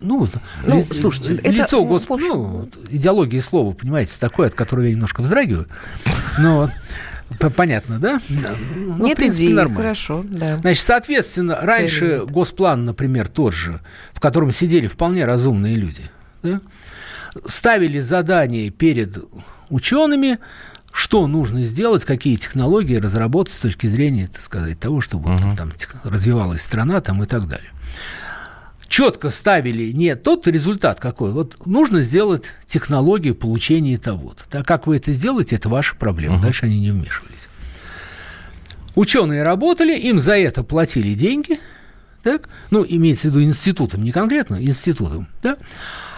Ну, 0.00 0.28
Ну, 0.66 0.76
ли- 0.78 0.86
слушайте, 0.92 1.36
это, 1.36 1.48
лицо 1.48 1.78
ну, 1.78 1.86
Господа, 1.86 2.22
в 2.24 2.26
общем, 2.26 2.40
ну, 2.40 2.68
идеология 2.90 3.40
слова, 3.40 3.72
понимаете, 3.72 4.16
такое, 4.20 4.48
от 4.48 4.54
которого 4.54 4.84
я 4.84 4.90
немножко 4.92 5.22
вздрагиваю. 5.22 5.66
Но 6.38 6.70
п- 7.38 7.48
понятно, 7.50 7.98
да? 7.98 8.20
Ну, 8.28 8.92
в 8.94 8.98
нет 9.00 9.16
принципе, 9.16 9.46
идеи, 9.46 9.54
нормально. 9.54 9.80
хорошо, 9.80 10.22
да. 10.28 10.58
Значит, 10.58 10.84
соответственно, 10.84 11.58
раньше 11.62 12.18
нет. 12.20 12.30
госплан, 12.30 12.84
например, 12.84 13.28
тот 13.28 13.54
же, 13.54 13.80
в 14.12 14.20
котором 14.20 14.50
сидели 14.50 14.86
вполне 14.86 15.24
разумные 15.24 15.74
люди, 15.74 16.10
да, 16.42 16.60
ставили 17.46 17.98
задания 18.00 18.70
перед 18.70 19.16
учеными, 19.70 20.38
что 20.96 21.26
нужно 21.26 21.62
сделать, 21.64 22.06
какие 22.06 22.36
технологии 22.36 22.96
разработать 22.96 23.52
с 23.52 23.58
точки 23.58 23.86
зрения, 23.86 24.28
так 24.28 24.40
сказать, 24.40 24.80
того, 24.80 25.02
чтобы 25.02 25.34
угу. 25.34 25.42
вот, 25.42 25.58
там 25.58 25.72
развивалась 26.04 26.62
страна 26.62 27.02
там, 27.02 27.22
и 27.22 27.26
так 27.26 27.46
далее. 27.46 27.70
Четко 28.88 29.28
ставили 29.28 29.92
не 29.92 30.16
тот 30.16 30.46
результат 30.46 30.98
какой, 30.98 31.32
вот 31.32 31.66
нужно 31.66 32.00
сделать 32.00 32.44
технологию 32.64 33.34
получения 33.34 33.98
того-то. 33.98 34.44
Так 34.48 34.66
как 34.66 34.86
вы 34.86 34.96
это 34.96 35.12
сделаете, 35.12 35.56
это 35.56 35.68
ваша 35.68 35.94
проблема. 35.96 36.36
Угу. 36.36 36.42
Дальше 36.44 36.64
они 36.64 36.80
не 36.80 36.92
вмешивались. 36.92 37.48
Ученые 38.94 39.42
работали, 39.42 39.94
им 39.98 40.18
за 40.18 40.38
это 40.38 40.62
платили 40.62 41.12
деньги, 41.12 41.60
так? 42.22 42.48
ну, 42.70 42.86
имеется 42.88 43.28
в 43.28 43.32
виду 43.32 43.42
институтом, 43.42 44.02
не 44.02 44.12
конкретно, 44.12 44.64
институтом, 44.64 45.28
да? 45.42 45.58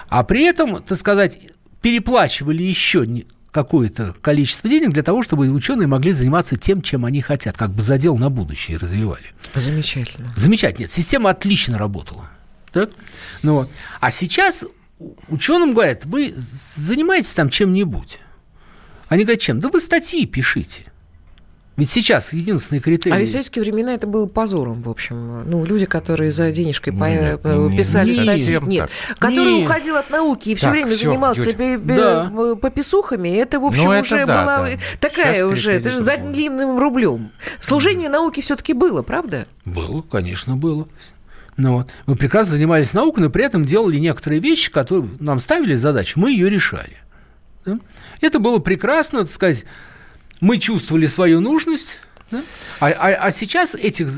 а 0.08 0.22
при 0.22 0.44
этом, 0.44 0.80
так 0.84 0.96
сказать, 0.96 1.40
переплачивали 1.82 2.62
еще 2.62 3.08
какое-то 3.50 4.14
количество 4.20 4.68
денег 4.68 4.92
для 4.92 5.02
того, 5.02 5.22
чтобы 5.22 5.48
ученые 5.48 5.86
могли 5.86 6.12
заниматься 6.12 6.56
тем, 6.56 6.82
чем 6.82 7.04
они 7.04 7.20
хотят, 7.20 7.56
как 7.56 7.70
бы 7.70 7.82
задел 7.82 8.16
на 8.16 8.30
будущее 8.30 8.78
развивали. 8.78 9.30
Замечательно. 9.54 10.32
Замечательно. 10.36 10.84
Нет, 10.84 10.92
система 10.92 11.30
отлично 11.30 11.78
работала. 11.78 12.30
Так? 12.72 12.90
Ну, 13.42 13.68
а 14.00 14.10
сейчас 14.10 14.64
ученым 15.28 15.72
говорят, 15.72 16.04
вы 16.04 16.32
занимаетесь 16.36 17.34
там 17.34 17.48
чем-нибудь. 17.48 18.18
Они 19.08 19.24
говорят, 19.24 19.40
чем? 19.40 19.60
Да 19.60 19.68
вы 19.68 19.80
статьи 19.80 20.26
пишите. 20.26 20.92
Ведь 21.78 21.88
сейчас 21.88 22.32
единственный 22.32 22.80
критерий... 22.80 23.14
А 23.14 23.24
в 23.24 23.28
советские 23.28 23.62
времена 23.62 23.94
это 23.94 24.08
было 24.08 24.26
позором, 24.26 24.82
в 24.82 24.90
общем. 24.90 25.48
Ну, 25.48 25.64
люди, 25.64 25.86
которые 25.86 26.32
за 26.32 26.50
денежкой 26.50 26.92
ну, 26.92 27.06
нет, 27.06 27.40
по... 27.40 27.70
писали 27.70 28.08
нет, 28.08 28.16
статьи, 28.16 28.58
нет, 28.62 28.90
который 29.20 29.58
нет. 29.58 29.70
уходил 29.70 29.94
от 29.94 30.10
науки 30.10 30.48
и 30.48 30.54
все 30.56 30.66
так, 30.66 30.72
время 30.72 30.90
все, 30.90 31.04
занимался 31.04 31.50
Юрий. 31.50 31.76
да. 31.76 32.56
пописухами, 32.60 33.28
это, 33.28 33.60
в 33.60 33.64
общем, 33.64 33.84
ну, 33.84 33.92
это 33.92 34.02
уже 34.02 34.26
да, 34.26 34.42
была 34.42 34.62
да. 34.62 34.78
такая 34.98 35.34
сейчас 35.36 35.52
уже, 35.52 35.70
это 35.70 35.90
же 35.90 35.98
за 35.98 36.16
длинным 36.16 36.80
рублем. 36.80 37.30
Служение 37.60 38.08
mm. 38.08 38.12
науки 38.12 38.40
все-таки 38.40 38.72
было, 38.72 39.02
правда? 39.02 39.46
Было, 39.64 40.02
конечно, 40.02 40.56
было. 40.56 40.88
Ну, 41.56 41.74
вот. 41.74 41.90
Мы 42.06 42.16
прекрасно 42.16 42.54
занимались 42.54 42.92
наукой, 42.92 43.22
но 43.22 43.30
при 43.30 43.44
этом 43.44 43.64
делали 43.64 43.98
некоторые 43.98 44.40
вещи, 44.40 44.72
которые 44.72 45.08
нам 45.20 45.38
ставили 45.38 45.76
задачу, 45.76 46.18
мы 46.18 46.32
ее 46.32 46.50
решали. 46.50 46.96
Это 48.20 48.40
было 48.40 48.58
прекрасно, 48.58 49.20
так 49.20 49.30
сказать, 49.30 49.64
мы 50.40 50.58
чувствовали 50.58 51.06
свою 51.06 51.40
нужность, 51.40 51.98
да? 52.30 52.42
а, 52.80 52.88
а, 52.88 53.26
а 53.26 53.30
сейчас 53.30 53.74
этих 53.74 54.08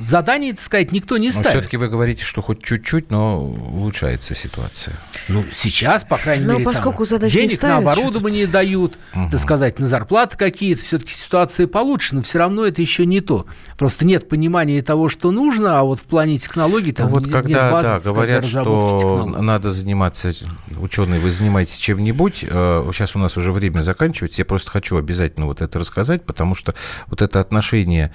заданий, 0.00 0.52
так 0.52 0.62
сказать, 0.62 0.92
никто 0.92 1.16
не 1.16 1.30
ставит. 1.30 1.46
Но 1.46 1.50
все-таки 1.50 1.76
вы 1.76 1.88
говорите, 1.88 2.24
что 2.24 2.42
хоть 2.42 2.62
чуть-чуть, 2.62 3.10
но 3.10 3.42
улучшается 3.42 4.34
ситуация. 4.34 4.94
Ну, 5.28 5.44
сейчас, 5.50 6.04
по 6.04 6.18
крайней 6.18 6.44
но 6.44 6.54
мере, 6.54 6.64
поскольку 6.64 7.04
там, 7.04 7.28
денег 7.28 7.52
ставят, 7.52 7.84
на 7.84 7.92
оборудование 7.92 8.46
дают, 8.46 8.98
угу. 9.14 9.30
так 9.30 9.40
сказать, 9.40 9.78
на 9.78 9.86
зарплаты 9.86 10.36
какие-то, 10.36 10.82
все-таки 10.82 11.12
ситуация 11.12 11.66
получше, 11.66 12.14
но 12.14 12.22
все 12.22 12.38
равно 12.38 12.64
это 12.64 12.80
еще 12.80 13.06
не 13.06 13.20
то. 13.20 13.46
Просто 13.76 14.06
нет 14.06 14.28
понимания 14.28 14.82
того, 14.82 15.08
что 15.08 15.30
нужно, 15.30 15.78
а 15.78 15.82
вот 15.82 16.00
в 16.00 16.04
плане 16.04 16.38
технологий 16.38 16.92
там 16.92 17.10
вот 17.10 17.24
нет, 17.24 17.32
когда, 17.32 17.70
базы, 17.70 17.88
да, 17.88 18.00
говорят, 18.00 18.44
что 18.44 19.24
надо 19.26 19.70
заниматься, 19.70 20.30
ученые, 20.78 21.20
вы 21.20 21.30
занимаетесь 21.30 21.76
чем-нибудь, 21.76 22.44
э, 22.48 22.90
сейчас 22.92 23.16
у 23.16 23.18
нас 23.18 23.36
уже 23.36 23.52
время 23.52 23.82
заканчивается, 23.82 24.40
я 24.40 24.44
просто 24.44 24.70
хочу 24.70 24.96
обязательно 24.96 25.46
вот 25.46 25.60
это 25.60 25.78
рассказать, 25.78 26.24
потому 26.24 26.54
что 26.54 26.74
вот 27.06 27.22
это 27.22 27.40
отношение 27.40 28.12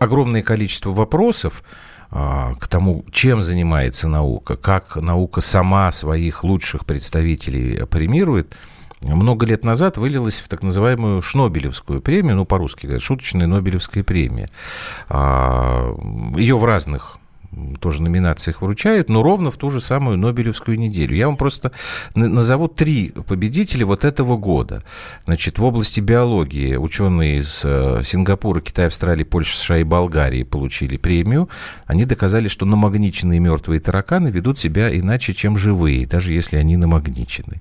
огромное 0.00 0.42
количество 0.42 0.90
вопросов, 0.90 1.21
а, 2.10 2.54
к 2.58 2.68
тому, 2.68 3.04
чем 3.10 3.42
занимается 3.42 4.08
наука, 4.08 4.56
как 4.56 4.96
наука 4.96 5.40
сама 5.40 5.92
своих 5.92 6.44
лучших 6.44 6.84
представителей 6.84 7.86
премирует, 7.86 8.54
много 9.02 9.46
лет 9.46 9.64
назад 9.64 9.96
вылилась 9.96 10.40
в 10.40 10.48
так 10.48 10.62
называемую 10.62 11.22
Шнобелевскую 11.22 12.00
премию, 12.00 12.36
ну, 12.36 12.44
по-русски 12.44 12.86
говорят, 12.86 13.02
шуточная 13.02 13.46
Нобелевская 13.46 14.04
премия. 14.04 14.50
А, 15.08 15.94
Ее 16.36 16.56
в 16.56 16.64
разных 16.64 17.18
тоже 17.80 18.02
номинациях 18.02 18.62
вручают, 18.62 19.08
но 19.08 19.22
ровно 19.22 19.50
в 19.50 19.56
ту 19.56 19.70
же 19.70 19.80
самую 19.80 20.18
Нобелевскую 20.18 20.78
неделю. 20.78 21.14
Я 21.14 21.26
вам 21.26 21.36
просто 21.36 21.72
назову 22.14 22.68
три 22.68 23.10
победителя 23.10 23.86
вот 23.86 24.04
этого 24.04 24.36
года. 24.36 24.82
Значит, 25.24 25.58
в 25.58 25.64
области 25.64 26.00
биологии 26.00 26.76
ученые 26.76 27.38
из 27.38 27.62
э, 27.64 28.00
Сингапура, 28.04 28.60
Китая, 28.60 28.88
Австралии, 28.88 29.24
Польши, 29.24 29.56
США 29.56 29.78
и 29.78 29.84
Болгарии 29.84 30.42
получили 30.42 30.96
премию. 30.96 31.48
Они 31.86 32.04
доказали, 32.04 32.48
что 32.48 32.64
намагниченные 32.64 33.40
мертвые 33.40 33.80
тараканы 33.80 34.28
ведут 34.28 34.58
себя 34.58 34.96
иначе, 34.96 35.34
чем 35.34 35.56
живые, 35.56 36.06
даже 36.06 36.32
если 36.32 36.56
они 36.56 36.76
намагничены. 36.76 37.60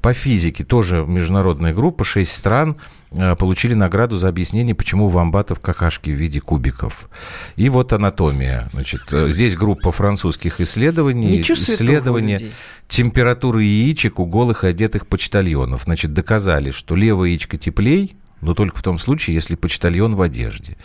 По 0.00 0.14
физике 0.14 0.64
тоже 0.64 1.04
международная 1.06 1.74
группа, 1.74 2.04
шесть 2.04 2.32
стран– 2.32 2.76
получили 3.10 3.74
награду 3.74 4.16
за 4.16 4.28
объяснение, 4.28 4.74
почему 4.74 5.06
у 5.06 5.08
вамбатов 5.08 5.60
какашки 5.60 6.10
в 6.10 6.14
виде 6.14 6.40
кубиков. 6.40 7.08
И 7.56 7.68
вот 7.68 7.92
анатомия. 7.92 8.68
Значит, 8.72 9.02
э, 9.12 9.30
здесь 9.30 9.56
группа 9.56 9.92
французских 9.92 10.60
исследований. 10.60 11.40
Исследование 11.40 12.52
температуры 12.86 13.62
яичек 13.62 14.18
у 14.18 14.26
голых 14.26 14.64
и 14.64 14.68
одетых 14.68 15.06
почтальонов. 15.06 15.84
Значит, 15.84 16.12
доказали, 16.12 16.70
что 16.70 16.94
левое 16.94 17.30
яичко 17.30 17.56
теплей, 17.56 18.16
но 18.40 18.54
только 18.54 18.76
в 18.78 18.82
том 18.82 18.98
случае, 18.98 19.34
если 19.34 19.54
почтальон 19.54 20.14
в 20.14 20.22
одежде. 20.22 20.76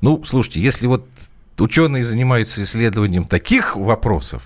Ну, 0.00 0.22
слушайте, 0.24 0.60
если 0.60 0.86
вот 0.86 1.06
ученые 1.58 2.04
занимаются 2.04 2.62
исследованием 2.62 3.24
таких 3.24 3.76
вопросов, 3.76 4.42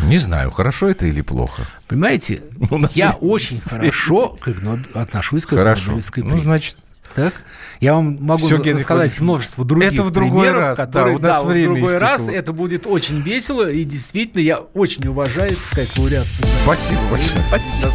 не 0.00 0.18
знаю, 0.18 0.50
хорошо 0.50 0.88
это 0.88 1.06
или 1.06 1.20
плохо. 1.20 1.66
Понимаете, 1.88 2.42
я 2.90 3.10
очень 3.20 3.60
хорошо 3.68 4.36
к 4.40 4.48
отношусь 4.94 5.46
к 5.46 5.52
Нобелевской 5.52 6.22
Ну, 6.22 6.38
значит, 6.38 6.76
так? 7.14 7.34
Я 7.80 7.94
вам 7.94 8.18
могу 8.20 8.46
Все, 8.46 8.56
рассказать 8.56 9.20
множество 9.20 9.64
других 9.64 9.92
Это 9.92 10.02
в 10.02 10.10
другой 10.10 10.46
примеров, 10.48 10.60
раз, 10.60 10.76
которые, 10.78 11.18
да, 11.18 11.28
у 11.28 11.32
нас 11.32 11.42
да, 11.42 11.48
время 11.48 11.70
в 11.70 11.74
другой 11.74 11.90
истекло. 11.92 12.08
раз 12.08 12.28
это 12.28 12.52
будет 12.52 12.86
очень 12.86 13.20
весело, 13.20 13.70
и 13.70 13.84
действительно 13.84 14.40
я 14.40 14.58
очень 14.58 15.06
уважаю, 15.06 15.54
так 15.54 15.64
сказать, 15.64 15.96
лауреатов. 15.96 16.32
Спасибо 16.64 17.00
большое. 17.10 17.44
Спасибо. 17.48 17.90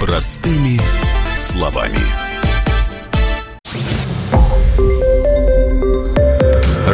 Простыми 0.00 0.80
словами. 1.36 1.98